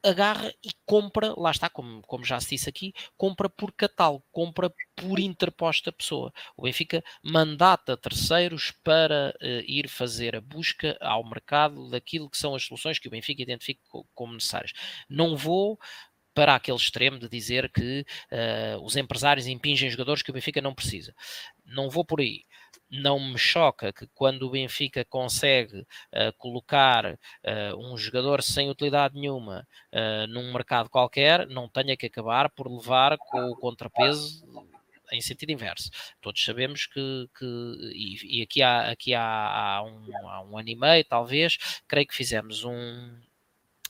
[0.07, 4.71] agarra e compra, lá está, como, como já se disse aqui, compra por catálogo, compra
[4.95, 6.34] por interposta pessoa.
[6.55, 12.55] O Benfica mandata terceiros para uh, ir fazer a busca ao mercado daquilo que são
[12.55, 13.81] as soluções que o Benfica identifica
[14.13, 14.73] como necessárias.
[15.09, 15.79] Não vou
[16.34, 20.75] para aquele extremo de dizer que uh, os empresários impingem jogadores que o Benfica não
[20.75, 21.15] precisa.
[21.65, 22.43] Não vou por aí
[22.89, 29.19] não me choca que quando o Benfica consegue uh, colocar uh, um jogador sem utilidade
[29.19, 34.45] nenhuma uh, num mercado qualquer, não tenha que acabar por levar com o contrapeso
[35.11, 35.89] em sentido inverso.
[36.22, 37.45] Todos sabemos que, que
[37.93, 41.57] e, e, aqui, há, aqui há, há, um, há um ano e meio, talvez,
[41.88, 43.19] creio que fizemos um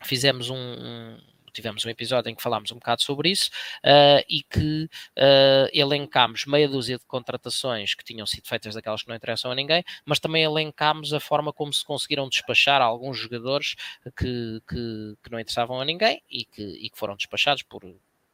[0.03, 1.17] fizemos um, um
[1.57, 3.49] tivemos um episódio em que falámos um bocado sobre isso
[3.83, 9.09] uh, e que uh, elencámos meia dúzia de contratações que tinham sido feitas daquelas que
[9.09, 13.75] não interessam a ninguém, mas também elencámos a forma como se conseguiram despachar alguns jogadores
[14.15, 17.83] que, que, que não interessavam a ninguém e que, e que foram despachados por,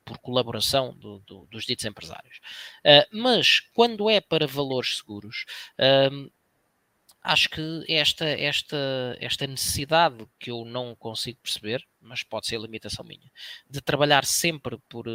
[0.03, 2.37] por colaboração do, do, dos ditos empresários.
[2.85, 5.45] Uh, mas quando é para valores seguros,
[5.79, 6.31] uh,
[7.23, 13.05] acho que esta, esta, esta necessidade que eu não consigo perceber, mas pode ser limitação
[13.05, 13.31] minha,
[13.69, 15.05] de trabalhar sempre por,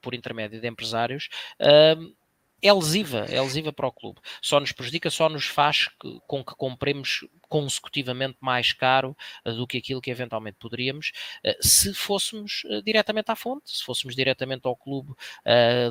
[0.00, 1.28] por intermédio de empresários,
[1.60, 2.16] uh,
[2.60, 4.20] é lesiva, é lesiva para o clube.
[4.42, 9.16] Só nos prejudica, só nos faz que, com que compremos consecutivamente mais caro
[9.46, 11.12] uh, do que aquilo que eventualmente poderíamos
[11.44, 15.14] uh, se fôssemos uh, diretamente à fonte, se fôssemos diretamente ao clube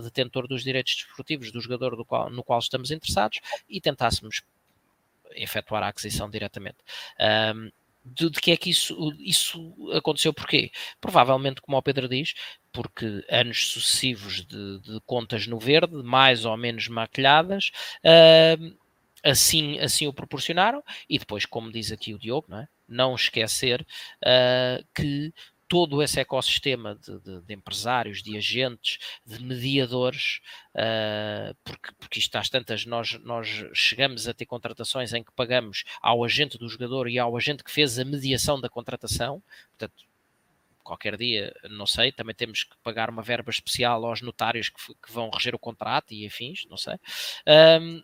[0.04, 4.42] detentor dos direitos desportivos do jogador do qual, no qual estamos interessados e tentássemos
[5.38, 6.78] efetuar a aquisição diretamente.
[7.56, 7.72] Um,
[8.04, 10.72] de, de, que é que isso, isso aconteceu porquê?
[11.02, 12.34] Provavelmente, como o Pedro diz,
[12.72, 17.72] porque anos sucessivos de, de contas no verde, mais ou menos maquilhadas,
[18.04, 18.78] uh,
[19.24, 22.68] assim, assim o proporcionaram, e depois, como diz aqui o Diogo, não, é?
[22.88, 23.86] não esquecer
[24.24, 25.34] uh, que
[25.68, 30.40] todo esse ecossistema de, de, de, empresários, de agentes, de mediadores,
[30.76, 35.84] uh, porque, porque isto às tantas nós, nós chegamos a ter contratações em que pagamos
[36.02, 40.06] ao agente do jogador e ao agente que fez a mediação da contratação, portanto,
[40.88, 45.12] qualquer dia, não sei, também temos que pagar uma verba especial aos notários que, que
[45.12, 46.96] vão reger o contrato e afins, não sei.
[47.82, 48.02] Um,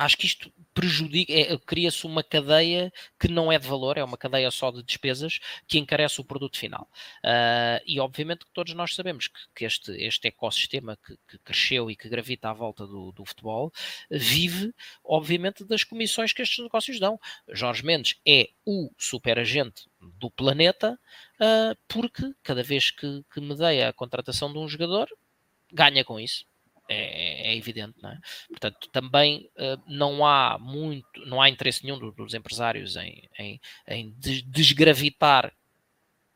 [0.00, 4.16] acho que isto prejudica, é, cria-se uma cadeia que não é de valor, é uma
[4.16, 6.88] cadeia só de despesas que encarece o produto final.
[7.22, 11.90] Uh, e obviamente que todos nós sabemos que, que este, este ecossistema que, que, cresceu
[11.90, 13.70] e que gravita à volta do, do, futebol
[14.10, 14.72] vive,
[15.04, 17.20] obviamente, das comissões que estes negócios dão.
[17.50, 20.98] Jorge Mendes é o superagente do planeta,
[21.34, 25.10] uh, porque cada vez que, que medeia a contratação de um jogador,
[25.70, 26.49] ganha com isso.
[26.92, 28.18] É, é, evidente, não é?
[28.48, 34.12] Portanto, também uh, não há muito, não há interesse nenhum dos empresários em, em, em
[34.18, 35.54] desgravitar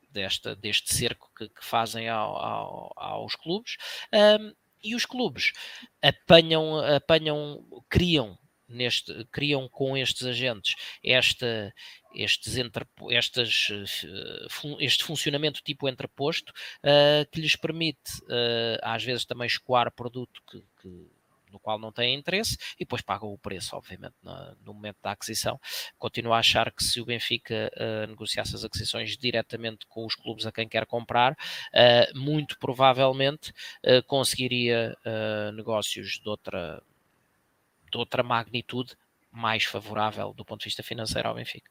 [0.09, 3.77] desta, deste cerco que, que fazem ao, ao, aos clubes.
[4.13, 5.53] Um, e os clubes
[6.01, 11.73] apanham, apanham, criam neste, criam com estes agentes esta,
[12.15, 14.47] estes entre, estas, eh,
[14.81, 20.65] este funcionamento tipo entreposto uh, que lhes permite uh, às vezes também escoar produto que,
[20.81, 21.15] que
[21.51, 25.13] no qual não têm interesse e depois pagam o preço, obviamente, no, no momento da
[25.13, 25.57] aquisição.
[25.97, 30.47] Continuo a achar que se o Benfica uh, negociasse as aquisições diretamente com os clubes
[30.47, 31.37] a quem quer comprar,
[32.13, 33.53] muito provavelmente
[34.09, 34.97] conseguiria
[35.55, 36.83] negócios de outra,
[37.95, 38.97] de outra magnitude
[39.31, 41.71] mais favorável do ponto de vista financeiro ao Benfica.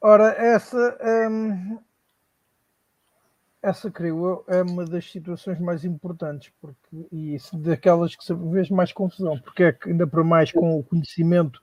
[0.00, 0.98] Ora, essa,
[1.30, 1.78] hum,
[3.62, 8.92] essa creio eu é uma das situações mais importantes porque, e daquelas que vês mais
[8.92, 11.60] confusão, porque é que ainda para mais com o conhecimento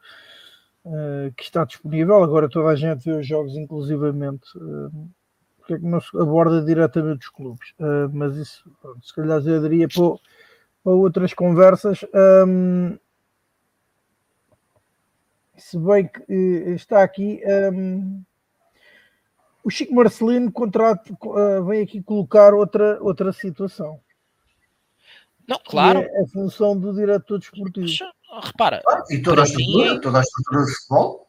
[0.85, 5.09] uh, que está disponível, agora toda a gente vê os jogos inclusivamente, uh,
[5.57, 9.45] porque é que não se aborda diretamente os clubes, uh, mas isso pronto, se calhar
[9.45, 10.19] eu daria para,
[10.87, 12.05] para outras conversas.
[12.47, 12.97] Um,
[15.57, 16.23] se bem que
[16.77, 17.41] está aqui.
[17.73, 18.23] Um,
[19.65, 23.99] o Chico Marcelino contrato, uh, vem aqui colocar outra, outra situação.
[25.45, 25.99] Não, claro.
[25.99, 27.87] É a função do diretor desportivo.
[28.41, 28.81] repara.
[28.87, 31.27] Ah, e toda a, estrutura, mim, toda a estrutura de futebol?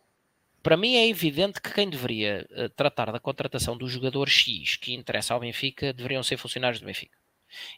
[0.63, 4.95] Para mim é evidente que quem deveria uh, tratar da contratação do jogador X que
[4.95, 7.19] interessa ao Benfica deveriam ser funcionários do Benfica.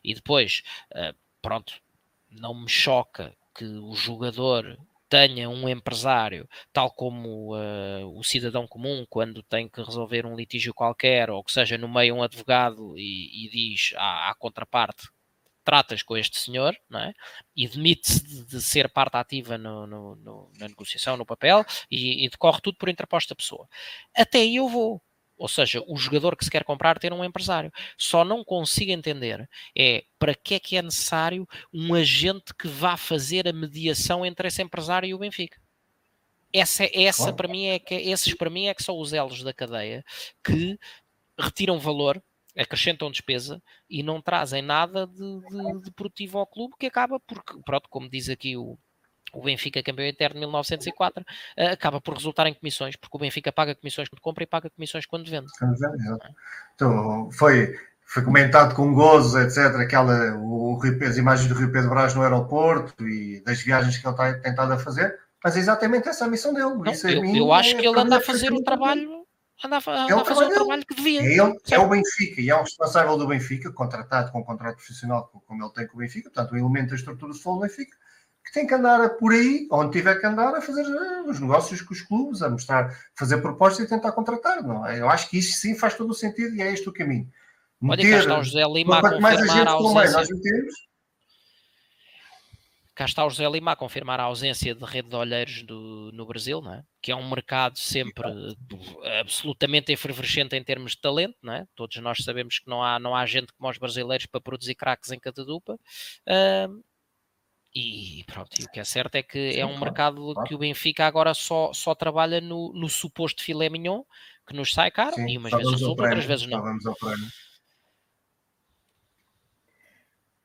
[0.04, 0.62] E depois,
[0.92, 1.80] uh, pronto,
[2.30, 4.78] não me choca que o jogador
[5.10, 10.72] tenha um empresário, tal como uh, o cidadão comum, quando tem que resolver um litígio
[10.72, 15.08] qualquer, ou que seja no meio um advogado e, e diz à, à, contraparte:
[15.64, 17.12] tratas com este senhor, não é?
[17.56, 22.24] e demite-se de, de, ser parte ativa no, no, no, na negociação, no papel, e,
[22.24, 23.68] e decorre tudo por interposta pessoa.
[24.16, 25.02] Até aí eu vou
[25.40, 27.72] ou seja, o jogador que se quer comprar ter um empresário.
[27.96, 32.94] Só não consigo entender é para que é que é necessário um agente que vá
[32.94, 35.58] fazer a mediação entre esse empresário e o Benfica.
[36.52, 37.36] Essa, essa claro.
[37.36, 40.04] para mim é que esses para mim é que são os elos da cadeia
[40.44, 40.78] que
[41.38, 42.22] retiram valor,
[42.54, 47.58] acrescentam despesa e não trazem nada de, de, de produtivo ao clube que acaba porque,
[47.64, 48.78] pronto, como diz aqui o,
[49.32, 53.52] o Benfica campeão eterno de 1904 uh, acaba por resultar em comissões, porque o Benfica
[53.52, 55.46] paga comissões quando compra e paga comissões quando vende.
[56.74, 57.74] Então, foi,
[58.04, 62.22] foi comentado com gozo, etc., aquela, o, o, as imagens do Rio Pedro Brás no
[62.22, 66.28] aeroporto e das viagens que ele está tentado a fazer, mas é exatamente essa a
[66.28, 66.66] missão dele.
[66.66, 69.20] Não, eu, eu acho é que ele anda a fazer o trabalho
[69.64, 71.20] anda a, anda é a fazer o trabalho que devia.
[71.20, 74.76] É, ele, é o Benfica e é o responsável do Benfica, contratado com um contrato
[74.76, 77.62] profissional como ele tem com o Benfica, portanto, o elemento da estrutura do futebol do
[77.62, 77.96] Benfica,
[78.44, 81.80] que tem que andar por aí, onde tiver que andar, a fazer eh, os negócios
[81.82, 84.62] com os clubes, a mostrar, fazer propostas e tentar contratar.
[84.62, 84.86] Não?
[84.86, 85.00] É?
[85.00, 87.28] Eu acho que isso sim faz todo o sentido e é este o caminho.
[87.80, 90.18] Meter, Olha, cá está o José Lima a confirmar mais a, gente a ausência.
[90.18, 90.74] Nós metemos,
[93.00, 96.26] cá está o José Lima a confirmar a ausência de rede de olheiros do, no
[96.26, 96.82] Brasil, não é?
[97.00, 98.28] que é um mercado sempre
[99.18, 101.66] absolutamente efervescente em termos de talento, não é?
[101.74, 105.10] todos nós sabemos que não há, não há gente como os brasileiros para produzir craques
[105.10, 106.84] em cada dupla, uh,
[107.74, 110.48] e pronto, e o que é certo é que Sim, é um claro, mercado claro.
[110.48, 114.02] que o Benfica agora só, só trabalha no, no suposto filé mignon,
[114.46, 116.62] que nos sai caro, Sim, e umas vezes resulta, outras vezes não.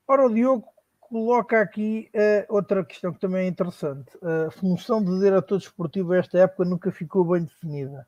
[0.07, 0.67] Ora, o Diogo
[0.99, 4.11] coloca aqui uh, outra questão que também é interessante.
[4.47, 8.05] A função de diretor desportivo esta época nunca ficou bem definida.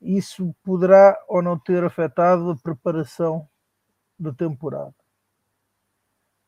[0.00, 3.48] Isso poderá ou não ter afetado a preparação
[4.18, 4.94] da temporada?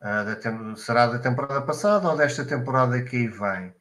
[0.01, 3.73] Uh, da será da temporada passada ou desta temporada que aí vem?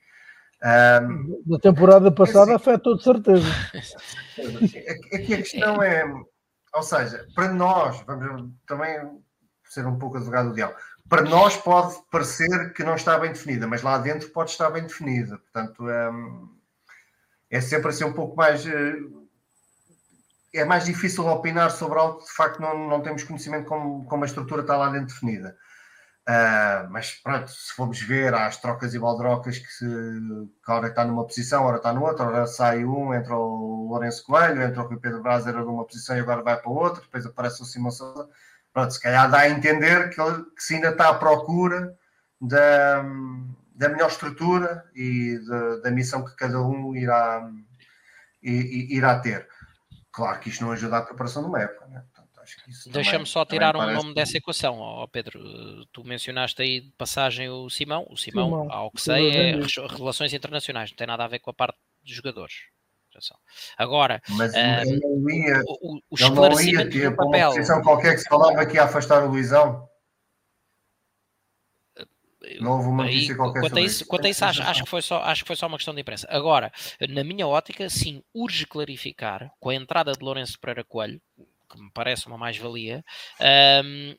[0.64, 3.46] Um, da temporada passada é assim, afetou de certeza.
[5.14, 6.04] Aqui a questão é,
[6.74, 9.22] ou seja, para nós, vamos também
[9.64, 10.74] ser um pouco advogado do diabo,
[11.08, 14.82] para nós pode parecer que não está bem definida, mas lá dentro pode estar bem
[14.82, 15.38] definida.
[15.38, 16.56] Portanto, um,
[17.50, 18.66] é sempre assim um pouco mais.
[18.66, 18.96] Eh,
[20.54, 24.24] é mais difícil opinar sobre algo que de facto não, não temos conhecimento como, como
[24.24, 25.56] a estrutura está lá dentro definida.
[26.28, 30.88] Uh, mas pronto, se formos ver, há as trocas e baldrocas que, se, que ora
[30.88, 35.00] está numa posição, ora está noutra, ora sai um, entra o Lourenço Coelho, entra o
[35.00, 38.28] Pedro Braz, era numa posição e agora vai para outra, depois aparece o Simão Sousa.
[38.72, 41.96] Pronto, se calhar dá a entender que, ele, que se ainda está à procura
[42.40, 43.04] da,
[43.76, 47.48] da melhor estrutura e de, da missão que cada um irá,
[48.42, 49.46] irá ter.
[50.10, 52.02] Claro que isto não ajuda à preparação de uma época, né?
[52.86, 55.40] Deixa-me só tirar um nome dessa equação, oh Pedro.
[55.92, 58.06] Tu mencionaste aí de passagem o Simão.
[58.10, 58.72] O Simão, Simão.
[58.72, 59.60] ao que sei, é
[59.96, 62.54] relações internacionais, não tem nada a ver com a parte dos jogadores.
[63.78, 68.14] Agora, mas ele não ia, o, o ele não ia ter papel, uma posição qualquer
[68.14, 69.88] que se falava que ia afastar o Luizão.
[72.60, 75.02] Não houve uma notícia qualquer quanto a isso, quanto a isso acho, acho, que foi
[75.02, 76.28] só, acho que foi só uma questão de imprensa.
[76.30, 76.70] Agora,
[77.08, 81.20] na minha ótica, sim, urge clarificar com a entrada de Lourenço Pereira Coelho,
[81.68, 83.04] que me parece uma mais-valia,
[83.84, 84.16] um,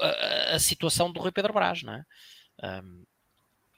[0.00, 2.04] a, a, situação do Rui Pedro Brás, não é?
[2.62, 3.04] Um,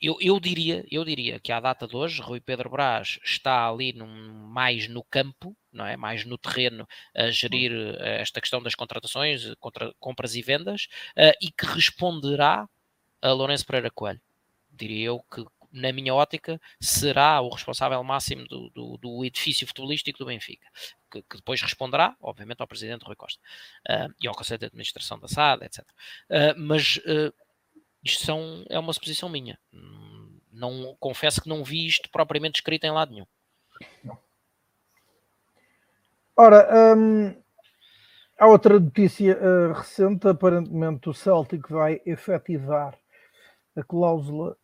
[0.02, 3.92] eu, eu, diria, eu diria que à data de hoje, Rui Pedro Brás está ali
[3.92, 5.96] num, mais no campo, não é?
[5.96, 11.32] mais no terreno, a gerir uh, esta questão das contratações, contra, compras e vendas, uh,
[11.40, 12.68] e que responderá
[13.22, 14.20] a Lourenço Pereira Coelho.
[14.68, 20.18] Diria eu que, na minha ótica, será o responsável máximo do, do, do edifício futebolístico
[20.18, 20.66] do Benfica,
[21.12, 23.40] que, que, depois responderá, obviamente, ao presidente Rui Costa
[23.88, 25.84] uh, e ao Conselho de Administração da SAD, etc.
[26.30, 27.32] Uh, mas uh,
[28.02, 29.58] isto são, é uma suposição minha.
[30.50, 33.26] Não, confesso que não vi isto propriamente escrito em lado nenhum.
[36.36, 37.34] Ora, hum,
[38.38, 39.38] há outra notícia
[39.72, 40.26] recente.
[40.26, 42.98] Aparentemente, o Celtic vai efetivar
[43.76, 44.56] a cláusula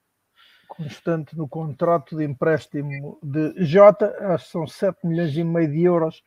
[0.69, 5.83] constante no contrato de empréstimo de Jota, acho que são 7 milhões e meio de
[5.83, 6.23] euros.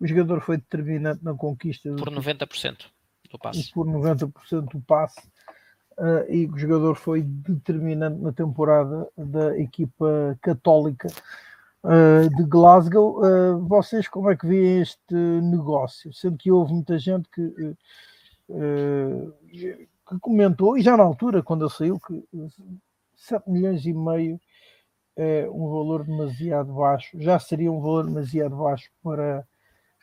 [0.00, 2.86] O jogador foi determinante na conquista por 90%
[3.30, 3.72] do passe.
[3.72, 5.20] Por 90% do passe.
[5.98, 11.08] Uh, e o jogador foi determinante na temporada da equipa católica
[11.84, 13.20] uh, de Glasgow.
[13.20, 16.10] Uh, vocês como é que veem este negócio?
[16.14, 17.76] Sendo que houve muita gente que
[20.10, 22.24] que comentou, e já na altura, quando ele saiu, que
[23.20, 24.40] 7 milhões e meio
[25.16, 29.46] é um valor demasiado baixo, já seria um valor demasiado baixo para,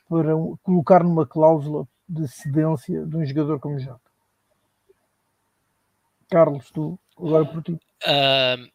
[0.08, 0.32] para
[0.62, 4.00] colocar numa cláusula de cedência de um jogador como Jota.
[6.30, 7.72] Carlos, tu, agora por ti.
[7.74, 8.70] Uh,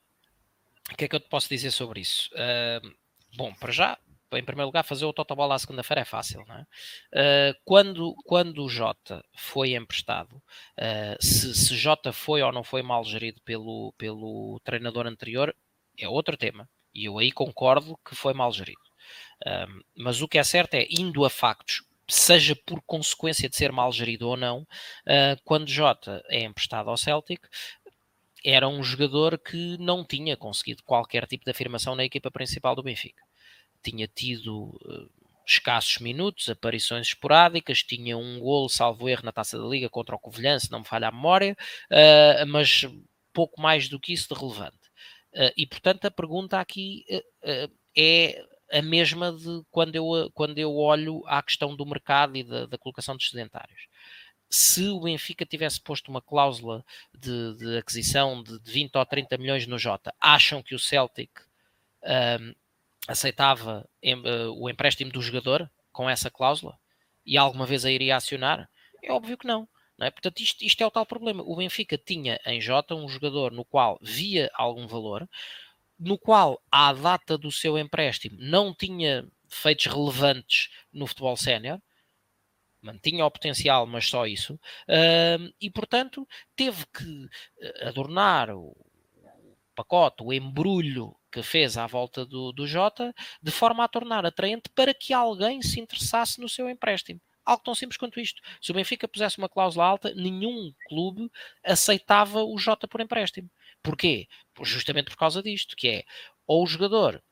[0.91, 2.31] o que é que eu te posso dizer sobre isso?
[2.35, 2.93] Uh,
[3.37, 3.99] bom, para já,
[4.39, 6.45] em primeiro lugar, fazer o Totobola à segunda-feira é fácil.
[6.47, 6.63] Não é?
[6.63, 12.83] Uh, quando, quando o Jota foi emprestado, uh, se, se Jota foi ou não foi
[12.83, 15.55] mal gerido pelo, pelo treinador anterior,
[15.99, 16.69] é outro tema.
[16.95, 18.81] E eu aí concordo que foi mal gerido.
[19.97, 23.91] Mas o que é certo é, indo a factos, seja por consequência de ser mal
[23.91, 24.67] gerido ou não,
[25.45, 27.41] quando Jota é emprestado ao Celtic,
[28.45, 32.83] era um jogador que não tinha conseguido qualquer tipo de afirmação na equipa principal do
[32.83, 33.23] Benfica
[33.83, 35.11] tinha tido uh,
[35.47, 40.19] escassos minutos, aparições esporádicas, tinha um golo, salvo erro, na Taça da Liga contra o
[40.19, 41.57] Covilhã, se não me falha a memória,
[41.91, 42.87] uh, mas
[43.33, 44.89] pouco mais do que isso de relevante.
[45.35, 47.05] Uh, e, portanto, a pergunta aqui
[47.97, 52.67] é a mesma de quando eu, quando eu olho à questão do mercado e da,
[52.67, 53.87] da colocação dos sedentários
[54.53, 56.85] se o Benfica tivesse posto uma cláusula
[57.19, 61.31] de, de aquisição de, de 20 ou 30 milhões no Jota, acham que o Celtic
[62.05, 62.55] um,
[63.09, 66.79] aceitava uh, o empréstimo do jogador com essa cláusula
[67.25, 68.69] e alguma vez a iria acionar?
[69.03, 69.69] É óbvio que não.
[69.99, 70.11] não é?
[70.11, 71.43] Portanto, isto, isto é o tal problema.
[71.43, 75.29] O Benfica tinha em Jota um jogador no qual via algum valor,
[75.99, 81.81] no qual, à data do seu empréstimo, não tinha feitos relevantes no futebol sénior,
[82.81, 86.27] mantinha o potencial, mas só isso, uh, e portanto
[86.57, 87.29] teve que
[87.61, 88.75] eh, adornar o
[89.75, 94.69] pacote, o embrulho que fez à volta do, do Jota, de forma a tornar atraente
[94.75, 97.21] para que alguém se interessasse no seu empréstimo.
[97.45, 98.41] Algo tão simples quanto isto.
[98.61, 101.29] Se o Benfica pusesse uma cláusula alta, nenhum clube
[101.65, 103.51] aceitava o Jota por empréstimo.
[103.83, 104.29] Porquê?
[104.63, 106.05] Justamente por causa disto, que é
[106.47, 107.23] ou o jogador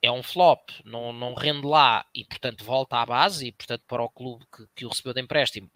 [0.00, 4.02] é um flop, não, não rende lá e, portanto, volta à base e, portanto, para
[4.02, 5.68] o clube que, que o recebeu de empréstimo,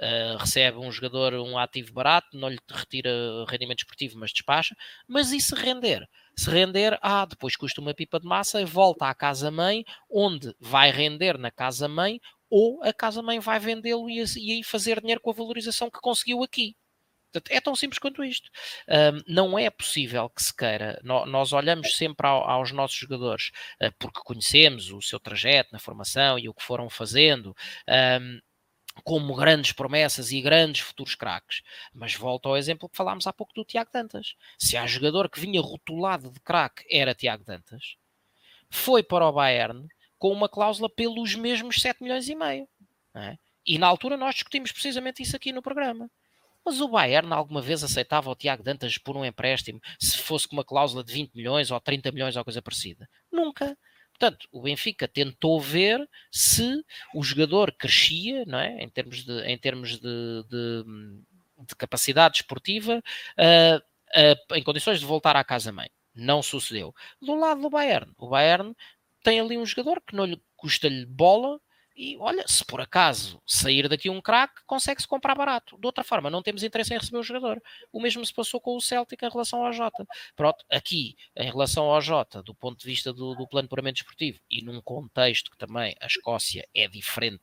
[0.00, 3.10] Uh, recebe um jogador um ativo barato, não lhe retira
[3.46, 4.74] rendimento esportivo, mas despacha.
[5.06, 6.08] Mas e se render?
[6.36, 10.90] Se render, ah, depois custa uma pipa de massa e volta à casa-mãe, onde vai
[10.90, 15.34] render na casa-mãe, ou a casa-mãe vai vendê-lo e, e aí fazer dinheiro com a
[15.34, 16.76] valorização que conseguiu aqui.
[17.48, 18.50] É tão simples quanto isto.
[18.88, 21.00] Um, não é possível que se queira.
[21.02, 23.50] nós olhamos sempre ao, aos nossos jogadores
[23.82, 27.56] uh, porque conhecemos o seu trajeto na formação e o que foram fazendo.
[28.20, 28.40] Um,
[29.02, 31.62] como grandes promessas e grandes futuros craques.
[31.92, 34.34] Mas volto ao exemplo que falámos há pouco do Tiago Dantas.
[34.58, 37.96] Se há jogador que vinha rotulado de craque era Tiago Dantas,
[38.70, 39.86] foi para o Bayern
[40.18, 42.68] com uma cláusula pelos mesmos 7 milhões e meio.
[43.14, 43.36] É?
[43.66, 46.10] E na altura nós discutimos precisamente isso aqui no programa.
[46.64, 50.54] Mas o Bayern alguma vez aceitava o Tiago Dantas por um empréstimo se fosse com
[50.54, 53.08] uma cláusula de 20 milhões ou 30 milhões ou coisa parecida?
[53.30, 53.76] Nunca.
[54.22, 58.80] Portanto, o Benfica tentou ver se o jogador crescia, não é?
[58.80, 60.84] Em termos de, em termos de, de,
[61.66, 63.02] de capacidade esportiva,
[63.36, 65.90] uh, uh, em condições de voltar à casa-mãe.
[66.14, 66.94] Não sucedeu.
[67.20, 68.76] Do lado do Bayern, o Bayern
[69.24, 71.60] tem ali um jogador que não lhe custa-lhe bola,
[71.96, 75.76] e olha, se por acaso sair daqui um craque, consegue-se comprar barato.
[75.78, 77.62] De outra forma, não temos interesse em receber o jogador.
[77.92, 80.06] O mesmo se passou com o Celtic em relação ao Jota.
[80.34, 84.38] Pronto, aqui, em relação ao Jota, do ponto de vista do, do plano puramente esportivo,
[84.50, 87.42] e num contexto que também a Escócia é diferente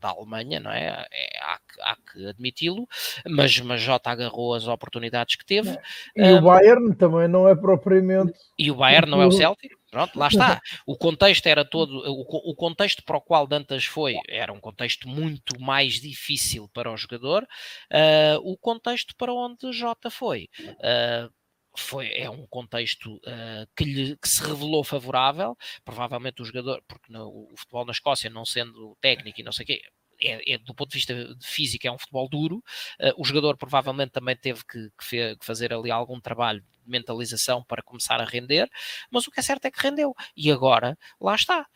[0.00, 1.06] da Alemanha, não é?
[1.12, 2.88] é há, há, que admiti-lo,
[3.26, 5.78] mas, mas Jota agarrou as oportunidades que teve.
[6.16, 8.34] E um, o Bayern também não é propriamente.
[8.58, 9.72] E o Bayern não é o Celtic?
[9.94, 10.60] Pronto, lá está.
[10.84, 15.08] O contexto era todo, o, o, contexto para o qual Dantas foi era um contexto
[15.08, 17.44] muito mais difícil para o jogador.
[17.92, 20.48] Uh, o contexto para onde Jota foi.
[20.60, 21.32] Uh,
[21.76, 27.12] foi, é um contexto uh, que, lhe, que se revelou favorável, provavelmente o jogador, porque
[27.12, 29.82] no, o futebol na Escócia, não sendo técnico e não sei o quê,
[30.20, 32.56] é, é, do ponto de vista físico é um futebol duro.
[33.00, 37.62] Uh, o jogador provavelmente também teve que, que, fe, que, fazer ali algum trabalho mentalização
[37.64, 38.68] para começar a render,
[39.10, 40.14] mas o que é certo é que rendeu.
[40.36, 41.66] E agora, lá está.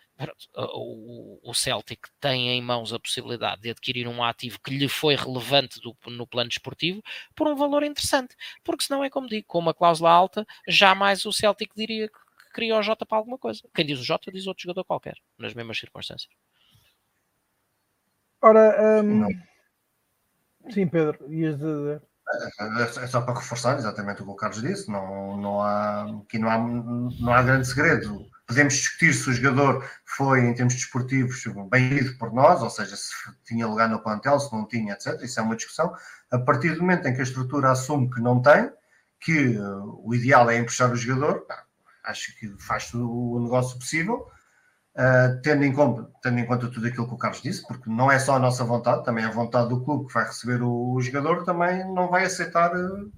[0.75, 5.81] O, Celtic tem em mãos a possibilidade de adquirir um ativo que lhe foi relevante
[5.81, 7.01] do, no plano desportivo
[7.37, 11.33] por um valor interessante, porque senão é como digo, com uma cláusula alta, jamais o
[11.33, 12.19] Celtic diria que
[12.53, 13.63] queria o Jota para alguma coisa.
[13.73, 16.33] Quem diz o Jota diz outro jogador qualquer, nas mesmas circunstâncias.
[18.43, 19.29] Ora, um...
[20.71, 22.03] sim, Pedro, ias dizer.
[22.31, 26.39] É, é só para reforçar exatamente o que o Carlos disse, não, não há, aqui
[26.39, 28.27] não há, não há grande segredo.
[28.47, 32.97] Podemos discutir se o jogador foi, em termos desportivos, bem ido por nós, ou seja,
[32.97, 33.13] se
[33.45, 35.21] tinha lugar no plantel, se não tinha, etc.
[35.23, 35.93] Isso é uma discussão.
[36.31, 38.71] A partir do momento em que a estrutura assume que não tem,
[39.21, 41.47] que uh, o ideal é emprestar o jogador,
[42.05, 44.27] acho que faz o negócio possível
[44.99, 48.11] Uh, tendo, em conta, tendo em conta tudo aquilo que o Carlos disse, porque não
[48.11, 51.01] é só a nossa vontade, também a vontade do clube que vai receber o, o
[51.01, 53.13] jogador, também não vai aceitar uh,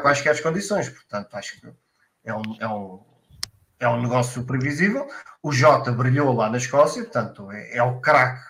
[0.00, 0.88] quaisquer condições.
[0.88, 1.72] Portanto, acho que
[2.24, 3.04] é um, é, um,
[3.80, 5.08] é um negócio previsível.
[5.42, 8.44] O Jota brilhou lá na Escócia, portanto, é, é o craque,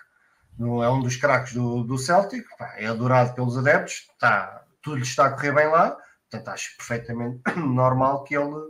[0.59, 5.01] é um dos craques do, do Celtic, pá, é adorado pelos adeptos, está, tudo lhe
[5.01, 5.97] está a correr bem lá,
[6.29, 8.61] portanto, acho perfeitamente normal que ele,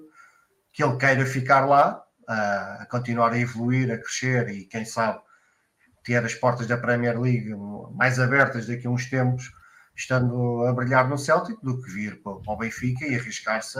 [0.71, 5.19] que ele queira ficar lá a, continuar a evoluir, a crescer e quem sabe
[6.03, 7.53] ter as portas da Premier League
[7.95, 9.51] mais abertas daqui a uns tempos,
[9.95, 13.79] estando a brilhar no Celtic, do que vir para, o Benfica e arriscar-se,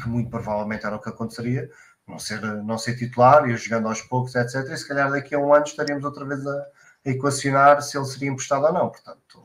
[0.00, 1.70] que muito provavelmente era o que aconteceria,
[2.06, 4.56] não ser, não ser titular e jogando aos poucos, etc.
[4.70, 6.52] E se calhar daqui a um ano estaríamos outra vez a,
[7.06, 8.90] a equacionar se ele seria emprestado ou não.
[8.90, 9.44] Portanto,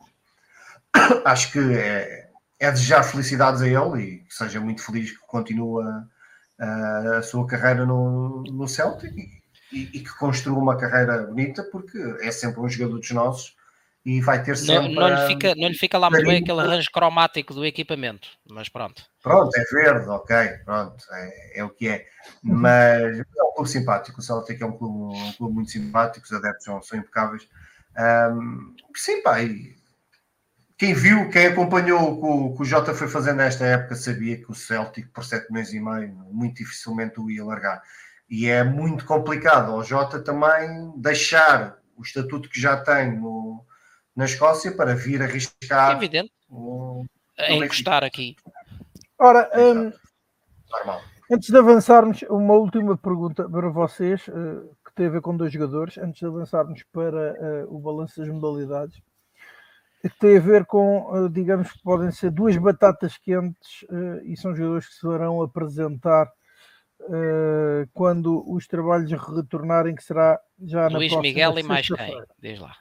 [1.25, 2.29] acho que é,
[2.59, 6.03] é desejar felicidades a ele e que seja muito feliz que continue a
[7.23, 9.15] sua carreira no, no Celtic
[9.71, 13.55] e, e, que construa uma carreira bonita, porque é sempre um jogador dos nossos
[14.05, 14.93] e vai ter sempre.
[14.93, 18.27] Não, não, lhe, fica, não lhe fica lá muito bem aquele arranjo cromático do equipamento,
[18.49, 19.03] mas pronto.
[19.21, 20.35] Pronto, é verde, ok,
[20.65, 22.05] pronto, é, é o que é.
[22.41, 26.33] Mas é um clube simpático, o Celtic é um clube, um clube muito simpático, os
[26.33, 27.47] adeptos são, são impecáveis.
[27.97, 29.75] Um, sim, pá, e
[30.83, 34.53] quem viu, quem acompanhou o que o Jota foi fazendo nesta época sabia que o
[34.53, 37.81] Celtic, por 7 milhões e meio, muito dificilmente o ia largar.
[38.29, 43.65] E é muito complicado ao Jota também deixar o estatuto que já tem no,
[44.13, 45.93] na Escócia para vir arriscar.
[45.93, 46.33] É evidente.
[46.51, 47.05] Um,
[47.39, 48.35] a encostar aqui.
[49.17, 49.93] Ora, um,
[51.31, 55.53] antes de avançarmos, uma última pergunta para vocês, uh, que tem a ver com dois
[55.53, 59.01] jogadores, antes de avançarmos para uh, o balanço das modalidades
[60.09, 64.35] que tem a ver com, eh, digamos que podem ser duas batatas quentes uh, e
[64.35, 66.29] são jogadores que se verão apresentar
[67.01, 72.23] uh, quando os trabalhos retornarem, que será já na Luís próxima Miguel e mais quem?
[72.37, 72.75] Diz lá.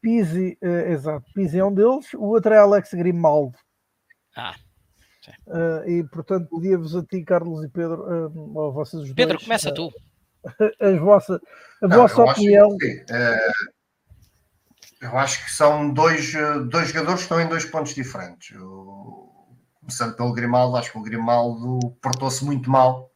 [0.00, 3.58] Pizzi, uh, exato, Pizzi é um deles, o outro é Alex Grimaldo.
[4.36, 4.54] Ah.
[5.86, 9.72] e portanto, pedia-vos a ti, Carlos e Pedro, uh, ou vocês os Pedro, dois, começa
[9.72, 9.92] tu.
[10.80, 11.40] As vossa,
[11.82, 12.76] a Não, vossa opinião.
[12.76, 13.04] Que,
[15.04, 18.56] eu acho que são dois, eh, dois jogadores que estão em dois pontos diferentes.
[19.80, 23.10] começando pelo Grimaldo, acho que o Grimaldo portou-se muito mal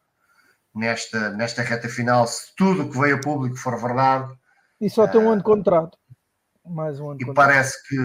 [0.74, 2.26] nesta, nesta reta final.
[2.26, 4.30] Se tudo que veio a público for verdade.
[4.78, 5.96] E só tem um ano de contrato.
[6.64, 7.96] Mais um ano de E parece que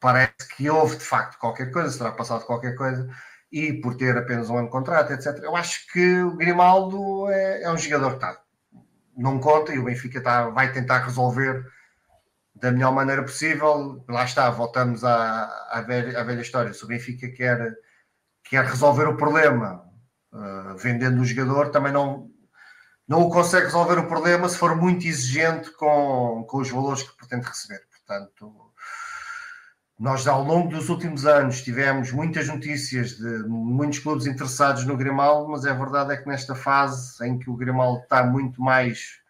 [0.00, 3.08] parece que houve de facto qualquer coisa, será passado qualquer coisa,
[3.50, 5.42] e por ter apenas um ano de contrato, etc.
[5.42, 8.40] Eu acho que o Grimaldo é, é um jogador que está,
[9.16, 11.64] não conta e o Benfica está, vai tentar resolver
[12.60, 14.04] da melhor maneira possível.
[14.08, 16.72] Lá está, voltamos à, à, velha, à velha história.
[16.72, 17.74] Se o Benfica quer,
[18.44, 19.84] quer resolver o problema
[20.32, 22.30] uh, vendendo o jogador, também não,
[23.06, 27.16] não o consegue resolver o problema se for muito exigente com, com os valores que
[27.16, 27.80] pretende receber.
[27.90, 28.72] Portanto,
[29.98, 35.50] nós ao longo dos últimos anos tivemos muitas notícias de muitos clubes interessados no Grimaldo,
[35.50, 39.20] mas a verdade é que nesta fase em que o Grimaldo está muito mais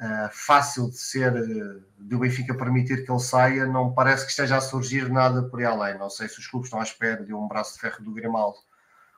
[0.00, 4.30] uh, fácil de ser, uh, de o Benfica permitir que ele saia, não parece que
[4.30, 5.98] esteja a surgir nada por aí além.
[5.98, 8.58] Não sei se os clubes estão à espera de um braço de ferro do Grimaldo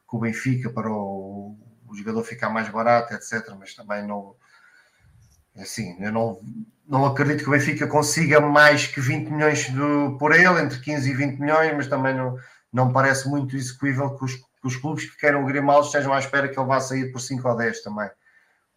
[0.06, 1.56] com o Benfica para o,
[1.88, 3.54] o jogador ficar mais barato, etc.
[3.58, 4.34] Mas também não.
[5.56, 6.40] Assim, eu não,
[6.88, 11.10] não acredito que o Benfica consiga mais que 20 milhões do, por ele, entre 15
[11.10, 12.38] e 20 milhões, mas também não,
[12.72, 16.18] não parece muito execuível que os, que os clubes que queiram o Grimaldo estejam à
[16.18, 18.10] espera que ele vá sair por 5 ou 10 também.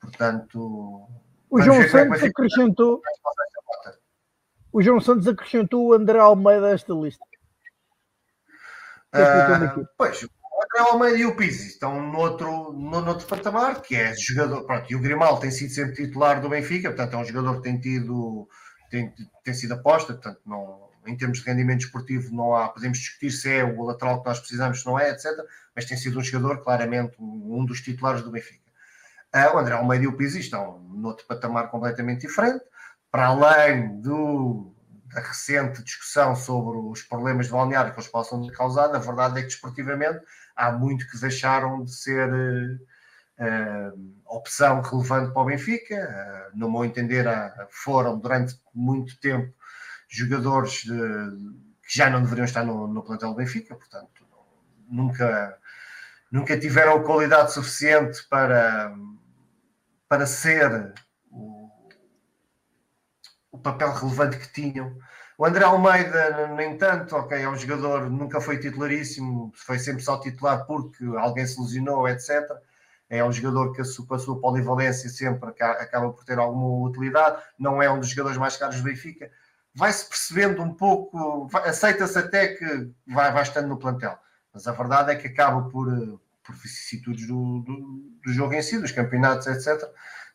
[0.02, 1.08] Portanto.
[1.50, 3.02] O João é Santos acrescentou.
[4.72, 7.24] O João Santos acrescentou o André Almeida a esta lista.
[9.14, 14.66] Uh, pois, André Almeida e o Pizzi estão noutro, no, noutro patamar, que é jogador.
[14.66, 17.64] Pronto, e o Grimaldo tem sido sempre titular do Benfica, portanto, é um jogador que
[17.64, 18.48] tem tido.
[18.90, 19.14] tem,
[19.44, 22.70] tem sido aposta, portanto, não, em termos de rendimento esportivo, não há.
[22.70, 25.32] Podemos discutir se é o lateral que nós precisamos, se não é, etc.
[25.76, 28.65] Mas tem sido um jogador, claramente, um dos titulares do Benfica.
[29.36, 32.64] Uh, o André Almeida e o Pizzi estão noutro patamar completamente diferente,
[33.12, 34.74] para além do
[35.16, 39.40] a recente discussão sobre os problemas de balneário que eles possam ter causado, a verdade
[39.40, 40.20] é que desportivamente
[40.56, 42.30] há muito que deixaram de ser
[43.40, 45.96] uh, opção relevante para o Benfica.
[46.54, 49.54] Uh, no meu entender, uh, foram durante muito tempo
[50.08, 50.92] jogadores de,
[51.88, 54.26] que já não deveriam estar no, no plantel do Benfica, portanto,
[54.90, 55.58] nunca,
[56.32, 58.94] nunca tiveram qualidade suficiente para,
[60.08, 60.94] para ser
[61.32, 61.70] o,
[63.52, 64.96] o papel relevante que tinham
[65.38, 70.18] o André Almeida, no entanto, ok, é um jogador, nunca foi titularíssimo, foi sempre só
[70.18, 72.42] titular porque alguém se lesionou, etc.
[73.10, 77.42] É um jogador que, com a sua polivalência, sempre acaba por ter alguma utilidade.
[77.60, 79.30] Não é um dos jogadores mais caros do Benfica.
[79.74, 84.18] Vai-se percebendo um pouco, aceita-se até que vai, vai estando no plantel.
[84.54, 88.80] Mas a verdade é que acaba por, por vicissitudes do, do, do jogo em si,
[88.80, 89.82] dos campeonatos, etc.,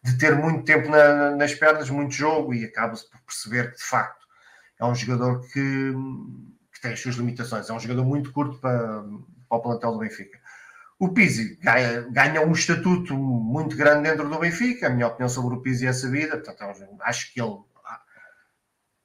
[0.02, 3.84] de ter muito tempo na, nas pernas, muito jogo, e acaba-se por perceber que, de
[3.84, 4.26] facto,
[4.78, 5.92] é um jogador que,
[6.72, 9.02] que, tem as suas limitações, é um jogador muito curto para,
[9.48, 10.38] para o plantel do Benfica.
[10.98, 11.58] O Pizzi
[12.10, 15.92] ganha, um estatuto muito grande dentro do Benfica, a minha opinião sobre o Pizzi é
[15.92, 18.00] sabida, portanto, é acho que ele ah,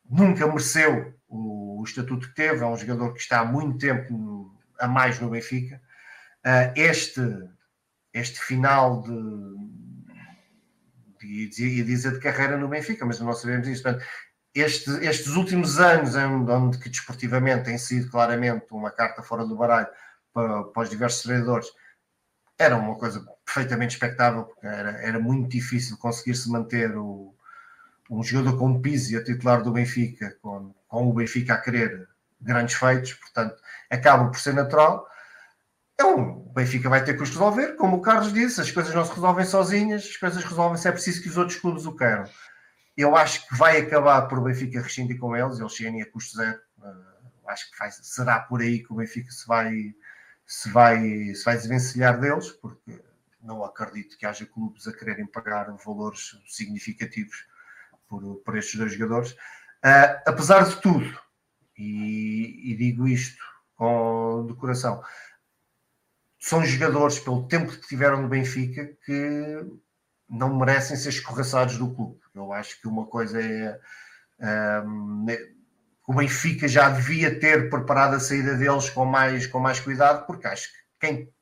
[0.09, 4.53] nunca mereceu o, o, estatuto que teve, é um jogador que está há muito tempo
[4.79, 5.81] a mais no Benfica.
[6.45, 7.21] Uh, este,
[8.13, 9.65] este final de,
[11.27, 13.81] ia dizer de carreira no Benfica, mas não sabemos isso.
[13.81, 14.05] Portanto,
[14.53, 19.87] este, estes últimos anos, onde que desportivamente tem sido claramente uma carta fora do baralho
[20.33, 21.67] para, para os diversos treinadores,
[22.57, 27.35] era uma coisa perfeitamente expectável, porque era, era muito difícil conseguir-se manter o,
[28.09, 32.07] um jogador como Pizzi a titular do Benfica, com, com o Benfica a querer
[32.39, 33.55] grandes feitos, portanto,
[33.89, 35.05] acaba por ser natural.
[36.01, 39.05] Um, o Benfica vai ter que os resolver, como o Carlos disse, as coisas não
[39.05, 42.25] se resolvem sozinhas, as coisas resolvem-se, é preciso que os outros clubes o queiram.
[42.97, 46.37] Eu acho que vai acabar por o Benfica rescindir com eles, eles chegarem a custo
[46.37, 46.59] zero.
[46.79, 49.93] Uh, acho que vai, será por aí que o Benfica se vai,
[50.45, 53.01] se vai, se vai desvencilhar deles, porque
[53.41, 57.47] não acredito que haja clubes a quererem pagar valores significativos
[58.07, 59.31] por, por estes dois jogadores.
[59.31, 61.19] Uh, apesar de tudo,
[61.77, 63.43] e, e, digo isto
[63.75, 65.01] com de coração,
[66.45, 69.65] são jogadores, pelo tempo que tiveram no Benfica, que
[70.29, 72.19] não merecem ser escorraçados do clube.
[72.35, 73.79] Eu acho que uma coisa é.
[74.85, 75.25] Um,
[76.07, 80.45] o Benfica já devia ter preparado a saída deles com mais, com mais cuidado, porque
[80.45, 81.33] acho que quem,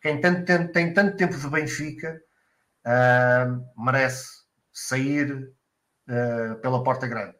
[0.00, 2.22] quem tanto, tem, tem tanto tempo de Benfica
[2.86, 4.28] uh, merece
[4.72, 5.52] sair
[6.08, 7.34] uh, pela porta grande.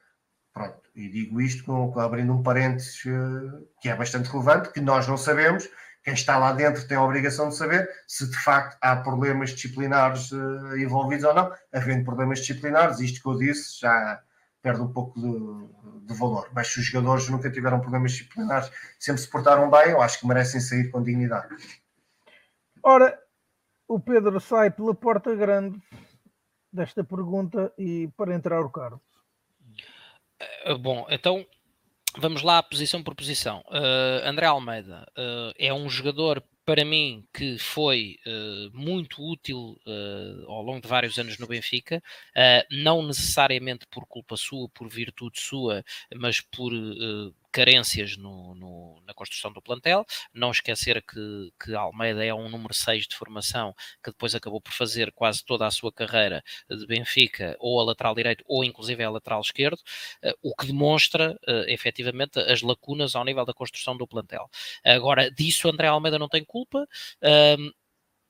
[0.52, 5.06] Pronto, e digo isto com, abrindo um parênteses uh, que é bastante relevante, que nós
[5.06, 5.68] não sabemos,
[6.02, 10.32] quem está lá dentro tem a obrigação de saber se de facto há problemas disciplinares
[10.32, 11.52] uh, envolvidos ou não.
[11.72, 14.20] Havendo problemas disciplinares, isto que eu disse já
[14.60, 16.48] perde um pouco de, de, valor.
[16.52, 20.26] Mas se os jogadores nunca tiveram problemas disciplinares, sempre se portaram bem, eu acho que
[20.26, 21.54] merecem sair com dignidade.
[22.82, 23.18] Ora,
[23.88, 25.80] o Pedro sai pela porta grande
[26.72, 29.00] desta pergunta e para entrar o Carlos.
[30.40, 31.46] Eh, bom, então
[32.18, 33.64] Vamos lá, posição por posição.
[33.68, 39.80] Uh, André Almeida uh, é um jogador, para mim, que foi uh, muito útil
[40.46, 42.02] ao longo de vários anos no Benfica,
[42.70, 45.82] não necessariamente por culpa sua, por virtude sua,
[46.14, 46.72] mas por
[47.52, 50.04] carências no, no, na construção do plantel.
[50.32, 54.72] Não esquecer que, que Almeida é um número 6 de formação que depois acabou por
[54.72, 59.10] fazer quase toda a sua carreira de Benfica, ou a lateral direito, ou inclusive a
[59.10, 59.78] lateral esquerdo,
[60.24, 64.48] uh, o que demonstra uh, efetivamente as lacunas ao nível da construção do plantel.
[64.84, 66.86] Agora, disso André Almeida não tem culpa.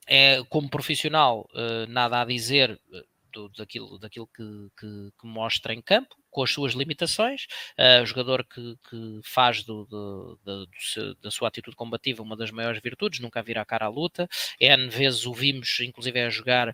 [0.05, 2.77] É, como profissional, uh, nada a dizer
[3.33, 4.43] do, daquilo, daquilo que,
[4.79, 7.47] que, que, mostra em campo, com as suas limitações.
[7.77, 12.37] Uh, o jogador que, que faz do, do, do, do, da sua atitude combativa uma
[12.37, 14.29] das maiores virtudes, nunca vira a cara à luta.
[14.59, 16.73] N vezes o vimos, inclusive, a jogar uh,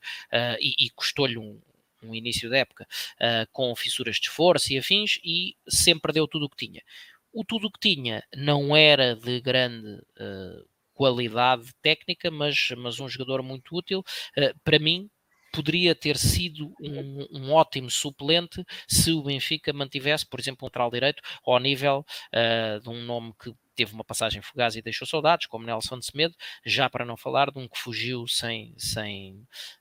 [0.60, 1.60] e, e custou-lhe um,
[2.03, 6.45] um início da época uh, com fissuras de esforço e afins e sempre deu tudo
[6.45, 6.81] o que tinha.
[7.31, 13.07] O tudo o que tinha não era de grande uh, qualidade técnica, mas, mas um
[13.07, 14.03] jogador muito útil.
[14.38, 15.10] Uh, para mim,
[15.52, 20.92] poderia ter sido um, um, ótimo suplente se o Benfica mantivesse, por exemplo, um lateral
[20.92, 25.48] direito ao nível uh, de um nome que teve uma passagem fugaz e deixou saudades,
[25.48, 26.36] como Nelson de Semedo,
[26.66, 29.36] já para não falar de um que fugiu sem, sem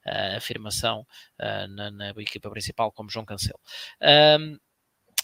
[0.06, 1.00] uh, afirmação
[1.40, 3.58] uh, na, na, equipa principal, como João Cancelo.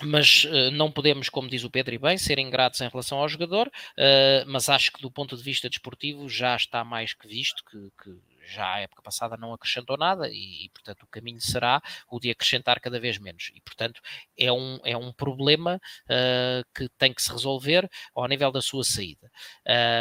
[0.03, 3.29] Mas uh, não podemos, como diz o Pedro e bem, ser ingratos em relação ao
[3.29, 7.62] jogador, uh, mas acho que do ponto de vista desportivo já está mais que visto
[7.65, 8.11] que, que
[8.47, 12.31] já a época passada não acrescentou nada e, e, portanto o caminho será o de
[12.31, 14.01] acrescentar cada vez menos e portanto
[14.39, 18.85] é um, é um problema uh, que tem que se resolver ao nível da sua
[18.85, 19.31] saída.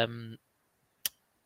[0.09, 0.37] Um,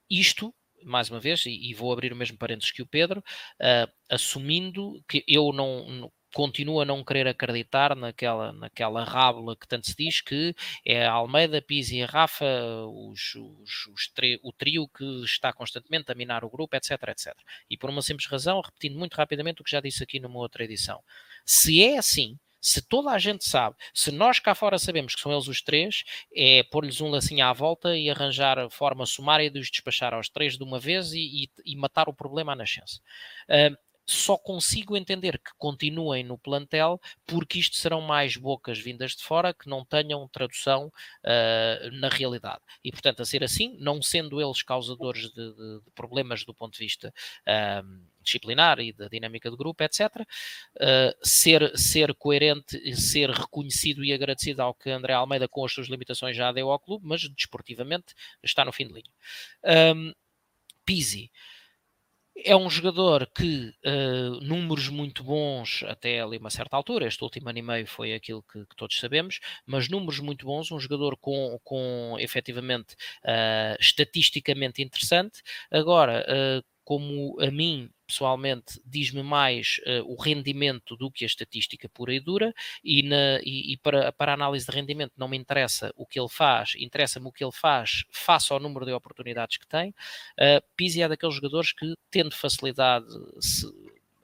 [0.09, 0.53] isto
[0.83, 5.23] mais uma vez, e, vou abrir o mesmo parênteses que o Pedro, uh, assumindo que
[5.27, 10.55] eu não, continuo a não querer acreditar naquela, naquela rábula que tanto se diz que
[10.85, 12.45] é a Almeida, Pizzi e a Rafa
[12.85, 17.35] os, os, os tri, o trio que está constantemente a minar o grupo, etc, etc.
[17.67, 20.63] E por uma simples razão, repetindo muito rapidamente o que já disse aqui numa outra
[20.63, 21.01] edição.
[21.43, 25.31] Se é assim, se toda a gente sabe, se nós cá fora sabemos que são
[25.31, 26.03] eles os três,
[26.35, 30.29] é pôr-lhes um lacinho à volta e arranjar a forma sumária de os despachar aos
[30.29, 33.01] três de uma vez e, e, e matar o problema à nascença.
[33.49, 39.23] Uh, só consigo entender que continuem no plantel porque isto serão mais bocas vindas de
[39.23, 42.61] fora que não tenham tradução uh, na realidade.
[42.81, 46.73] E, portanto, a ser assim, não sendo eles causadores de, de, de problemas do ponto
[46.73, 47.13] de vista
[47.43, 50.25] uh, disciplinar e da dinâmica do grupo, etc., uh,
[50.79, 55.87] ah, ser, ser coerente, ser reconhecido e agradecido ao que André Almeida, com as suas
[55.87, 58.13] limitações, já deu ao clube, mas desportivamente
[58.43, 59.93] está no fim de linha.
[59.95, 60.13] Um,
[60.85, 61.29] Pizzi
[62.43, 67.49] é um jogador que uh, números muito bons até ali uma certa altura, este último
[67.49, 71.17] ano e meio foi aquilo que, que todos sabemos, mas números muito bons, um jogador
[71.17, 75.41] com, com efetivamente uh, estatisticamente interessante.
[75.71, 81.89] Agora, uh, como a mim pessoalmente diz-me mais uh, o rendimento do que a estatística
[81.89, 82.53] pura e dura,
[82.83, 86.19] e, na, e, e para, para a análise de rendimento não me interessa o que
[86.19, 89.89] ele faz, interessa-me o que ele faz face ao número de oportunidades que tem.
[89.89, 93.05] Uh, Pizzi é daqueles jogadores que, tendo facilidade,
[93.39, 93.67] se,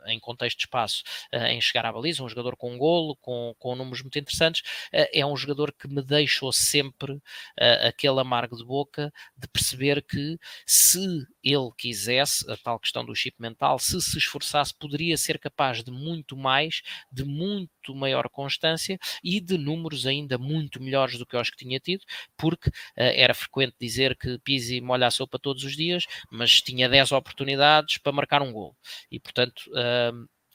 [0.08, 1.04] em contexto de espaço
[1.34, 4.62] uh, em chegar à baliza, um jogador com um golo, com, com números muito interessantes,
[4.94, 10.02] uh, é um jogador que me deixou sempre uh, aquele amargo de boca de perceber
[10.02, 15.40] que se ele quisesse, a tal questão do chip mental, se se esforçasse, poderia ser
[15.40, 16.82] capaz de muito mais,
[17.12, 21.80] de muito maior constância e de números ainda muito melhores do que os que tinha
[21.80, 22.04] tido,
[22.38, 27.12] porque era frequente dizer que Pizzi molha a sopa todos os dias, mas tinha 10
[27.12, 28.76] oportunidades para marcar um gol.
[29.12, 29.70] E, portanto,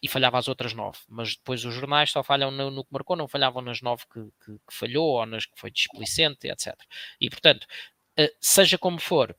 [0.02, 0.98] e falhava as outras nove.
[1.09, 4.20] Mas depois os jornais só falham no, no que marcou, não falhavam nas nove que,
[4.44, 6.74] que, que, falhou ou nas que foi displicente, etc.
[7.20, 7.66] E portanto,
[8.19, 9.36] uh, seja como for,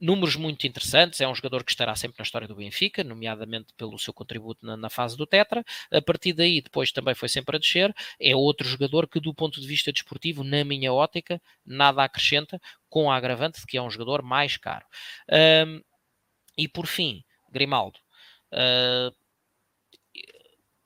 [0.00, 1.20] números muito interessantes.
[1.20, 4.76] É um jogador que estará sempre na história do Benfica, nomeadamente pelo seu contributo na,
[4.76, 5.64] na, fase do Tetra.
[5.90, 7.94] A partir daí, depois também foi sempre a descer.
[8.20, 13.10] É outro jogador que, do ponto de vista desportivo, na minha ótica, nada acrescenta, com
[13.10, 14.86] a agravante de que é um jogador mais caro.
[15.66, 15.82] Um,
[16.56, 17.98] e por fim, Grimaldo.
[18.52, 19.14] Uh,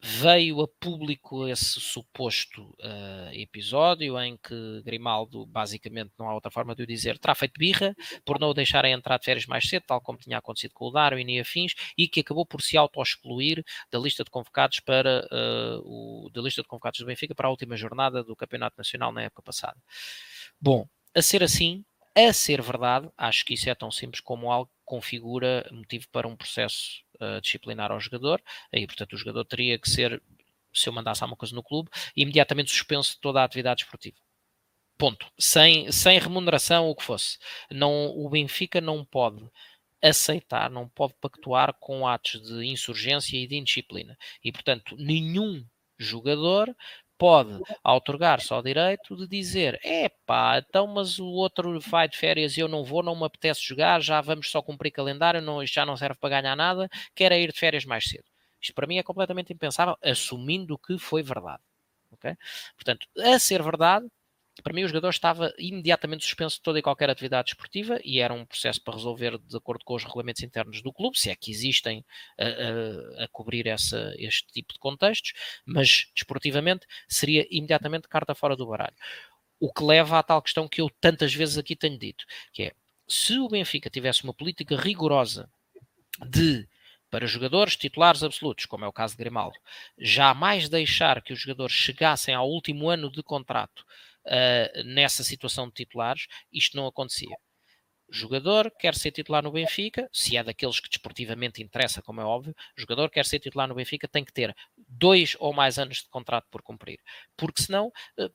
[0.05, 6.74] veio a público esse suposto uh, episódio em que Grimaldo, basicamente, não há outra forma
[6.74, 7.94] de o dizer, terá feito birra
[8.24, 10.90] por não o deixarem entrar de férias mais cedo, tal como tinha acontecido com o
[10.90, 15.78] Darwin e afins, e que acabou por se auto-excluir da lista de convocados para uh,
[15.84, 19.22] o, da lista de convocados do Benfica para a última jornada do Campeonato Nacional na
[19.22, 19.76] época passada.
[20.60, 21.84] Bom, a ser assim,
[22.16, 26.26] a ser verdade, acho que isso é tão simples como algo que configura motivo para
[26.26, 27.05] um processo
[27.40, 28.43] disciplinar ao jogador,
[28.73, 30.23] aí, portanto, o jogador teria que ser,
[30.73, 34.16] se eu mandasse alguma coisa no clube, imediatamente suspenso de toda a atividade esportiva.
[34.99, 35.27] Ponto.
[35.39, 37.39] Sem, sem remuneração, o que fosse.
[37.70, 39.43] Não, o Benfica não pode
[40.01, 44.19] aceitar, não pode pactuar com atos de insurgência e de indisciplina.
[44.43, 45.65] E, portanto, nenhum
[45.99, 46.74] jogador
[47.23, 52.57] pode autorgar-se ao direito de dizer: é pá, então, mas o outro vai de férias
[52.57, 55.86] e eu não vou, não me apetece jogar, já vamos só cumprir calendário, não, já
[55.86, 58.24] não serve para ganhar nada, quero ir de férias mais cedo.
[58.61, 61.62] Isto para mim é completamente impensável, assumindo que foi verdade.
[62.11, 62.36] Okay?
[62.74, 64.05] Portanto, a ser verdade,
[64.61, 68.35] para mim o jogador estava imediatamente suspenso de toda e qualquer atividade esportiva e era
[68.35, 71.51] um processo para resolver de acordo com os regulamentos internos do clube, se é que
[71.51, 72.05] existem
[72.39, 75.33] a, a, a cobrir essa, este tipo de contextos,
[75.65, 78.97] mas desportivamente seria imediatamente carta fora do baralho.
[79.59, 82.73] O que leva à tal questão que eu tantas vezes aqui tenho dito, que é,
[83.09, 85.49] se o Benfica tivesse uma política rigorosa
[86.29, 86.69] de
[87.11, 89.59] para jogadores titulares absolutos, como é o caso de Grimaldo,
[89.99, 93.85] jamais deixar que os jogadores chegassem ao último ano de contrato
[94.27, 97.36] uh, nessa situação de titulares, isto não acontecia.
[98.11, 102.55] Jogador quer ser titular no Benfica, se é daqueles que desportivamente interessa, como é óbvio,
[102.77, 106.47] jogador quer ser titular no Benfica, tem que ter dois ou mais anos de contrato
[106.51, 107.01] por cumprir,
[107.36, 107.86] porque senão
[108.19, 108.31] uh,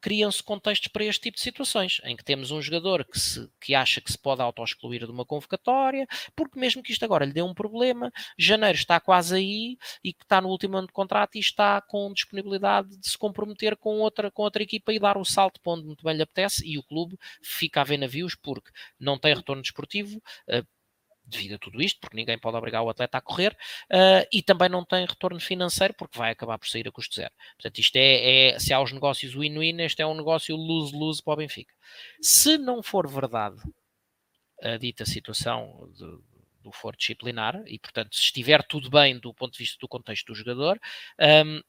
[0.00, 3.74] criam-se contextos para este tipo de situações, em que temos um jogador que, se, que
[3.74, 7.42] acha que se pode auto-excluir de uma convocatória, porque mesmo que isto agora lhe dê
[7.42, 11.40] um problema, janeiro está quase aí e que está no último ano de contrato e
[11.40, 15.60] está com disponibilidade de se comprometer com outra, com outra equipa e dar o salto
[15.60, 19.18] para onde muito bem lhe apetece e o clube fica a ver navios porque não
[19.18, 20.16] tem retorno desportivo,
[20.48, 20.66] uh,
[21.30, 23.56] devido a tudo isto, porque ninguém pode obrigar o atleta a correr,
[23.90, 27.32] uh, e também não tem retorno financeiro, porque vai acabar por sair a custo zero.
[27.54, 31.34] Portanto, isto é, é se há os negócios win-win, este é um negócio lose-lose para
[31.34, 31.74] o Benfica.
[32.20, 33.56] Se não for verdade
[34.62, 36.18] a dita situação de,
[36.62, 40.26] do foro disciplinar, e portanto, se estiver tudo bem do ponto de vista do contexto
[40.26, 40.78] do jogador,
[41.46, 41.62] um,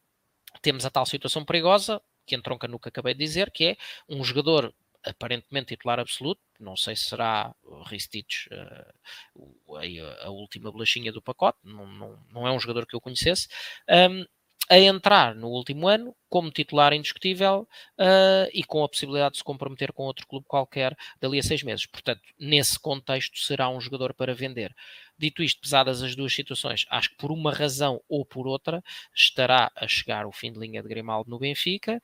[0.61, 3.77] temos a tal situação perigosa, que entronca no que acabei de dizer, que é
[4.07, 7.53] um jogador aparentemente titular absoluto, não sei se será
[7.85, 12.95] Ristich uh, a, a, última bolachinha do pacote, não, não, não, é um jogador que
[12.95, 13.47] eu conhecesse,
[13.89, 14.25] um,
[14.71, 17.67] a entrar no último ano como titular indiscutível
[17.99, 21.61] uh, e com a possibilidade de se comprometer com outro clube qualquer dali a seis
[21.61, 21.85] meses.
[21.85, 24.73] Portanto, nesse contexto, será um jogador para vender.
[25.19, 28.81] Dito isto, pesadas as duas situações, acho que por uma razão ou por outra
[29.13, 32.01] estará a chegar o fim de linha de Grimaldo no Benfica,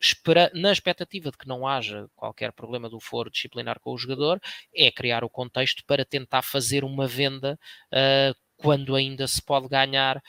[0.00, 4.40] espera, na expectativa de que não haja qualquer problema do foro disciplinar com o jogador,
[4.72, 7.58] é criar o contexto para tentar fazer uma venda
[7.92, 10.22] uh, quando ainda se pode ganhar.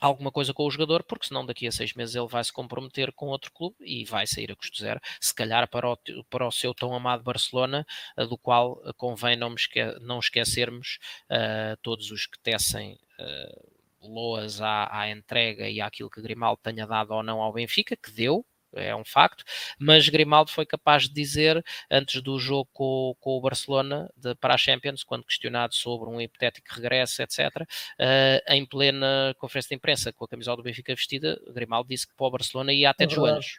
[0.00, 3.12] Alguma coisa com o jogador, porque senão daqui a seis meses ele vai se comprometer
[3.12, 5.98] com outro clube e vai sair a custo zero, se calhar para o,
[6.30, 10.98] para o seu tão amado Barcelona, do qual convém não, esque, não esquecermos
[11.30, 16.86] uh, todos os que tecem uh, loas à, à entrega e àquilo que Grimaldo tenha
[16.86, 19.44] dado ou não ao Benfica, que deu, é um facto,
[19.78, 24.54] mas Grimaldo foi capaz de dizer antes do jogo com, com o Barcelona de, para
[24.54, 27.64] a Champions, quando questionado sobre um hipotético regresso, etc., uh,
[27.98, 32.14] eh, em plena conferência de imprensa com a camisola do Benfica vestida, Grimaldo disse que
[32.14, 33.56] para o Barcelona ia até de joelhos.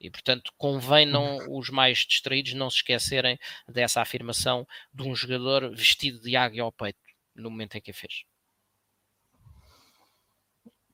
[0.00, 3.38] E, portanto, convém não os mais distraídos não se esquecerem
[3.68, 6.98] dessa afirmação de um jogador vestido de águia ao peito
[7.34, 8.24] no momento em que a fez.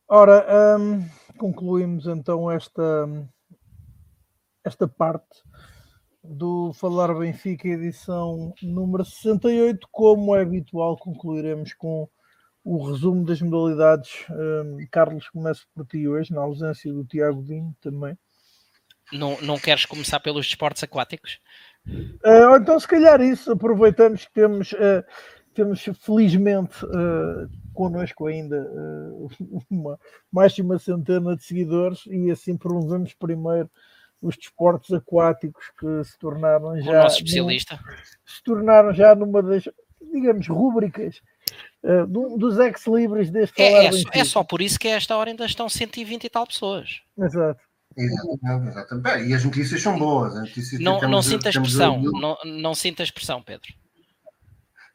[0.07, 1.07] Ora, um,
[1.37, 3.07] concluímos então esta,
[4.69, 5.43] esta parte
[6.23, 9.89] do Falar Benfica, edição número 68.
[9.91, 12.07] Como é habitual, concluiremos com
[12.63, 14.27] o resumo das modalidades.
[14.31, 18.17] Um, Carlos, começo por ti hoje, na ausência do Tiago Dinho também.
[19.11, 21.41] Não, não queres começar pelos desportos aquáticos?
[21.87, 25.03] Uh, então, se calhar isso, aproveitamos que temos, uh,
[25.55, 29.29] temos felizmente uh, connosco ainda uh,
[29.71, 29.99] uma,
[30.31, 33.71] mais de uma centena de seguidores e assim promovemos primeiro
[34.21, 36.91] os desportos aquáticos que se tornaram já.
[36.91, 37.77] O nosso especialista.
[37.77, 37.97] Num,
[38.27, 39.65] se tornaram já numa das,
[40.13, 41.21] digamos, rúbricas
[41.83, 45.45] uh, dos ex-libres deste é, é, é, só por isso que a esta hora ainda
[45.45, 47.01] estão 120 e tal pessoas.
[47.19, 47.61] Exato.
[47.97, 49.29] Exatamente, exatamente.
[49.29, 50.35] E as notícias são boas.
[50.35, 53.73] Notícias não, não sinta a expressão, não, não sinta a expressão, Pedro.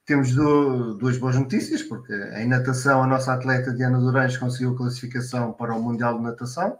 [0.05, 5.53] Temos do, duas boas notícias, porque em natação a nossa atleta Diana Durães conseguiu classificação
[5.53, 6.77] para o Mundial de Natação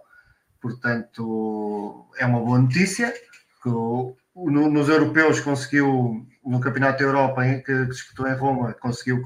[0.64, 3.14] Portanto, é uma boa notícia
[3.62, 9.22] que no, nos europeus conseguiu, no Campeonato da Europa em, que, disputou em Roma, conseguiu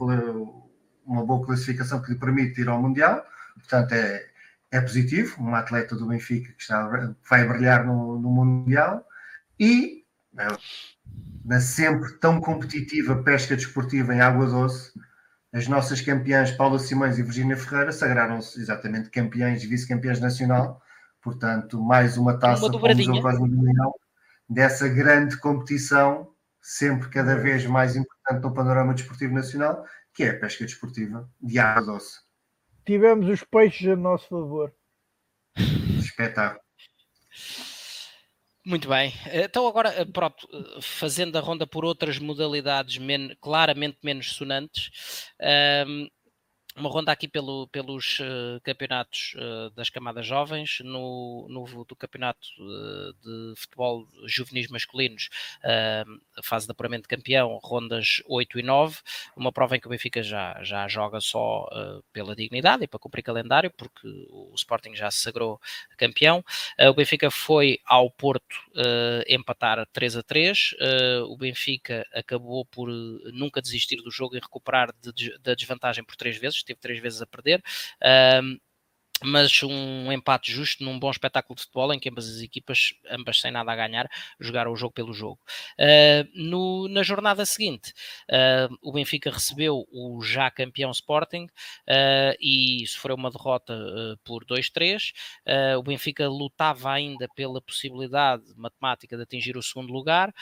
[1.06, 3.24] uma boa classificação que lhe permite ir ao Mundial.
[3.54, 4.26] Portanto, é,
[4.72, 5.40] é positivo.
[5.40, 9.06] Um atleta do Benfica que está, vai brilhar no, no Mundial.
[9.60, 10.04] E
[11.46, 14.92] na sempre tão competitiva pesca desportiva em água doce,
[15.54, 20.82] as nossas campeãs Paula Simões e Virginia Ferreira sagraram-se exatamente campeãs e vice-campeãs nacional
[21.28, 23.22] Portanto, mais uma taça uma dobradinha.
[23.22, 23.94] quase um milhão
[24.50, 26.32] dessa grande competição,
[26.62, 29.84] sempre cada vez mais importante no panorama desportivo nacional,
[30.14, 32.22] que é a pesca desportiva de água doce.
[32.86, 34.74] Tivemos os peixes a nosso favor.
[36.00, 36.62] Espetáculo.
[38.66, 39.14] Muito bem.
[39.34, 40.48] Então agora, pronto,
[40.82, 45.34] fazendo a ronda por outras modalidades men claramente menos sonantes,
[45.86, 46.08] um,
[46.78, 52.48] uma ronda aqui pelo, pelos uh, campeonatos uh, das camadas jovens, no, no do campeonato
[52.60, 55.30] uh, de futebol juvenis masculinos,
[56.44, 59.00] fase de apuramento de campeão, rondas 8 e 9,
[59.36, 61.68] uma prova em que o Benfica já, já joga só
[62.14, 65.60] pela dignidade e para cumprir calendário, porque o Sporting já se sagrou
[65.98, 66.44] campeão.
[66.80, 68.56] o Benfica foi ao Porto
[69.28, 70.76] empatar 3 a 3,
[71.28, 72.90] o Benfica acabou por
[73.34, 77.22] nunca desistir do jogo e recuperar de, da desvantagem por três vezes, teve três vezes
[77.22, 77.64] a perder.
[78.44, 78.60] Um,
[79.24, 83.40] mas um empate justo num bom espetáculo de futebol em que ambas as equipas, ambas
[83.40, 85.40] sem nada a ganhar, jogaram o jogo pelo jogo.
[85.80, 87.94] Uh, no, na jornada seguinte,
[88.30, 93.76] uh, o Benfica recebeu o já campeão Sporting uh, e sofreu uma derrota
[94.24, 95.14] por 2-3.
[95.78, 100.34] o Benfica lutava ainda pela possibilidade matemática de atingir o segundo lugar,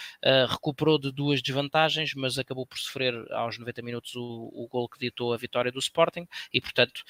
[0.49, 4.99] recuperou de duas desvantagens, mas acabou por sofrer aos 90 minutos o, o gol que
[4.99, 7.03] ditou a vitória do Sporting e, portanto,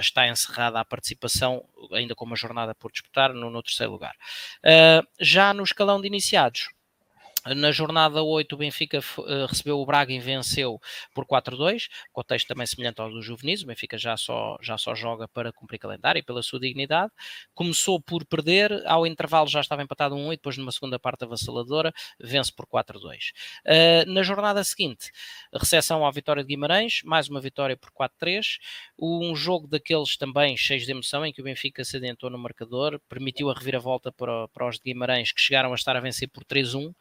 [0.00, 4.14] está encerrada a participação, ainda com uma jornada por disputar, no, no terceiro lugar.
[4.62, 6.68] Uh, já no escalão de iniciados,
[7.46, 10.80] na jornada 8, o Benfica uh, recebeu o Braga e venceu
[11.14, 13.62] por 4-2, contexto também semelhante ao do Juvenis.
[13.62, 17.12] O Benfica já só, já só joga para cumprir calendário e pela sua dignidade.
[17.54, 21.92] Começou por perder, ao intervalo já estava empatado 1 e depois, numa segunda parte avassaladora,
[22.20, 23.02] vence por 4-2.
[23.02, 23.12] Uh,
[23.64, 25.10] eh, na jornada seguinte,
[25.52, 28.58] recepção à vitória de Guimarães, mais uma vitória por 4-3.
[28.98, 33.00] Um jogo daqueles também cheios de emoção, em que o Benfica se adentrou no marcador,
[33.08, 36.44] permitiu a reviravolta para, para os de Guimarães, que chegaram a estar a vencer por
[36.44, 36.92] 3-1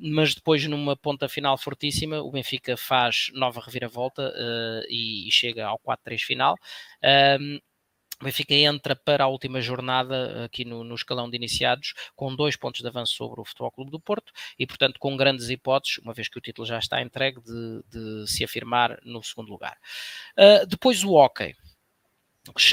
[0.00, 5.66] mas depois numa ponta final fortíssima o Benfica faz nova reviravolta uh, e, e, chega
[5.66, 6.56] ao 4-3 final.
[7.38, 7.58] Um,
[8.20, 12.54] o Benfica entra para a última jornada aqui no, no, escalão de iniciados com dois
[12.54, 16.12] pontos de avanço sobre o Futebol Clube do Porto e, portanto, com grandes hipóteses, uma
[16.12, 19.78] vez que o título já está entregue, de, de se afirmar no segundo lugar.
[20.36, 21.54] Uh, depois o hockey.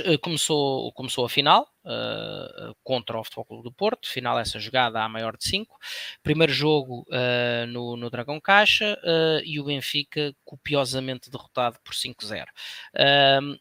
[0.06, 5.04] Eh, começou, começou a final uh, contra o Futebol Clube do Porto, final essa jogada
[5.04, 5.78] à maior de 5.
[6.24, 12.46] Primeiro jogo uh, no, no Dragão Caixa uh, e o Benfica copiosamente derrotado por 5-0.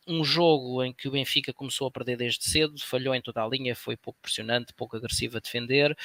[0.07, 3.49] um jogo em que o Benfica começou a perder desde cedo, falhou em toda a
[3.49, 5.97] linha, foi pouco pressionante, pouco agressivo a defender,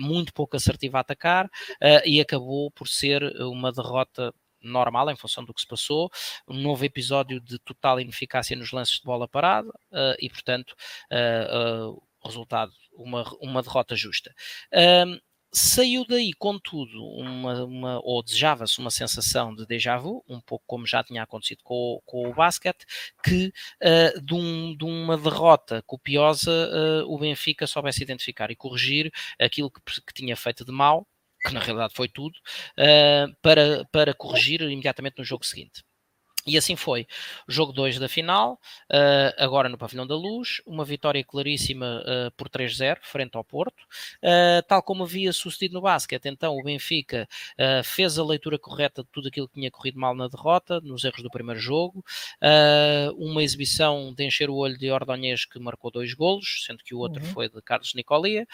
[0.00, 1.48] muito pouco assertivo a atacar
[2.04, 6.10] e acabou por ser uma derrota normal em função do que se passou,
[6.48, 10.74] um novo episódio de total ineficácia nos lances de bola parada uh, e, portanto,
[11.12, 14.34] uh, resultado, uma, uma derrota justa.
[15.56, 20.84] Saiu daí, contudo, uma, uma ou desejava-se uma sensação de déjà vu, um pouco como
[20.84, 22.84] já tinha acontecido com, com o basquete,
[23.22, 29.12] que uh, de, um, de, uma derrota copiosa uh, o Benfica soubesse identificar e corrigir
[29.40, 31.06] aquilo que, que tinha feito de mal
[31.44, 32.36] que na realidade foi tudo,
[32.78, 35.84] uh, para, para corrigir imediatamente no jogo seguinte.
[36.46, 37.06] E assim foi.
[37.48, 38.60] Jogo 2 da final,
[38.90, 43.82] uh, agora no Pavilhão da Luz, uma vitória claríssima uh, por 3-0, frente ao Porto.
[44.22, 47.26] Uh, tal como havia sucedido no basquete, então o Benfica
[47.82, 51.22] fez a leitura correta de tudo aquilo que tinha corrido mal na derrota, nos erros
[51.22, 52.04] do primeiro jogo.
[53.16, 56.98] uma exibição de encher o olho de Ordonhês, que marcou dois golos, sendo que o
[56.98, 57.30] outro uhum.
[57.30, 58.46] foi de Carlos Nicolia.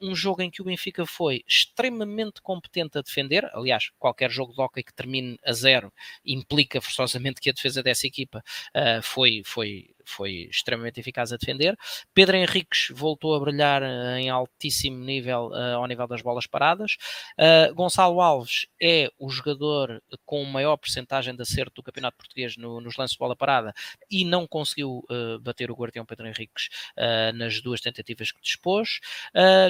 [0.00, 3.48] um jogo em que o Benfica foi extremamente competente a defender.
[3.52, 5.92] Aliás, qualquer jogo de hockey que termine a zero
[6.24, 8.42] implica implica forçosamente que a defesa dessa equipa
[8.74, 11.76] uh, foi, foi foi extremamente eficaz a defender.
[12.12, 16.96] Pedro Henriques voltou a brilhar eh, em altíssimo nível uh, ao nível das bolas paradas.
[17.38, 22.80] Uh, Gonçalo Alves é o jogador com maior percentagem de acerto do Campeonato Português no,
[22.80, 23.72] nos lances de bola parada
[24.10, 26.68] e não conseguiu uh, bater o guardião Pedro Henriques
[27.34, 29.00] nas duas tentativas que dispôs.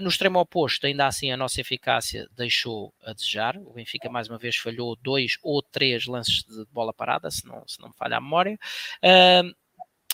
[0.03, 3.57] no extremo oposto, ainda assim, a nossa eficácia deixou a desejar.
[3.59, 7.67] O Benfica, mais uma vez, falhou dois ou três lances de bola parada, se não,
[7.67, 8.59] se não me falha a memória.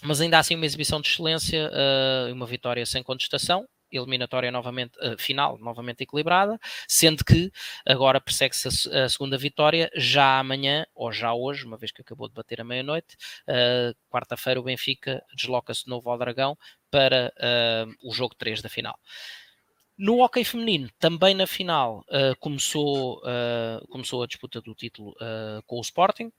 [0.03, 3.67] Uh, mas ainda assim uma exibição de excelência, uh, uma vitória sem contestação,
[3.99, 7.51] eliminatória novamente, uh, final, novamente equilibrada, sendo que
[7.87, 12.29] agora persegue-se a, a, segunda vitória já amanhã, ou já hoje, uma vez que acabou
[12.29, 13.17] de bater a meia-noite,
[13.49, 16.57] uh, quarta-feira o Benfica desloca-se de novo ao Dragão
[16.91, 18.99] para uh, o jogo 3 da final.
[19.99, 22.07] No hockey feminino, também na final,
[22.39, 23.21] começou,
[23.91, 25.15] começou a disputa do título
[25.67, 26.33] com o Sporting,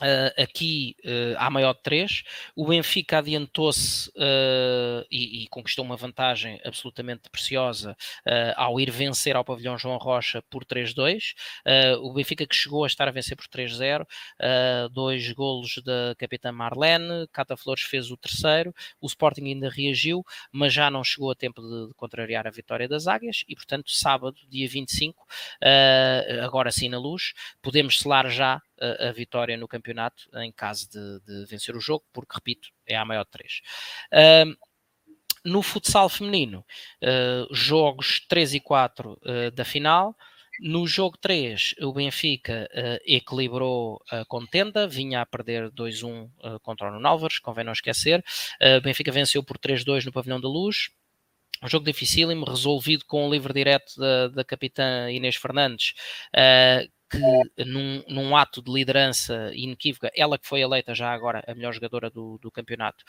[0.00, 2.22] Uh, aqui uh, maior de 3.
[2.56, 7.96] O Benfica adiantou-se uh, e, e, conquistou uma vantagem absolutamente preciosa
[8.56, 11.34] ao ir vencer ao pavilhão João Rocha por 3-2.
[12.00, 14.06] o Benfica que chegou a estar a vencer por 3-0,
[14.90, 20.72] dois golos da capitã Marlene, Cata Flores fez o terceiro, o Sporting ainda reagiu, mas
[20.72, 24.36] já não chegou a tempo de, de contrariar a vitória das Águias e, portanto, sábado,
[24.48, 25.26] dia 25,
[26.42, 31.46] agora sim na luz, podemos selar já a, vitória no campeonato em caso de, de,
[31.46, 33.60] vencer o jogo, porque, repito, é a maior de três.
[34.12, 34.56] Uh,
[35.44, 36.64] no futsal feminino,
[37.02, 40.16] uh, jogos 3 e 4 uh, da final.
[40.62, 46.88] No jogo 3, o Benfica uh, equilibrou a contenda, vinha a perder 2-1 uh, contra
[46.88, 48.22] o Nuno convém não esquecer.
[48.60, 50.90] O uh, Benfica venceu por 3-2 no Pavilhão da Luz.
[51.62, 55.94] Um jogo dificílimo, resolvido com o livre direto da, da capitã Inês Fernandes,
[57.10, 61.72] que num, num, ato de liderança inequívoca, ela que foi eleita já agora a melhor
[61.72, 63.04] jogadora do, do campeonato,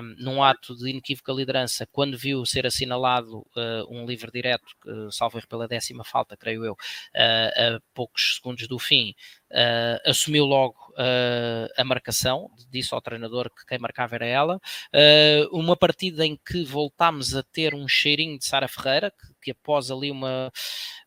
[0.00, 5.10] um, num ato de inequívoca liderança, quando viu ser assinalado uh, um livre direto, uh,
[5.10, 9.14] salvo erro pela décima falta, creio eu, uh, a poucos segundos do fim,
[9.48, 14.60] Uh, assumiu logo uh, a marcação, disse ao treinador que quem marcava era ela.
[14.92, 19.52] Uh, uma partida em que voltámos a ter um cheirinho de Sara Ferreira, que, que,
[19.52, 20.52] após ali uma,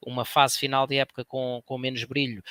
[0.05, 2.41] uma fase final de época com, com menos brilho,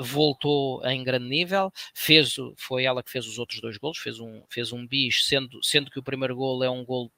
[0.00, 1.72] voltou em grande nível.
[1.92, 5.58] Fez, foi ela que fez os outros dois golos, fez um, fez um bis, sendo,
[5.62, 7.10] sendo que o primeiro gol é um gol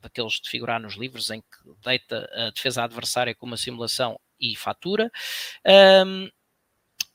[0.00, 1.46] daqueles de figurar nos livros, em que
[1.84, 5.10] deita a defesa adversária com uma simulação e fatura.
[6.04, 6.28] Um,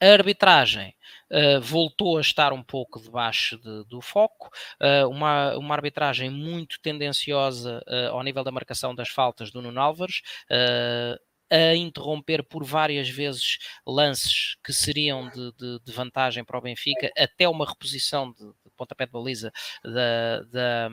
[0.04, 0.94] a arbitragem
[1.32, 4.50] uh, voltou a estar um pouco debaixo de, do foco,
[4.82, 9.80] uh, uma, uma arbitragem muito tendenciosa uh, ao nível da marcação das faltas do Nuno
[9.80, 10.22] Álvares,
[11.52, 17.12] a interromper por várias vezes lances que seriam de, de, de, vantagem para o Benfica,
[17.16, 19.52] até uma reposição de, de pontapé de baliza
[19.84, 20.90] da, da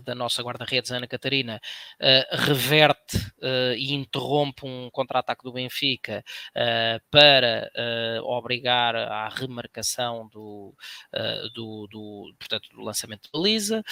[0.00, 1.60] da nossa guarda-redes, Ana Catarina,
[2.00, 7.70] uh, reverte uh, e interrompe um contra-ataque do Benfica uh, para
[8.22, 10.74] obrigar à remarcação do,
[11.54, 13.82] do, do, portanto, do lançamento de baliza.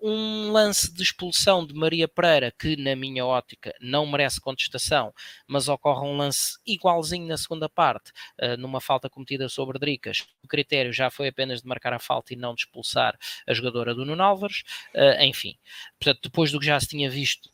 [0.00, 5.12] um lance de expulsão de Maria Pereira, que na minha ótica não merece contestação,
[5.46, 8.12] mas ocorre um lance igualzinho na segunda parte,
[8.58, 10.24] numa falta cometida sobre Dricas.
[10.42, 13.94] O critério já foi apenas de marcar a falta e não de expulsar a jogadora
[13.94, 14.62] do Nuno Álvares.
[14.94, 15.56] Uh, enfim,
[15.98, 17.50] portanto, depois do que já se tinha visto,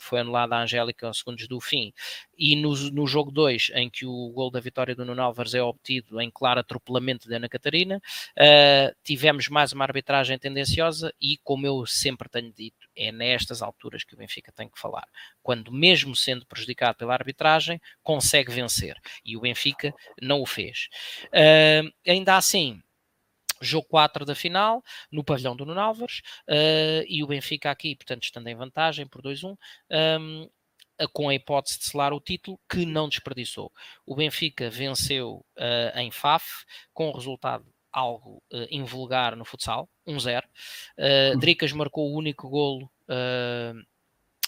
[0.00, 1.92] foi anulada a Angélica aos segundos do fim,
[2.36, 5.62] e no, no jogo 2, em que o gol da vitória do Nuno Álvares é
[5.62, 11.66] obtido em claro atropelamento de Ana Catarina, uh, tivemos mais uma arbitragem tendenciosa e, como
[11.66, 15.06] eu sempre tenho dito, é nestas alturas que o Benfica tem que falar.
[15.42, 20.88] Quando, mesmo sendo prejudicado pela arbitragem, consegue vencer, e o Benfica não o fez.
[21.26, 22.80] Uh, ainda assim,
[23.60, 28.24] jogo 4 da final, no pavilhão do Nuno Álvares, uh, e o Benfica aqui, portanto,
[28.24, 29.56] estando em vantagem por 2-1,
[30.20, 30.48] um,
[31.12, 33.72] com a hipótese de selar o título, que não desperdiçou.
[34.06, 40.44] O Benfica venceu uh, em Faf, com o resultado algo uh, invulgar no futsal, 1-0.
[40.44, 42.90] Uh, Dricas marcou o único golo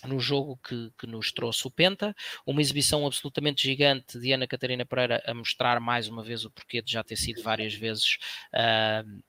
[0.06, 2.14] no jogo que, que, nos trouxe o Penta,
[2.46, 6.82] uma exibição absolutamente gigante de Ana Catarina Pereira a mostrar mais uma vez o porquê
[6.82, 8.18] de já ter sido várias vezes
[8.54, 9.22] uh,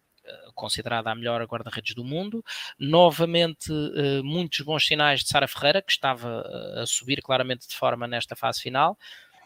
[0.53, 2.43] considerada a melhor guarda-redes do mundo.
[2.79, 6.43] Novamente, uh, muitos bons sinais de Sara Ferreira, que estava
[6.81, 8.97] a subir claramente de forma nesta fase final.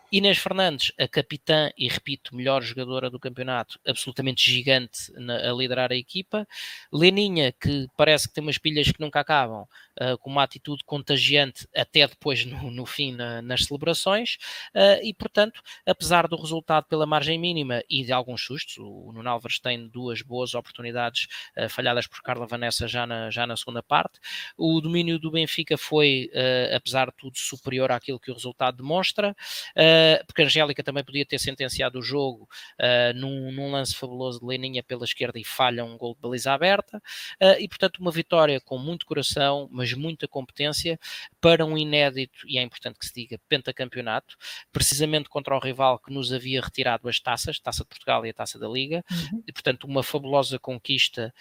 [0.09, 5.91] Inês Fernandes, a capitã e repito, melhor jogadora do campeonato, absolutamente gigante na, a liderar
[5.91, 6.47] a equipa.
[6.93, 9.63] Leninha, que parece que tem umas pilhas que nunca acabam,
[9.99, 14.37] uh, com uma atitude contagiante até depois no, no fim na, nas celebrações.
[14.73, 19.29] Uh, e portanto, apesar do resultado pela margem mínima e de alguns sustos, o, Nuno
[19.29, 21.27] Álvares tem duas boas oportunidades
[21.57, 24.19] uh, falhadas por Carla Vanessa já na, já na segunda parte.
[24.57, 26.29] O domínio do Benfica foi,
[26.73, 29.35] apesar de tudo, superior àquilo que o resultado demonstra.
[29.75, 32.47] Uh, eh, porque a Angélica também podia ter sentenciado o jogo
[32.79, 36.53] uh, num, num, lance fabuloso de Leninha pela esquerda e falha um gol de baliza
[36.53, 36.97] aberta,
[37.41, 40.99] uh, e portanto uma vitória com muito coração, mas muita competência,
[41.41, 44.35] para um inédito, e é importante que se diga, pentacampeonato,
[44.71, 48.33] precisamente contra o rival que nos havia retirado as taças, Taça de Portugal e a
[48.33, 49.43] Taça da Liga, uhum.
[49.47, 51.33] e portanto uma fabulosa conquista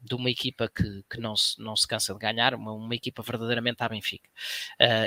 [0.00, 3.22] de uma equipa que, que não, se, não se cansa de ganhar, uma, uma equipa
[3.22, 4.28] verdadeiramente à Benfica.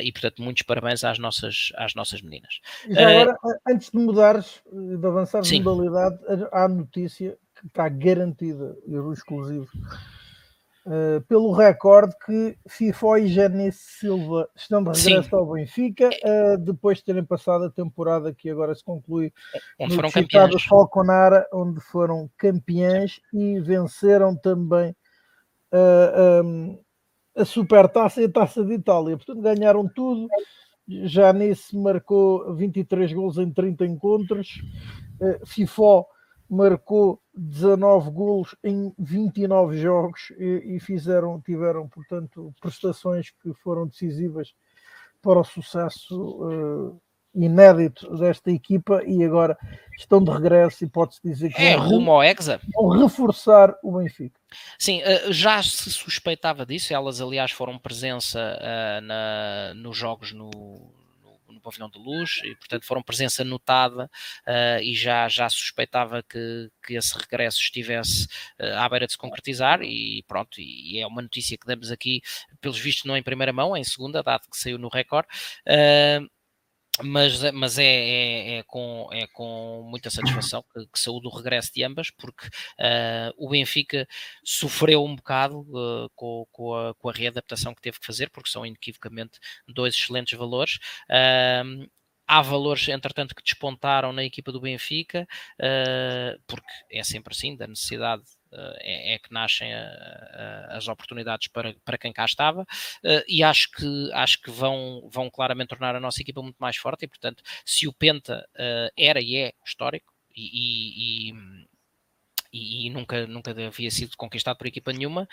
[0.04, 2.60] e portanto muitos parabéns às nossas, às nossas meninas.
[2.90, 3.38] Já agora,
[3.68, 6.18] antes de mudares, de avançar de modalidade,
[6.52, 9.68] há notícia que está garantida, erro exclusivo,
[10.86, 15.36] uh, pelo recorde que Fifó e Janice Silva estão de regresso Sim.
[15.36, 19.34] ao Benfica, uh, depois de terem passado a temporada que agora se conclui
[19.80, 20.64] onde no foram campeões.
[20.64, 24.96] Falconara, onde foram campeões e venceram também
[25.72, 26.80] uh, um,
[27.36, 29.18] a Supertaça e a Taça de Itália.
[29.18, 30.28] Portanto, ganharam tudo.
[30.88, 34.62] Janice marcou 23 gols em 30 encontros.
[35.20, 36.08] Uh, Fifó
[36.50, 44.54] marcou 19 golos em 29 jogos e, fizeram, tiveram, portanto, prestações que foram decisivas
[45.22, 47.02] para o sucesso uh,
[47.34, 49.58] inédito desta equipa e agora
[49.98, 52.60] estão de regresso e pode-se dizer que é rumo ao Exa.
[52.74, 54.40] vão reforçar o Benfica.
[54.80, 60.50] Sim, uh, já se suspeitava disso, elas aliás foram presença uh, na, nos jogos no,
[61.58, 64.06] no pavilhão de luz e portanto foram presença notada
[64.48, 68.26] uh, e já, já suspeitava que, que esse regresso estivesse
[68.60, 72.22] uh, à beira de se concretizar e pronto, e é uma notícia que damos aqui,
[72.62, 75.28] pelos vistos não em primeira mão, em segunda, dado que saiu no recorde.
[75.68, 76.37] Uh,
[77.04, 81.74] mas, mas é, é, é, com, é com muita satisfação que, que saúde o regresso
[81.74, 84.08] de ambas, porque uh, o Benfica
[84.44, 88.50] sofreu um bocado uh, com, com, a, com a readaptação que teve que fazer, porque
[88.50, 90.80] são inequivocamente dois excelentes valores.
[91.10, 91.90] Uh,
[92.28, 95.26] há valores, entretanto, que despontaram na equipa do Benfica,
[96.46, 98.24] porque é sempre assim, da necessidade
[98.80, 102.66] é, é, que nascem a, a, as oportunidades para, para quem cá estava
[103.28, 107.06] e acho que, acho que vão, vão claramente tornar a nossa equipa muito mais forte
[107.06, 108.48] e portanto se o Penta
[108.98, 111.34] era e é histórico e, e,
[112.54, 115.28] e, e, nunca, nunca havia sido conquistado por equipa nenhuma,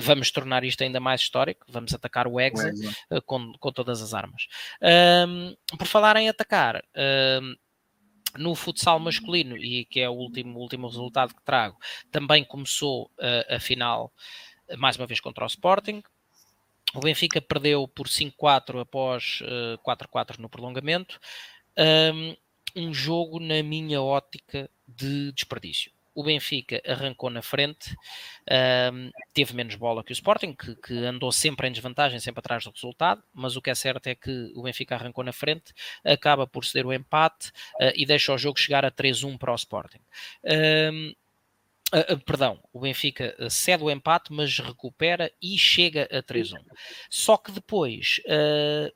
[0.00, 2.72] vamos tornar isto ainda mais histórico, vamos atacar o Exa
[3.26, 4.46] com, com todas as armas.
[5.78, 6.82] por falar em atacar
[8.36, 11.76] no futsal masculino, e que é o último, último resultado que trago,
[12.10, 14.12] também começou uh, a final,
[14.78, 16.02] mais uma vez contra o Sporting.
[16.94, 21.20] O Benfica perdeu por 5-4 após uh, 4-4 no prolongamento.
[21.76, 22.36] Um,
[22.76, 27.94] um jogo, na minha ótica, de desperdício o Benfica arrancou na frente,
[28.92, 32.64] um, teve menos bola que o Sporting, que, que, andou sempre em desvantagem, sempre atrás
[32.64, 35.72] do resultado, mas o que é certo é que o Benfica arrancou na frente,
[36.04, 37.48] acaba por ceder o empate
[37.80, 40.00] uh, e deixa o jogo chegar a 3-1 para o Sporting.
[40.44, 41.12] Um,
[41.92, 46.64] Uh, uh, perdão, o Benfica uh, cede o empate, mas recupera e chega a 3-1.
[47.10, 48.20] Só que depois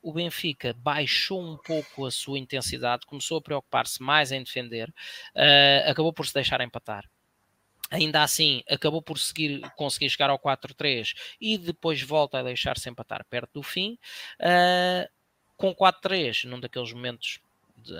[0.02, 4.92] o Benfica baixou um pouco a sua intensidade, começou a preocupar-se mais em defender,
[5.86, 7.08] acabou por se deixar empatar.
[7.90, 13.24] Ainda assim, acabou por seguir, conseguir chegar ao 4-3 e depois volta a deixar-se empatar
[13.28, 13.98] perto do fim.
[15.56, 17.40] com 4-3, num daqueles momentos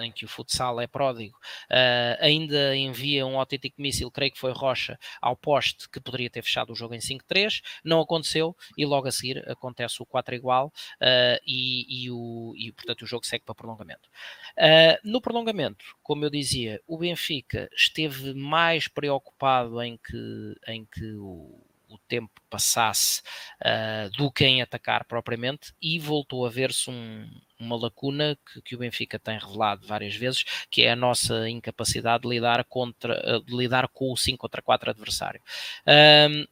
[0.01, 1.37] em que o futsal é pródigo,
[1.71, 6.43] uh, ainda envia um autêntico míssil, creio que foi Rocha, ao poste que poderia ter
[6.43, 10.69] fechado o jogo em 5-3, não aconteceu e logo a seguir acontece o 4 igual
[11.01, 14.09] uh, e, e, o, e portanto o jogo segue para prolongamento.
[14.57, 21.15] Uh, no prolongamento, como eu dizia, o Benfica esteve mais preocupado em que, em que
[21.15, 21.63] o
[21.95, 23.23] o tempo passasse
[23.63, 27.31] uh, do que em atacar propriamente e voltou a ver-se um,
[27.65, 32.23] uma lacuna que, que, o Benfica tem revelado várias vezes, que é a nossa incapacidade
[32.23, 35.41] de lidar, contra, ah, de lidar com o 5 contra 4 adversário.
[35.87, 36.47] Um,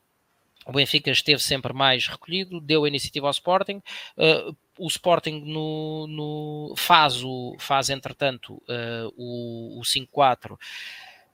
[0.65, 3.83] o Benfica esteve sempre mais recolhido, deu a iniciativa ao Sporting.
[4.17, 10.57] Uh, o Sporting no, no, faz, o, faz, entretanto, uh, o, o 5-4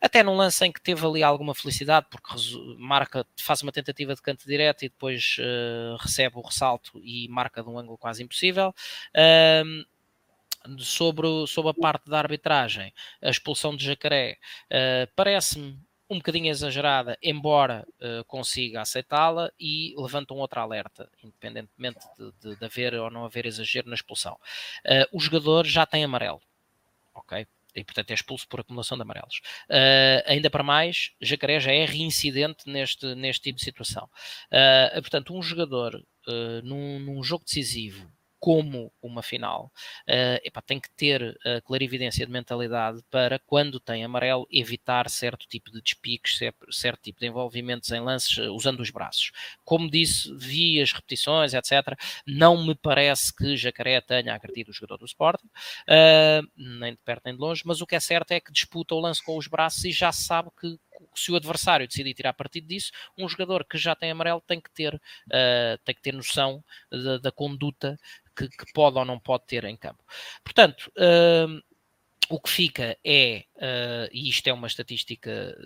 [0.00, 2.32] até num lance em que teve ali alguma felicidade, porque
[2.78, 7.62] marca, faz uma tentativa de canto direto e depois uh, recebe o ressalto e marca
[7.62, 8.74] de um ângulo quase impossível.
[10.78, 12.92] Sobre, sobre a parte da arbitragem,
[13.22, 15.78] a expulsão de Jacaré uh, parece-me
[16.10, 22.56] um bocadinho exagerada, embora uh, consiga aceitá-la e levanta um outro alerta, independentemente de, de,
[22.56, 24.38] de, haver ou não haver exagero na expulsão.
[24.86, 26.40] Uh, o jogador já tem amarelo,
[27.14, 27.46] ok?
[27.78, 29.40] E portanto é expulso por acumulação de amarelos.
[29.70, 34.09] Uh, ainda para mais, Jacaré já é reincidente neste, neste tipo de situação.
[34.52, 39.73] Uh, portanto, um jogador uh, num, num jogo decisivo como uma final,
[40.09, 45.70] uh, tem que ter uh, clarividência de mentalidade para, quando tem amarelo, evitar certo tipo
[45.70, 46.39] de despiques,
[46.70, 49.32] certo, tipo de envolvimentos em lances uh, usando os braços.
[49.65, 51.98] Como disse, vi as repetições, etc.
[52.27, 57.23] Não me parece que Jacaré tenha agredido o jogador do Sport, uh, nem de perto
[57.24, 59.47] nem de longe, mas o que é certo é que disputa o lance com os
[59.47, 60.78] braços e já sabe que
[61.14, 64.70] se o adversário decidir tirar partido disso, um jogador que já tem amarelo tem que
[64.70, 67.98] ter, uh, tem que ter noção da, da conduta
[68.36, 70.02] que, que, pode ou não pode ter em campo.
[70.44, 71.62] Portanto, uh,
[72.28, 75.56] o que fica é, uh, e isto é uma estatística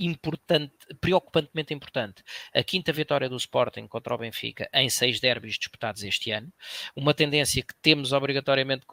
[0.00, 2.22] importante, preocupantemente importante,
[2.54, 6.50] a quinta vitória do Sporting contra o Benfica em seis derbys disputados este ano,
[6.96, 8.86] uma tendência que temos obrigatoriamente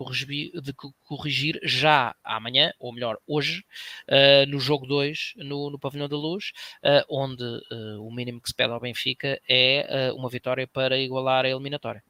[0.62, 0.74] de
[1.04, 3.64] corrigir já amanhã, ou melhor, hoje,
[4.10, 6.52] uh, no jogo 2, no, no Pavilhão da Luz,
[6.84, 11.46] uh, onde uh, o mínimo que se pede ao Benfica é uma vitória para igualar
[11.46, 12.04] a eliminatória.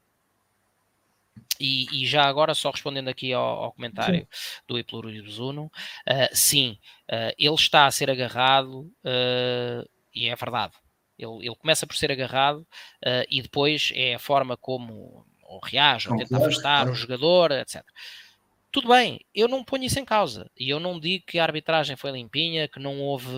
[1.60, 4.60] E, e, já agora, só respondendo aqui ao, ao comentário sim.
[4.66, 6.78] do Iplurio Zuno, uh, sim,
[7.10, 10.74] uh, ele está a ser agarrado uh, e é verdade.
[11.18, 12.64] Ele, ele, começa por ser agarrado
[13.28, 17.82] e depois é a forma como ou reage, ou tenta afastar o jogador, etc.
[18.70, 20.48] Tudo bem, eu não ponho isso em causa.
[20.56, 23.34] E eu não digo que a arbitragem foi limpinha, que não houve,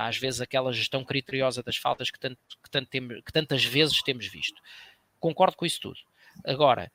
[0.00, 4.02] às vezes, aquela gestão criteriosa das faltas que, tanto, que, tanto temos, que tantas vezes
[4.02, 4.60] temos visto.
[5.20, 6.00] Concordo com isso tudo.
[6.44, 6.90] Agora,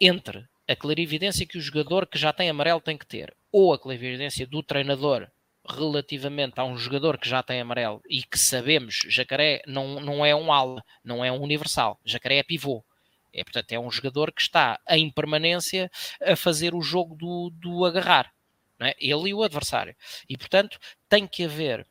[0.00, 3.78] entre a clarividência que o jogador que já tem amarelo tem que ter, ou a
[3.78, 5.28] clarividência do treinador
[5.68, 10.34] relativamente a um jogador que já tem amarelo e que sabemos, Jacaré não, não é
[10.34, 12.84] um ala, não é um universal, Jacaré é pivô.
[13.32, 15.88] É, portanto, é um jogador que está em permanência
[16.20, 18.32] a fazer o jogo do, do agarrar,
[18.80, 18.96] é?
[18.98, 19.94] ele e o adversário.
[20.28, 21.86] E, portanto, tem que haver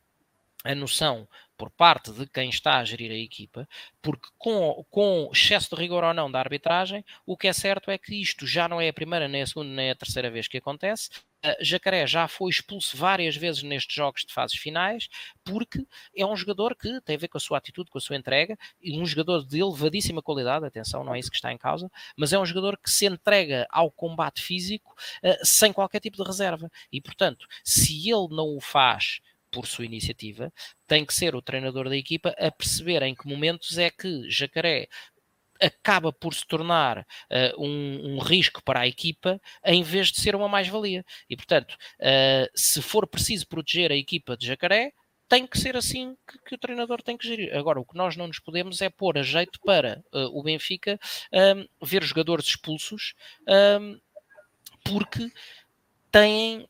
[0.65, 1.25] a noção
[1.59, 3.67] por parte de quem está a gerir a equipa,
[4.01, 7.97] porque com, com excesso de rigor ou não da arbitragem, o que é certo é
[7.97, 10.57] que isto já não é a primeira, nem a segunda, nem a terceira vez que
[10.57, 11.09] acontece.
[11.45, 15.09] Uh, Jacaré já foi expulso várias vezes nestes jogos de fases finais,
[15.43, 18.15] porque é um jogador que tem a ver com a sua atitude, com a sua
[18.15, 21.91] entrega, e um jogador de elevadíssima qualidade, atenção, não é isso que está em causa,
[22.15, 26.23] mas é um jogador que se entrega ao combate físico uh, sem qualquer tipo de
[26.23, 26.71] reserva.
[26.89, 29.19] E, portanto, se ele não o faz
[29.51, 30.51] por sua iniciativa,
[30.87, 34.87] tem que ser o treinador da equipa a perceber em que momentos é que Jacaré
[35.61, 40.35] acaba por se tornar uh, um, um, risco para a equipa em vez de ser
[40.35, 41.03] uma mais-valia.
[41.29, 44.93] E, portanto, uh, se for preciso proteger a equipa de Jacaré,
[45.27, 47.55] tem que ser assim que, que, o treinador tem que gerir.
[47.55, 50.99] Agora, o que nós não nos podemos é pôr a jeito para uh, o Benfica
[51.31, 53.13] um, ver jogadores expulsos
[53.79, 53.99] um,
[54.83, 55.31] porque
[56.11, 56.67] têm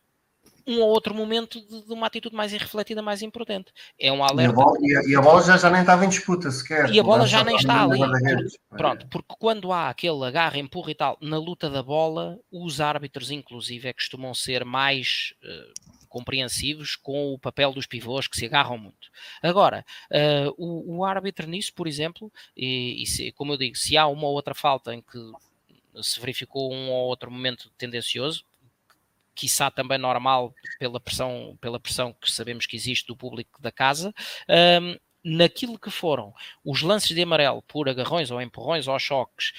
[0.70, 3.74] um ou outro momento de, de, uma atitude mais irrefletida, mais imprudente.
[4.00, 4.44] É um alerta.
[4.44, 6.90] E a bola, e a, e a bola já, já, nem estava em disputa sequer.
[6.92, 8.00] E a bola já nem está ali.
[8.00, 12.80] Por, pronto, porque quando há aquele agarra, empurra e tal, na luta da bola, os
[12.80, 15.34] árbitros, inclusive, é costumam ser mais.
[15.44, 19.12] Uh, compreensivos com o papel dos pivôs que se agarram muito.
[19.44, 23.96] Agora, uh, o, o, árbitro nisso, por exemplo, e, e se, como eu digo, se
[23.96, 25.20] há uma ou outra falta em que
[26.02, 28.44] se verificou um ou outro momento tendencioso,
[29.40, 34.14] quiçá também normal pela pressão, pela pressão que sabemos que existe do público da casa.
[34.50, 36.34] Um, naquilo que foram
[36.64, 39.54] os lances de amarelo por agarrões ou empurrões ou choques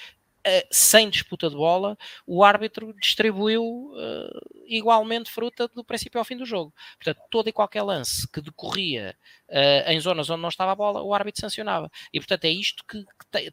[0.71, 6.45] sem disputa de bola, o árbitro distribuiu uh, igualmente fruta do princípio ao fim do
[6.45, 6.73] jogo.
[6.97, 9.15] Portanto, todo e qualquer lance que decorria
[9.49, 11.91] uh, em zonas onde não estava a bola, o árbitro sancionava.
[12.13, 13.05] E portanto é isto que,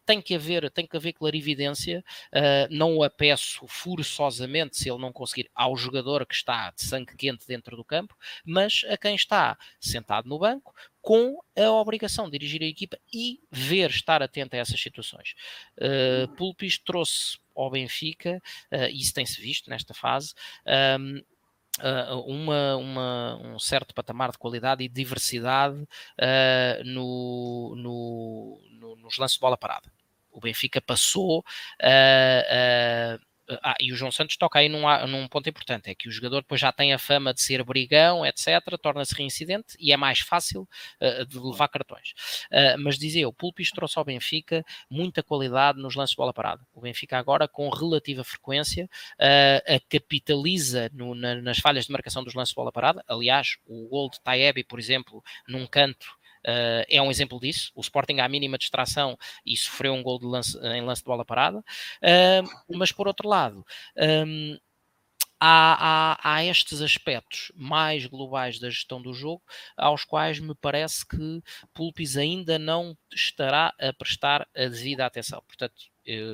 [0.06, 2.04] tem, que haver, tem que haver clarividência.
[2.32, 7.16] Uh, não a peço forçosamente se ele não conseguir ao jogador que está de sangue
[7.16, 10.74] quente dentro do campo, mas a quem está sentado no banco
[11.08, 15.34] com a obrigação de dirigir a equipa e ver, estar atento a essas situações.
[15.78, 20.34] Uh, Pulpis trouxe ao Benfica, uh, isso tem-se visto nesta fase,
[21.00, 21.22] um,
[21.80, 29.16] Uh, uma, uma, um certo patamar de qualidade e diversidade uh, no, no, no, nos
[29.16, 29.88] lances de bola parada.
[30.32, 33.24] O Benfica passou uh,
[33.62, 36.40] ah, e o João Santos toca aí num, num, ponto importante: é que o jogador
[36.40, 38.46] depois já tem a fama de ser brigão, etc.,
[38.80, 40.68] torna-se reincidente e é mais fácil
[41.00, 42.10] uh, de levar cartões.
[42.50, 46.66] Uh, mas dizia eu, Pulpis trouxe ao Benfica muita qualidade nos lances de bola parada.
[46.74, 52.34] O Benfica agora, com relativa frequência, uh, capitaliza no, na, nas falhas de marcação dos
[52.34, 53.02] lances de bola parada.
[53.08, 57.70] Aliás, o gol de Taebi, por exemplo, num canto Uh, é um exemplo disso.
[57.74, 61.58] O Sporting à mínima distração e sofreu um gol lance, em lance de bola parada.
[61.58, 63.64] Uh, mas por outro lado,
[63.96, 64.58] um,
[65.40, 69.42] há, há, há, estes aspectos mais globais da gestão do jogo,
[69.76, 71.42] aos quais me parece que
[71.72, 75.42] Pulpis ainda não estará a prestar a devida atenção.
[75.46, 75.74] Portanto,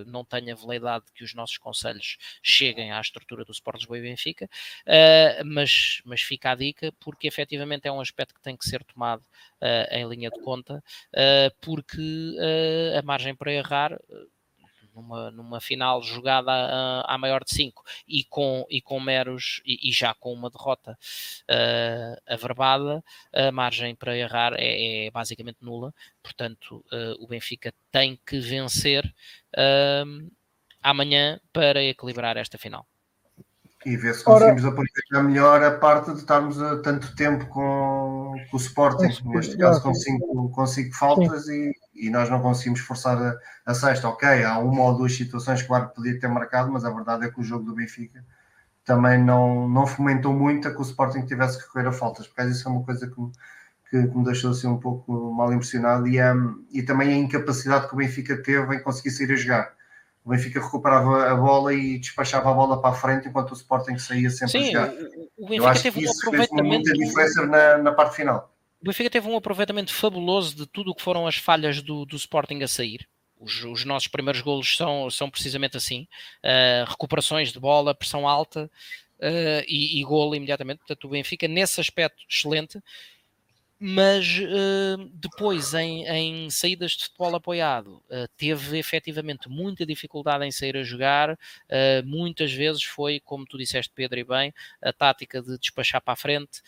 [0.06, 3.98] não tenho a veleidade de que os nossos conselhos cheguem à estrutura do Sport Lisboa
[3.98, 8.56] e Benfica, uh, mas, mas fica a dica porque efetivamente é um aspecto que tem
[8.56, 10.82] que ser tomado uh, em linha de conta,
[11.60, 12.36] porque
[12.98, 13.98] a margem para errar
[14.94, 19.88] numa, numa final jogada à, à maior de 5 e com, e com meros e,
[19.88, 20.98] e já com uma derrota
[21.50, 23.02] uh, averbada,
[23.32, 25.92] a margem para errar é, é basicamente nula.
[26.22, 29.04] Portanto, uh, o Benfica tem que vencer
[29.56, 30.30] uh,
[30.82, 32.86] amanhã para equilibrar esta final.
[33.84, 38.34] E ver se conseguimos Ora, aproveitar melhor a parte de estarmos a tanto tempo com,
[38.50, 42.80] com o Sporting, neste caso com cinco, com cinco faltas e, e, nós não conseguimos
[42.80, 44.08] forçar a, a, sexta.
[44.08, 47.30] Ok, há uma ou duas situações, claro que podia ter marcado, mas a verdade é
[47.30, 48.24] que o jogo do Benfica
[48.84, 52.42] também não, não fomentou muito a que o Sporting tivesse que recorrer a faltas, porque
[52.50, 53.14] isso é uma coisa que,
[53.90, 57.88] que, que me deixou assim um pouco mal impressionado e, um, e também a incapacidade
[57.88, 59.74] que o Benfica teve em conseguir sair a jogar
[60.24, 63.98] o Benfica recuperava a bola e despachava a bola para a frente enquanto o Sporting
[63.98, 64.88] saía sempre Sim, a jogar.
[65.36, 66.84] O Benfica Eu acho teve que isso um aproveitamento...
[66.84, 68.53] fez muita diferença na, na, parte final.
[68.84, 72.16] O Benfica teve um aproveitamento fabuloso de tudo o que foram as falhas do, do
[72.16, 73.08] Sporting a sair.
[73.40, 76.06] Os, os, nossos primeiros golos são, são precisamente assim:
[76.44, 78.70] uh, recuperações de bola, pressão alta
[79.20, 80.80] uh, e, e golo imediatamente.
[80.80, 82.78] Portanto, o Benfica, nesse aspecto, excelente
[83.78, 90.50] mas uh, depois em, em, saídas de futebol apoiado uh, teve efetivamente muita dificuldade em
[90.50, 91.36] sair a jogar, uh,
[92.04, 96.16] muitas vezes foi, como tu disseste Pedro e bem, a tática de despachar para a
[96.16, 96.62] frente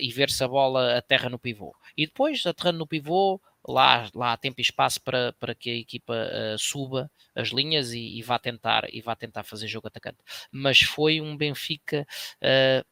[0.00, 1.74] e ver se a bola aterra no pivô.
[1.96, 5.74] E depois, aterrando no pivô, lá, lá há tempo e espaço para, para que a
[5.74, 6.14] equipa
[6.58, 10.18] suba as linhas e, e, vá tentar, e vá tentar fazer jogo atacante.
[10.50, 12.06] Mas foi um Benfica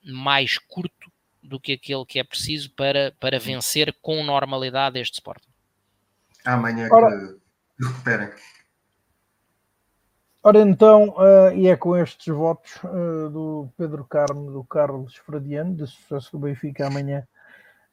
[0.02, 1.10] mais curto
[1.46, 5.48] do que aquele que é preciso para, para vencer com normalidade este Sporting.
[6.44, 8.30] Amanhã Ora, que recuperem.
[10.42, 15.74] Ora então, uh, e é com estes votos uh, do Pedro Carmo, do Carlos Fradiano,
[15.74, 17.26] de sucesso do Benfica amanhã,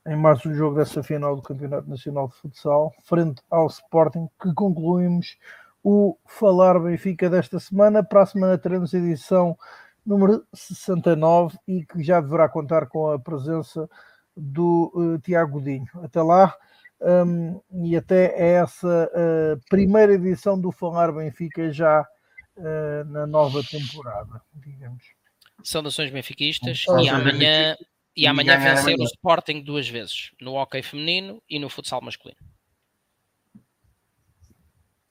[0.06, 4.54] em mais um jogo dessa final do Campeonato Nacional de Futsal, frente ao Sporting, que
[4.54, 5.36] concluímos
[5.84, 8.04] o Falar Benfica desta semana.
[8.04, 9.58] Para a semana teremos edição
[10.06, 13.90] número 69 e que já deverá contar com a presença
[14.36, 15.88] do uh, Tiago Dinho.
[16.02, 16.56] Até lá
[17.04, 22.02] um, e até essa uh, primeira edição do Falar Benfica já
[22.58, 25.04] uh, na nova temporada, digamos.
[25.64, 27.76] Saudações benfiquistas e amanhã,
[28.16, 32.40] e amanhã vencer o Sporting duas vezes, no hockey feminino e no futsal masculino.